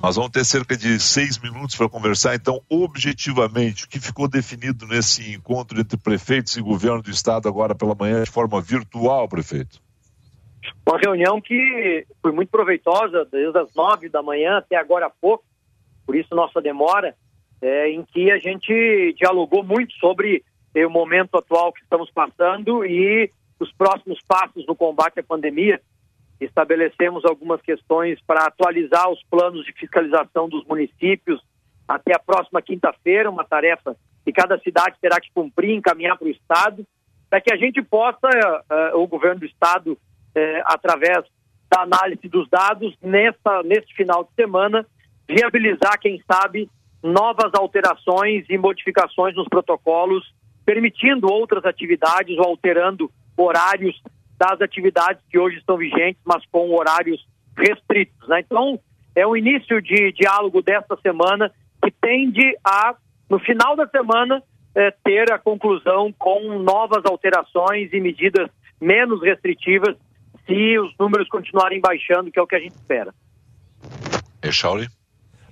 Nós 0.00 0.14
vamos 0.14 0.30
ter 0.30 0.44
cerca 0.44 0.76
de 0.76 1.00
seis 1.00 1.38
minutos 1.38 1.74
para 1.74 1.88
conversar, 1.88 2.36
então, 2.36 2.62
objetivamente, 2.70 3.84
o 3.84 3.88
que 3.88 3.98
ficou 3.98 4.28
definido 4.28 4.86
nesse 4.86 5.34
encontro 5.34 5.80
entre 5.80 5.96
prefeitos 5.96 6.56
e 6.56 6.62
governo 6.62 7.02
do 7.02 7.10
estado 7.10 7.48
agora 7.48 7.74
pela 7.74 7.96
manhã 7.96 8.22
de 8.22 8.30
forma 8.30 8.60
virtual, 8.60 9.28
prefeito? 9.28 9.80
Uma 10.86 10.98
reunião 10.98 11.40
que 11.40 12.06
foi 12.22 12.30
muito 12.30 12.48
proveitosa, 12.48 13.26
desde 13.30 13.58
as 13.58 13.74
nove 13.74 14.08
da 14.08 14.22
manhã 14.22 14.58
até 14.58 14.76
agora 14.76 15.06
há 15.06 15.10
pouco, 15.10 15.44
por 16.06 16.14
isso 16.14 16.32
nossa 16.32 16.60
demora, 16.60 17.16
é, 17.60 17.90
em 17.90 18.04
que 18.04 18.30
a 18.30 18.38
gente 18.38 19.14
dialogou 19.18 19.64
muito 19.64 19.92
sobre 19.94 20.44
é, 20.76 20.86
o 20.86 20.90
momento 20.90 21.36
atual 21.36 21.72
que 21.72 21.82
estamos 21.82 22.08
passando 22.12 22.84
e 22.84 23.32
os 23.58 23.72
próximos 23.72 24.20
passos 24.22 24.64
no 24.64 24.76
combate 24.76 25.18
à 25.18 25.24
pandemia 25.24 25.80
estabelecemos 26.40 27.24
algumas 27.24 27.60
questões 27.60 28.20
para 28.26 28.46
atualizar 28.46 29.10
os 29.10 29.22
planos 29.24 29.64
de 29.64 29.72
fiscalização 29.72 30.48
dos 30.48 30.64
municípios. 30.64 31.40
Até 31.86 32.14
a 32.14 32.18
próxima 32.18 32.62
quinta-feira, 32.62 33.30
uma 33.30 33.44
tarefa 33.44 33.96
que 34.24 34.32
cada 34.32 34.58
cidade 34.58 34.96
terá 35.00 35.20
que 35.20 35.32
cumprir, 35.32 35.74
encaminhar 35.74 36.16
para 36.16 36.28
o 36.28 36.30
Estado, 36.30 36.86
para 37.30 37.40
que 37.40 37.52
a 37.52 37.56
gente 37.56 37.82
possa, 37.82 38.28
uh, 38.92 38.98
o 38.98 39.06
governo 39.06 39.40
do 39.40 39.46
Estado, 39.46 39.92
uh, 39.92 39.98
através 40.64 41.24
da 41.70 41.82
análise 41.82 42.28
dos 42.28 42.48
dados, 42.48 42.94
nessa, 43.02 43.62
nesse 43.64 43.92
final 43.94 44.24
de 44.24 44.30
semana, 44.34 44.86
viabilizar, 45.28 45.98
quem 46.00 46.22
sabe, 46.30 46.70
novas 47.02 47.52
alterações 47.54 48.44
e 48.48 48.56
modificações 48.56 49.34
nos 49.34 49.48
protocolos, 49.48 50.24
permitindo 50.64 51.30
outras 51.30 51.64
atividades 51.64 52.36
ou 52.38 52.44
alterando 52.44 53.10
horários 53.36 54.00
das 54.38 54.60
atividades 54.60 55.22
que 55.28 55.38
hoje 55.38 55.58
estão 55.58 55.76
vigentes, 55.76 56.22
mas 56.24 56.44
com 56.46 56.72
horários 56.74 57.26
restritos. 57.56 58.28
Né? 58.28 58.40
Então, 58.40 58.78
é 59.14 59.26
o 59.26 59.36
início 59.36 59.82
de 59.82 60.12
diálogo 60.12 60.62
desta 60.62 60.96
semana 61.02 61.50
que 61.82 61.90
tende 61.90 62.56
a, 62.64 62.94
no 63.28 63.38
final 63.40 63.74
da 63.74 63.86
semana, 63.88 64.42
é, 64.74 64.92
ter 65.02 65.32
a 65.32 65.38
conclusão 65.38 66.12
com 66.16 66.58
novas 66.60 67.04
alterações 67.04 67.92
e 67.92 68.00
medidas 68.00 68.48
menos 68.80 69.22
restritivas 69.22 69.96
se 70.46 70.78
os 70.78 70.94
números 70.98 71.28
continuarem 71.28 71.80
baixando, 71.80 72.30
que 72.30 72.38
é 72.38 72.42
o 72.42 72.46
que 72.46 72.56
a 72.56 72.60
gente 72.60 72.74
espera. 72.74 73.12
É, 74.40 74.52
Shauli? 74.52 74.86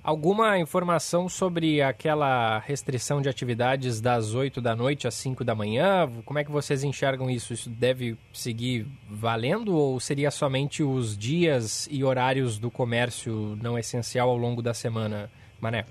Alguma 0.07 0.57
informação 0.57 1.27
sobre 1.27 1.81
aquela 1.81 2.59
restrição 2.59 3.21
de 3.21 3.27
atividades 3.27 3.99
das 3.99 4.33
8 4.33 4.61
da 4.61 4.73
noite 4.73 5.05
às 5.05 5.15
5 5.15 5.43
da 5.43 5.53
manhã? 5.53 6.09
Como 6.23 6.39
é 6.39 6.45
que 6.45 6.49
vocês 6.49 6.81
enxergam 6.81 7.29
isso? 7.29 7.51
Isso 7.51 7.69
deve 7.69 8.17
seguir 8.31 8.87
valendo 9.09 9.75
ou 9.75 9.99
seria 9.99 10.31
somente 10.31 10.81
os 10.81 11.17
dias 11.17 11.89
e 11.91 12.05
horários 12.05 12.57
do 12.57 12.71
comércio 12.71 13.57
não 13.61 13.77
essencial 13.77 14.29
ao 14.29 14.37
longo 14.37 14.61
da 14.61 14.73
semana, 14.73 15.29
Maneco? 15.59 15.89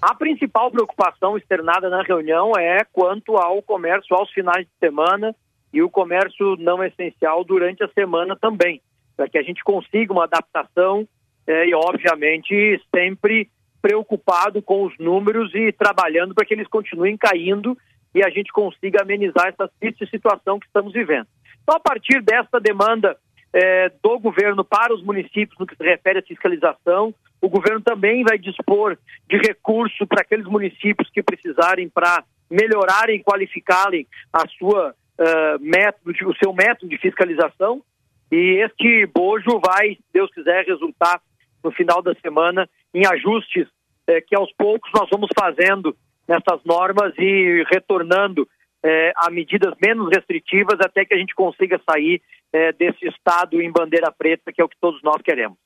A 0.00 0.14
principal 0.14 0.70
preocupação 0.70 1.36
externada 1.36 1.90
na 1.90 2.04
reunião 2.04 2.52
é 2.56 2.84
quanto 2.92 3.36
ao 3.38 3.60
comércio 3.60 4.14
aos 4.14 4.30
finais 4.30 4.64
de 4.64 4.72
semana 4.78 5.34
e 5.72 5.82
o 5.82 5.90
comércio 5.90 6.54
não 6.60 6.80
essencial 6.84 7.42
durante 7.42 7.82
a 7.82 7.88
semana 7.88 8.36
também, 8.40 8.80
para 9.16 9.28
que 9.28 9.36
a 9.36 9.42
gente 9.42 9.64
consiga 9.64 10.12
uma 10.12 10.26
adaptação 10.26 11.08
é, 11.46 11.66
e, 11.66 11.74
obviamente, 11.74 12.80
sempre 12.94 13.48
preocupado 13.80 14.62
com 14.62 14.84
os 14.84 14.96
números 14.98 15.52
e 15.54 15.72
trabalhando 15.72 16.34
para 16.34 16.44
que 16.44 16.54
eles 16.54 16.68
continuem 16.68 17.16
caindo 17.16 17.76
e 18.14 18.22
a 18.22 18.30
gente 18.30 18.52
consiga 18.52 19.02
amenizar 19.02 19.48
essa 19.48 19.68
triste 19.80 20.06
situação 20.06 20.60
que 20.60 20.66
estamos 20.66 20.92
vivendo. 20.92 21.26
Então, 21.62 21.76
a 21.76 21.80
partir 21.80 22.22
dessa 22.22 22.60
demanda 22.60 23.16
é, 23.52 23.90
do 24.02 24.18
governo 24.18 24.64
para 24.64 24.94
os 24.94 25.02
municípios 25.02 25.58
no 25.58 25.66
que 25.66 25.76
se 25.76 25.82
refere 25.82 26.20
à 26.20 26.22
fiscalização, 26.22 27.14
o 27.40 27.48
governo 27.48 27.80
também 27.80 28.22
vai 28.22 28.38
dispor 28.38 28.96
de 29.28 29.36
recurso 29.36 30.06
para 30.06 30.22
aqueles 30.22 30.46
municípios 30.46 31.10
que 31.10 31.22
precisarem 31.22 31.88
para 31.88 32.22
melhorarem 32.48 33.16
e 33.16 33.22
qualificarem 33.22 34.06
a 34.32 34.46
sua 34.58 34.90
uh, 34.90 35.58
método, 35.60 36.12
o 36.28 36.36
seu 36.36 36.52
método 36.52 36.88
de 36.88 36.98
fiscalização. 36.98 37.82
E 38.30 38.62
este 38.62 39.06
bojo 39.06 39.60
vai, 39.64 39.94
se 39.94 40.04
Deus 40.12 40.30
quiser, 40.32 40.64
resultar 40.64 41.20
no 41.62 41.70
final 41.72 42.02
da 42.02 42.14
semana 42.16 42.68
em 42.94 43.06
ajustes 43.06 43.68
é, 44.06 44.20
que 44.20 44.34
aos 44.34 44.52
poucos 44.52 44.90
nós 44.94 45.08
vamos 45.10 45.28
fazendo 45.38 45.96
nessas 46.26 46.62
normas 46.64 47.12
e 47.18 47.64
retornando 47.70 48.48
é, 48.82 49.12
a 49.16 49.30
medidas 49.30 49.74
menos 49.80 50.08
restritivas 50.10 50.78
até 50.80 51.04
que 51.04 51.14
a 51.14 51.18
gente 51.18 51.34
consiga 51.34 51.80
sair 51.88 52.20
é, 52.52 52.72
desse 52.72 53.06
estado 53.06 53.60
em 53.60 53.70
bandeira 53.70 54.10
preta, 54.10 54.52
que 54.52 54.60
é 54.60 54.64
o 54.64 54.68
que 54.68 54.76
todos 54.80 55.02
nós 55.02 55.22
queremos. 55.22 55.56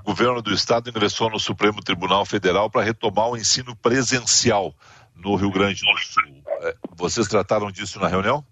O 0.00 0.02
governo 0.02 0.40
do 0.40 0.52
estado 0.52 0.88
ingressou 0.88 1.30
no 1.30 1.38
Supremo 1.38 1.82
Tribunal 1.82 2.24
Federal 2.24 2.70
para 2.70 2.82
retomar 2.82 3.30
o 3.30 3.36
ensino 3.36 3.76
presencial 3.76 4.74
no 5.14 5.34
Rio 5.36 5.50
Grande 5.50 5.82
do 5.82 5.98
Sul. 5.98 6.22
Vocês 6.96 7.28
trataram 7.28 7.70
disso 7.70 8.00
na 8.00 8.08
reunião? 8.08 8.44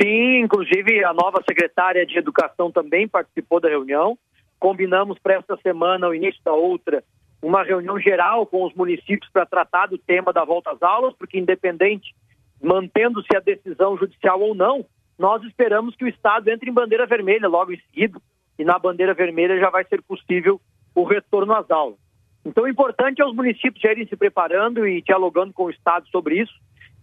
Sim, 0.00 0.40
inclusive 0.42 1.04
a 1.04 1.12
nova 1.12 1.42
secretária 1.48 2.06
de 2.06 2.18
Educação 2.18 2.70
também 2.70 3.08
participou 3.08 3.60
da 3.60 3.68
reunião. 3.68 4.18
Combinamos 4.58 5.18
para 5.18 5.34
esta 5.34 5.56
semana, 5.58 6.06
ao 6.06 6.14
início 6.14 6.40
da 6.44 6.52
outra, 6.52 7.04
uma 7.42 7.62
reunião 7.62 7.98
geral 7.98 8.46
com 8.46 8.64
os 8.64 8.74
municípios 8.74 9.30
para 9.30 9.46
tratar 9.46 9.86
do 9.86 9.98
tema 9.98 10.32
da 10.32 10.44
volta 10.44 10.72
às 10.72 10.82
aulas, 10.82 11.14
porque 11.18 11.38
independente, 11.38 12.14
mantendo-se 12.62 13.36
a 13.36 13.40
decisão 13.40 13.96
judicial 13.96 14.40
ou 14.40 14.54
não, 14.54 14.84
nós 15.18 15.42
esperamos 15.44 15.94
que 15.94 16.04
o 16.04 16.08
Estado 16.08 16.48
entre 16.48 16.70
em 16.70 16.74
bandeira 16.74 17.06
vermelha 17.06 17.48
logo 17.48 17.72
em 17.72 17.80
seguida, 17.80 18.20
e 18.58 18.64
na 18.64 18.78
bandeira 18.78 19.14
vermelha 19.14 19.58
já 19.58 19.70
vai 19.70 19.84
ser 19.84 20.02
possível 20.02 20.60
o 20.94 21.04
retorno 21.04 21.52
às 21.52 21.70
aulas. 21.70 21.98
Então, 22.44 22.64
o 22.64 22.68
importante 22.68 23.20
é 23.20 23.26
os 23.26 23.34
municípios 23.34 23.80
já 23.80 23.90
irem 23.90 24.06
se 24.06 24.16
preparando 24.16 24.86
e 24.86 25.02
dialogando 25.02 25.52
com 25.52 25.64
o 25.64 25.70
Estado 25.70 26.08
sobre 26.08 26.40
isso, 26.40 26.54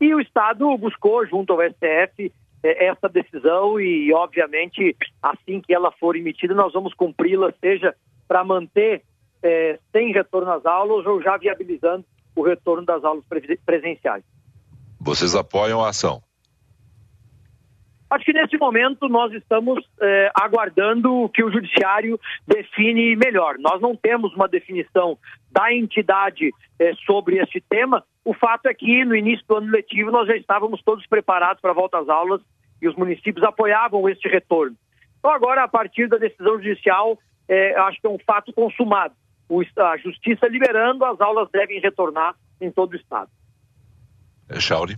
e 0.02 0.14
o 0.14 0.20
Estado 0.20 0.76
buscou, 0.78 1.26
junto 1.28 1.54
ao 1.54 1.62
STF, 1.62 2.32
essa 2.64 3.10
decisão 3.10 3.80
e, 3.80 4.14
obviamente, 4.14 4.96
assim 5.22 5.62
que 5.62 5.74
ela 5.74 5.92
for 5.92 6.16
emitida, 6.16 6.54
nós 6.54 6.72
vamos 6.74 6.94
cumpri-la, 6.94 7.54
seja 7.60 7.94
para 8.28 8.44
manter 8.44 9.04
é, 9.44 9.78
sem 9.92 10.14
retorno 10.14 10.52
às 10.52 10.66
aulas 10.66 11.06
ou 11.06 11.22
já 11.22 11.38
viabilizando 11.38 12.06
o 12.36 12.42
retorno 12.42 12.86
das 12.86 13.04
aulas 13.04 13.26
presenciais. 13.66 14.24
Vocês 15.00 15.36
apoiam 15.36 15.84
a 15.84 15.90
ação? 15.90 16.22
Acho 18.10 18.26
que 18.26 18.34
nesse 18.34 18.58
momento 18.58 19.10
nós 19.10 19.34
estamos 19.34 19.84
é, 20.00 20.32
aguardando 20.36 21.30
que 21.34 21.44
o 21.44 21.52
judiciário 21.52 22.20
define 22.48 23.16
melhor. 23.16 23.56
Nós 23.58 23.82
não 23.82 23.96
temos 23.96 24.34
uma 24.36 24.48
definição 24.48 25.18
da 25.52 25.74
entidade 25.74 26.52
é, 26.80 26.94
sobre 27.08 27.38
este 27.38 27.60
tema. 27.68 28.04
O 28.24 28.34
fato 28.34 28.68
é 28.68 28.74
que 28.74 29.04
no 29.04 29.16
início 29.16 29.44
do 29.48 29.58
ano 29.58 29.72
letivo 29.72 30.12
nós 30.12 30.28
já 30.28 30.36
estávamos 30.38 30.82
todos 30.84 31.06
preparados 31.08 31.60
para 31.60 31.72
a 31.72 31.76
volta 31.76 31.98
às 31.98 32.08
aulas 32.08 32.40
e 32.86 32.88
os 32.88 32.96
municípios 32.96 33.44
apoiavam 33.46 34.08
este 34.10 34.28
retorno. 34.28 34.76
Então 35.20 35.32
agora, 35.32 35.64
a 35.64 35.68
partir 35.68 36.08
da 36.08 36.18
decisão 36.18 36.62
judicial, 36.62 37.18
é, 37.48 37.76
acho 37.80 38.00
que 38.00 38.08
é 38.08 38.10
um 38.10 38.20
fato 38.20 38.52
consumado. 38.54 39.16
O, 39.48 39.62
a 39.62 39.98
justiça 39.98 40.48
liberando, 40.48 41.06
as 41.06 41.20
aulas 41.22 41.50
devem 41.52 41.80
retornar 41.80 42.36
em 42.60 42.72
todo 42.72 42.94
o 42.94 42.96
estado. 42.96 43.30
É, 44.50 44.60
Chauri. 44.60 44.98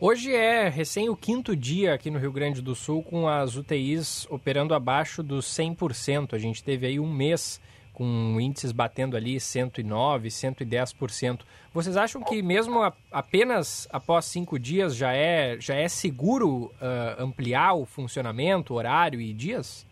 Hoje 0.00 0.32
é 0.32 0.68
recém 0.68 1.08
o 1.08 1.16
quinto 1.16 1.56
dia 1.56 1.92
aqui 1.92 2.08
no 2.10 2.20
Rio 2.20 2.30
Grande 2.30 2.62
do 2.62 2.74
Sul 2.74 3.02
com 3.02 3.28
as 3.28 3.56
UTIs 3.56 4.26
operando 4.30 4.72
abaixo 4.72 5.24
dos 5.24 5.46
100%. 5.46 6.34
A 6.34 6.38
gente 6.38 6.62
teve 6.62 6.86
aí 6.86 7.00
um 7.00 7.12
mês 7.12 7.60
com 7.98 8.40
índices 8.40 8.70
batendo 8.70 9.16
ali 9.16 9.34
109%, 9.38 10.22
110%. 10.28 11.40
Vocês 11.74 11.96
acham 11.96 12.22
que 12.22 12.40
mesmo 12.40 12.80
a, 12.80 12.92
apenas 13.10 13.88
após 13.92 14.26
cinco 14.26 14.56
dias 14.56 14.94
já 14.94 15.12
é, 15.12 15.58
já 15.58 15.74
é 15.74 15.88
seguro 15.88 16.66
uh, 16.66 17.20
ampliar 17.20 17.74
o 17.74 17.84
funcionamento, 17.84 18.74
horário 18.74 19.20
e 19.20 19.32
dias? 19.32 19.84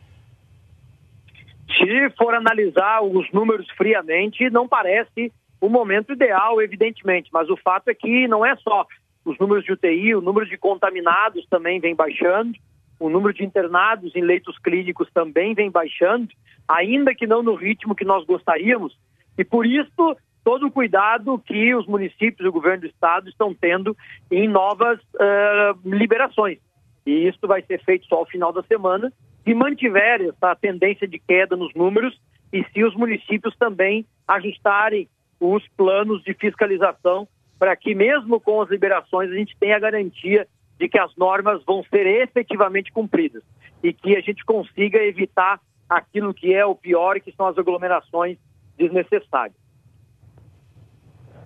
Se 1.66 2.10
for 2.16 2.32
analisar 2.32 3.02
os 3.02 3.28
números 3.32 3.68
friamente, 3.76 4.48
não 4.50 4.68
parece 4.68 5.32
o 5.60 5.68
momento 5.68 6.12
ideal, 6.12 6.62
evidentemente, 6.62 7.28
mas 7.32 7.50
o 7.50 7.56
fato 7.56 7.88
é 7.88 7.94
que 7.94 8.28
não 8.28 8.46
é 8.46 8.54
só 8.56 8.86
os 9.24 9.36
números 9.40 9.64
de 9.64 9.72
UTI, 9.72 10.14
o 10.14 10.20
número 10.20 10.46
de 10.46 10.56
contaminados 10.56 11.44
também 11.50 11.80
vem 11.80 11.96
baixando, 11.96 12.56
o 12.98 13.08
número 13.08 13.34
de 13.34 13.44
internados 13.44 14.14
em 14.14 14.22
leitos 14.22 14.58
clínicos 14.58 15.08
também 15.12 15.54
vem 15.54 15.70
baixando, 15.70 16.28
ainda 16.66 17.14
que 17.14 17.26
não 17.26 17.42
no 17.42 17.54
ritmo 17.54 17.94
que 17.94 18.04
nós 18.04 18.24
gostaríamos, 18.24 18.96
e 19.38 19.44
por 19.44 19.66
isso 19.66 20.16
todo 20.42 20.66
o 20.66 20.70
cuidado 20.70 21.38
que 21.40 21.74
os 21.74 21.86
municípios 21.86 22.46
e 22.46 22.48
o 22.48 22.52
governo 22.52 22.82
do 22.82 22.86
estado 22.86 23.28
estão 23.28 23.52
tendo 23.52 23.96
em 24.30 24.48
novas 24.48 25.00
uh, 25.14 25.76
liberações. 25.84 26.58
E 27.04 27.26
isso 27.26 27.46
vai 27.46 27.62
ser 27.62 27.82
feito 27.84 28.06
só 28.06 28.16
ao 28.16 28.26
final 28.26 28.52
da 28.52 28.62
semana, 28.62 29.12
se 29.44 29.54
mantiver 29.54 30.22
essa 30.22 30.54
tendência 30.56 31.06
de 31.06 31.18
queda 31.18 31.56
nos 31.56 31.74
números 31.74 32.16
e 32.52 32.64
se 32.72 32.84
os 32.84 32.94
municípios 32.94 33.56
também 33.56 34.06
ajustarem 34.26 35.08
os 35.40 35.66
planos 35.76 36.22
de 36.22 36.32
fiscalização 36.34 37.28
para 37.58 37.74
que, 37.74 37.94
mesmo 37.94 38.40
com 38.40 38.60
as 38.60 38.70
liberações, 38.70 39.30
a 39.30 39.34
gente 39.34 39.56
tenha 39.58 39.76
a 39.76 39.80
garantia 39.80 40.46
de 40.78 40.88
que 40.88 40.98
as 40.98 41.14
normas 41.16 41.62
vão 41.64 41.84
ser 41.84 42.06
efetivamente 42.06 42.92
cumpridas 42.92 43.42
e 43.82 43.92
que 43.92 44.16
a 44.16 44.20
gente 44.20 44.44
consiga 44.44 44.98
evitar 44.98 45.60
aquilo 45.88 46.34
que 46.34 46.52
é 46.52 46.64
o 46.64 46.74
pior, 46.74 47.20
que 47.20 47.32
são 47.32 47.46
as 47.46 47.56
aglomerações 47.56 48.38
desnecessárias. 48.76 49.56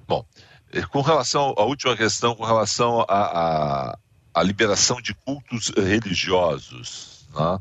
Bom, 0.07 0.25
eh, 0.73 0.83
com 0.83 1.01
relação 1.01 1.55
à 1.57 1.63
última 1.65 1.97
questão, 1.97 2.35
com 2.35 2.45
relação 2.45 3.05
à 3.09 3.97
liberação 4.43 5.01
de 5.01 5.15
cultos 5.15 5.69
religiosos, 5.77 7.29
né? 7.35 7.59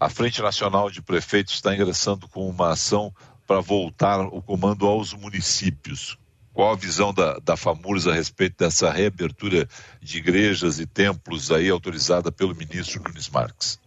a 0.00 0.08
Frente 0.08 0.40
Nacional 0.40 0.90
de 0.90 1.02
Prefeitos 1.02 1.54
está 1.54 1.74
ingressando 1.74 2.28
com 2.28 2.48
uma 2.48 2.70
ação 2.70 3.12
para 3.46 3.60
voltar 3.60 4.20
o 4.20 4.40
comando 4.40 4.86
aos 4.86 5.12
municípios. 5.12 6.18
Qual 6.52 6.70
a 6.70 6.76
visão 6.76 7.14
da, 7.14 7.38
da 7.38 7.56
FAMURS 7.56 8.06
a 8.06 8.12
respeito 8.12 8.58
dessa 8.58 8.90
reabertura 8.90 9.66
de 10.00 10.18
igrejas 10.18 10.78
e 10.78 10.86
templos 10.86 11.50
aí 11.50 11.70
autorizada 11.70 12.30
pelo 12.30 12.54
ministro 12.54 13.02
Nunes 13.02 13.30
Marques? 13.30 13.80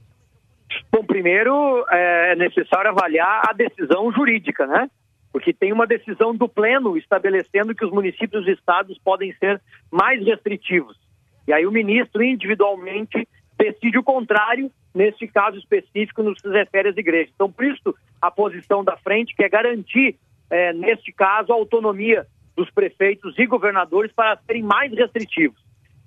Bom, 0.92 1.06
primeiro 1.06 1.86
é 1.90 2.36
necessário 2.36 2.90
avaliar 2.90 3.44
a 3.48 3.54
decisão 3.54 4.12
jurídica, 4.12 4.66
né? 4.66 4.90
Porque 5.32 5.54
tem 5.54 5.72
uma 5.72 5.86
decisão 5.86 6.36
do 6.36 6.50
Pleno 6.50 6.98
estabelecendo 6.98 7.76
que 7.76 7.86
os 7.86 7.92
municípios 7.92 8.48
e 8.48 8.52
estados 8.52 8.98
podem 9.04 9.34
ser 9.36 9.62
mais 9.92 10.26
restritivos. 10.26 10.98
E 11.48 11.54
aí 11.54 11.68
o 11.68 11.72
ministro 11.72 12.24
individualmente 12.24 13.28
decide 13.58 13.98
o 13.98 14.04
contrário, 14.04 14.72
neste 14.94 15.28
caso 15.28 15.58
específico, 15.58 16.24
no 16.24 16.34
que 16.34 16.42
se 16.42 16.50
refere 16.50 16.90
às 16.90 16.98
igrejas. 16.98 17.32
Então, 17.36 17.52
por 17.52 17.66
isso, 17.66 17.96
a 18.22 18.32
posição 18.32 18.84
da 18.84 18.98
frente, 18.98 19.36
que 19.36 19.44
é 19.44 19.50
garantir, 19.50 20.16
é, 20.50 20.74
neste 20.74 21.12
caso, 21.12 21.52
a 21.52 21.56
autonomia 21.56 22.26
dos 22.56 22.70
prefeitos 22.72 23.38
e 23.38 23.46
governadores 23.46 24.12
para 24.12 24.38
serem 24.46 24.64
mais 24.64 24.92
restritivos. 24.94 25.60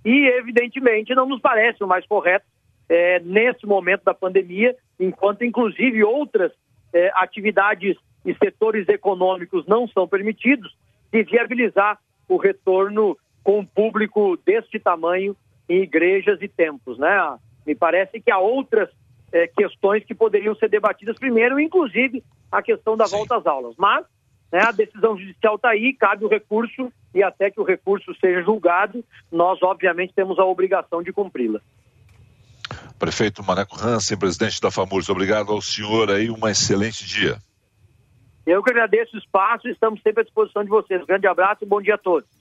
E, 0.04 0.26
evidentemente, 0.28 1.14
não 1.14 1.28
nos 1.28 1.40
parece 1.40 1.82
o 1.84 1.86
mais 1.86 2.06
correto 2.06 2.46
é, 2.88 3.20
nesse 3.20 3.66
momento 3.66 4.04
da 4.04 4.14
pandemia, 4.14 4.74
enquanto, 4.98 5.44
inclusive, 5.44 6.02
outras 6.02 6.52
é, 6.92 7.10
atividades 7.14 7.96
e 8.24 8.34
setores 8.34 8.88
econômicos 8.88 9.66
não 9.66 9.86
são 9.88 10.08
permitidos, 10.08 10.74
de 11.12 11.22
viabilizar 11.22 11.98
o 12.28 12.36
retorno 12.36 13.16
com 13.42 13.60
um 13.60 13.66
público 13.66 14.36
deste 14.44 14.78
tamanho 14.78 15.36
em 15.68 15.82
igrejas 15.82 16.40
e 16.42 16.48
templos. 16.48 16.98
Né? 16.98 17.38
Me 17.66 17.74
parece 17.74 18.20
que 18.20 18.30
há 18.30 18.38
outras 18.38 18.88
é, 19.32 19.46
questões 19.46 20.04
que 20.04 20.14
poderiam 20.14 20.54
ser 20.54 20.68
debatidas 20.68 21.18
primeiro, 21.18 21.58
inclusive 21.60 22.22
a 22.50 22.62
questão 22.62 22.96
da 22.96 23.06
Sim. 23.06 23.16
volta 23.16 23.36
às 23.36 23.46
aulas. 23.46 23.74
Mas 23.78 24.04
né, 24.52 24.60
a 24.62 24.72
decisão 24.72 25.16
judicial 25.18 25.56
está 25.56 25.70
aí, 25.70 25.92
cabe 25.92 26.24
o 26.24 26.28
recurso 26.28 26.92
e 27.14 27.22
até 27.22 27.50
que 27.50 27.60
o 27.60 27.64
recurso 27.64 28.14
seja 28.20 28.42
julgado, 28.42 29.04
nós 29.30 29.62
obviamente 29.62 30.12
temos 30.14 30.38
a 30.38 30.44
obrigação 30.44 31.02
de 31.02 31.12
cumpri-la. 31.12 31.60
Prefeito 32.98 33.44
Maneco 33.44 33.76
Hansen, 33.80 34.18
presidente 34.18 34.60
da 34.60 34.70
FAMURS, 34.70 35.08
obrigado 35.08 35.52
ao 35.52 35.60
senhor 35.60 36.10
aí, 36.10 36.30
um 36.30 36.48
excelente 36.48 37.06
dia. 37.06 37.38
Eu 38.46 38.62
que 38.62 38.70
agradeço 38.70 39.14
o 39.14 39.18
espaço 39.18 39.68
e 39.68 39.72
estamos 39.72 40.00
sempre 40.02 40.22
à 40.22 40.24
disposição 40.24 40.64
de 40.64 40.70
vocês. 40.70 41.04
Grande 41.04 41.26
abraço 41.26 41.64
e 41.64 41.66
bom 41.66 41.82
dia 41.82 41.96
a 41.96 41.98
todos. 41.98 42.37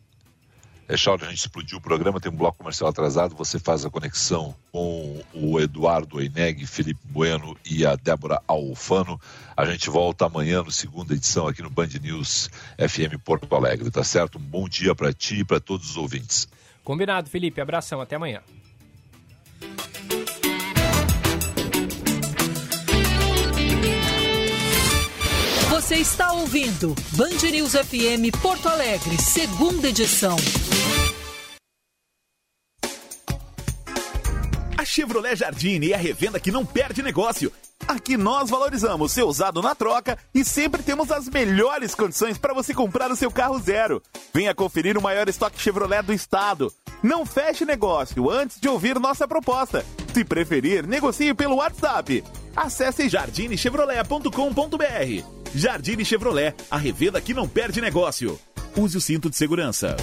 É, 0.90 0.96
Charles, 0.96 1.28
a 1.28 1.30
gente 1.30 1.40
explodiu 1.40 1.80
o 1.80 1.82
programa, 1.82 2.20
tem 2.20 2.32
um 2.32 2.36
bloco 2.36 2.60
comercial 2.60 2.90
atrasado, 2.90 3.36
você 3.36 3.60
faz 3.60 3.84
a 3.84 3.90
conexão 3.90 4.56
com 4.72 5.22
o 5.34 5.60
Eduardo 5.60 6.22
Eineg, 6.22 6.66
Felipe 6.66 7.02
Bueno 7.04 7.58
e 7.70 7.86
a 7.86 7.98
Débora 7.98 8.42
Alfano. 8.48 9.20
A 9.56 9.66
gente 9.66 9.90
volta 9.90 10.26
amanhã 10.26 10.64
no 10.64 10.72
segunda 10.72 11.14
edição 11.14 11.46
aqui 11.46 11.62
no 11.62 11.70
Band 11.70 11.90
News 12.02 12.50
FM 12.78 13.22
Porto 13.22 13.54
Alegre, 13.54 13.92
tá 13.92 14.04
certo? 14.04 14.38
Um 14.38 14.42
bom 14.42 14.70
dia 14.70 14.96
para 14.96 15.12
ti 15.12 15.40
e 15.40 15.44
para 15.44 15.60
todos 15.60 15.90
os 15.90 15.98
ouvintes. 15.98 16.48
Combinado, 16.86 17.30
Felipe. 17.30 17.60
Abração, 17.60 18.00
até 18.00 18.16
amanhã. 18.16 18.42
Você 25.70 25.96
está 25.96 26.32
ouvindo 26.32 26.96
Band 27.12 27.50
News 27.52 27.74
FM 27.74 28.36
Porto 28.42 28.68
Alegre, 28.70 29.18
segunda 29.18 29.90
edição. 29.90 30.36
Chevrolet 34.98 35.36
Jardine 35.36 35.92
é 35.92 35.94
a 35.94 36.00
revenda 36.00 36.40
que 36.40 36.50
não 36.50 36.66
perde 36.66 37.04
negócio. 37.04 37.54
Aqui 37.88 38.18
nós 38.18 38.50
valorizamos 38.50 39.12
seu 39.12 39.28
usado 39.28 39.62
na 39.62 39.76
troca 39.76 40.18
e 40.34 40.44
sempre 40.44 40.82
temos 40.82 41.12
as 41.12 41.30
melhores 41.30 41.94
condições 41.94 42.36
para 42.36 42.52
você 42.52 42.74
comprar 42.74 43.12
o 43.12 43.16
seu 43.16 43.30
carro 43.30 43.60
zero. 43.60 44.02
Venha 44.34 44.56
conferir 44.56 44.98
o 44.98 45.02
maior 45.02 45.30
estoque 45.30 45.62
Chevrolet 45.62 46.02
do 46.02 46.14
estado. 46.14 46.74
Não 47.04 47.28
feche 47.28 47.64
negócio 47.64 48.28
antes 48.28 48.60
de 48.60 48.68
ouvir 48.68 49.00
nossa 49.00 49.28
proposta. 49.28 49.86
Se 50.16 50.26
preferir, 50.26 50.88
negocie 50.88 51.32
pelo 51.36 51.58
WhatsApp. 51.58 52.24
Acesse 52.56 53.08
jardinechevrolet.com.br. 53.08 55.24
Jardine 55.54 56.04
Chevrolet, 56.04 56.56
a 56.72 56.78
revenda 56.78 57.22
que 57.22 57.36
não 57.36 57.48
perde 57.48 57.82
negócio. 57.82 58.40
Use 58.76 58.98
o 58.98 59.02
cinto 59.02 59.30
de 59.30 59.36
segurança. 59.36 59.96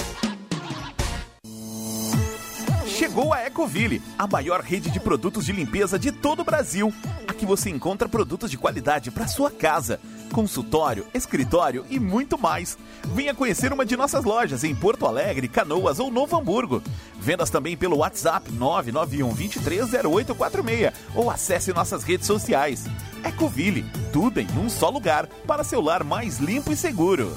Chegou 2.95 3.33
a 3.33 3.45
Ecoville, 3.45 4.01
a 4.17 4.25
maior 4.25 4.61
rede 4.61 4.89
de 4.89 5.01
produtos 5.01 5.45
de 5.45 5.51
limpeza 5.51 5.99
de 5.99 6.13
todo 6.13 6.43
o 6.43 6.45
Brasil. 6.45 6.95
Aqui 7.27 7.45
você 7.45 7.69
encontra 7.69 8.09
produtos 8.09 8.49
de 8.49 8.57
qualidade 8.57 9.11
para 9.11 9.27
sua 9.27 9.51
casa, 9.51 9.99
consultório, 10.33 11.05
escritório 11.13 11.85
e 11.91 11.99
muito 11.99 12.39
mais. 12.39 12.79
Venha 13.07 13.35
conhecer 13.35 13.73
uma 13.73 13.85
de 13.85 13.97
nossas 13.97 14.23
lojas 14.23 14.63
em 14.63 14.73
Porto 14.77 15.07
Alegre, 15.07 15.49
Canoas 15.49 15.99
ou 15.99 16.09
Novo 16.09 16.37
Hamburgo. 16.37 16.81
Vendas 17.19 17.51
também 17.51 17.77
pelo 17.77 17.97
WhatsApp 17.97 18.49
991 18.53 19.35
230846 19.35 20.93
ou 21.17 21.29
acesse 21.29 21.73
nossas 21.73 22.05
redes 22.05 22.29
sociais. 22.29 22.85
Ecoville, 23.25 23.85
tudo 24.13 24.39
em 24.39 24.47
um 24.57 24.71
só 24.71 24.89
lugar 24.89 25.27
para 25.49 25.65
seu 25.65 25.81
lar 25.81 26.05
mais 26.05 26.39
limpo 26.39 26.71
e 26.71 26.77
seguro. 26.77 27.37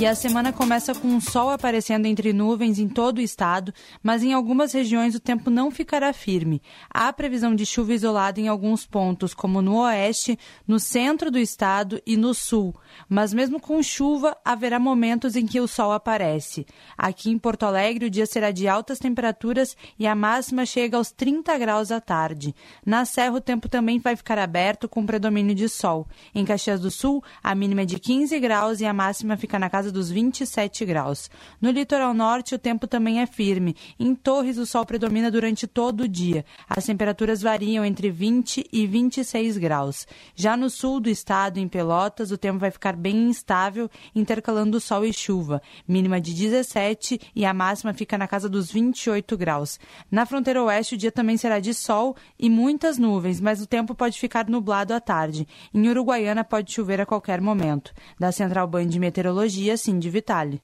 E 0.00 0.06
a 0.06 0.14
semana 0.14 0.50
começa 0.50 0.94
com 0.94 1.14
o 1.14 1.20
sol 1.20 1.50
aparecendo 1.50 2.06
entre 2.06 2.32
nuvens 2.32 2.78
em 2.78 2.88
todo 2.88 3.18
o 3.18 3.20
estado, 3.20 3.70
mas 4.02 4.22
em 4.22 4.32
algumas 4.32 4.72
regiões 4.72 5.14
o 5.14 5.20
tempo 5.20 5.50
não 5.50 5.70
ficará 5.70 6.10
firme. 6.10 6.62
Há 6.88 7.12
previsão 7.12 7.54
de 7.54 7.66
chuva 7.66 7.92
isolada 7.92 8.40
em 8.40 8.48
alguns 8.48 8.86
pontos, 8.86 9.34
como 9.34 9.60
no 9.60 9.76
oeste, 9.82 10.38
no 10.66 10.80
centro 10.80 11.30
do 11.30 11.38
estado 11.38 12.00
e 12.06 12.16
no 12.16 12.32
sul. 12.32 12.74
Mas 13.10 13.34
mesmo 13.34 13.60
com 13.60 13.82
chuva, 13.82 14.34
haverá 14.42 14.78
momentos 14.78 15.36
em 15.36 15.46
que 15.46 15.60
o 15.60 15.68
sol 15.68 15.92
aparece. 15.92 16.66
Aqui 16.96 17.28
em 17.28 17.36
Porto 17.36 17.64
Alegre, 17.64 18.06
o 18.06 18.10
dia 18.10 18.24
será 18.24 18.50
de 18.50 18.66
altas 18.66 18.98
temperaturas 18.98 19.76
e 19.98 20.06
a 20.06 20.14
máxima 20.14 20.64
chega 20.64 20.96
aos 20.96 21.12
30 21.12 21.58
graus 21.58 21.92
à 21.92 22.00
tarde. 22.00 22.54
Na 22.86 23.04
Serra, 23.04 23.34
o 23.34 23.40
tempo 23.40 23.68
também 23.68 23.98
vai 23.98 24.16
ficar 24.16 24.38
aberto 24.38 24.88
com 24.88 25.04
predomínio 25.04 25.54
de 25.54 25.68
sol. 25.68 26.08
Em 26.34 26.42
Caxias 26.42 26.80
do 26.80 26.90
Sul, 26.90 27.22
a 27.42 27.54
mínima 27.54 27.82
é 27.82 27.84
de 27.84 27.98
15 27.98 28.40
graus 28.40 28.80
e 28.80 28.86
a 28.86 28.94
máxima 28.94 29.36
fica 29.36 29.58
na 29.58 29.68
casa 29.68 29.89
dos 29.92 30.10
27 30.10 30.84
graus. 30.84 31.30
No 31.60 31.70
litoral 31.70 32.14
norte, 32.14 32.54
o 32.54 32.58
tempo 32.58 32.86
também 32.86 33.20
é 33.20 33.26
firme. 33.26 33.76
Em 33.98 34.14
Torres, 34.14 34.58
o 34.58 34.66
sol 34.66 34.84
predomina 34.84 35.30
durante 35.30 35.66
todo 35.66 36.02
o 36.02 36.08
dia. 36.08 36.44
As 36.68 36.84
temperaturas 36.84 37.42
variam 37.42 37.84
entre 37.84 38.10
20 38.10 38.68
e 38.72 38.86
26 38.86 39.56
graus. 39.58 40.06
Já 40.34 40.56
no 40.56 40.70
sul 40.70 41.00
do 41.00 41.08
estado, 41.08 41.58
em 41.58 41.68
Pelotas, 41.68 42.30
o 42.30 42.38
tempo 42.38 42.58
vai 42.58 42.70
ficar 42.70 42.96
bem 42.96 43.28
instável, 43.28 43.90
intercalando 44.14 44.80
sol 44.80 45.04
e 45.04 45.12
chuva. 45.12 45.62
Mínima 45.86 46.20
de 46.20 46.34
17 46.34 47.20
e 47.34 47.44
a 47.44 47.54
máxima 47.54 47.92
fica 47.94 48.18
na 48.18 48.28
casa 48.28 48.48
dos 48.48 48.70
28 48.70 49.36
graus. 49.36 49.78
Na 50.10 50.26
fronteira 50.26 50.62
oeste, 50.62 50.94
o 50.94 50.98
dia 50.98 51.12
também 51.12 51.36
será 51.36 51.60
de 51.60 51.74
sol 51.74 52.16
e 52.38 52.48
muitas 52.50 52.98
nuvens, 52.98 53.40
mas 53.40 53.60
o 53.60 53.66
tempo 53.66 53.94
pode 53.94 54.18
ficar 54.18 54.48
nublado 54.48 54.94
à 54.94 55.00
tarde. 55.00 55.46
Em 55.72 55.88
Uruguaiana, 55.88 56.44
pode 56.44 56.72
chover 56.72 57.00
a 57.00 57.06
qualquer 57.06 57.40
momento. 57.40 57.92
Da 58.18 58.32
Central 58.32 58.66
Band 58.66 58.86
de 58.86 58.98
Meteorologia, 58.98 59.76
Cindy 59.80 60.10
Vitale. 60.10 60.60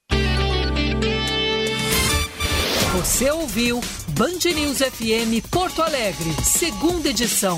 Você 2.95 3.31
ouviu 3.31 3.81
Band 4.09 4.51
News 4.55 4.79
FM 4.79 5.47
Porto 5.51 5.83
Alegre, 5.83 6.31
segunda 6.45 7.09
edição. 7.09 7.57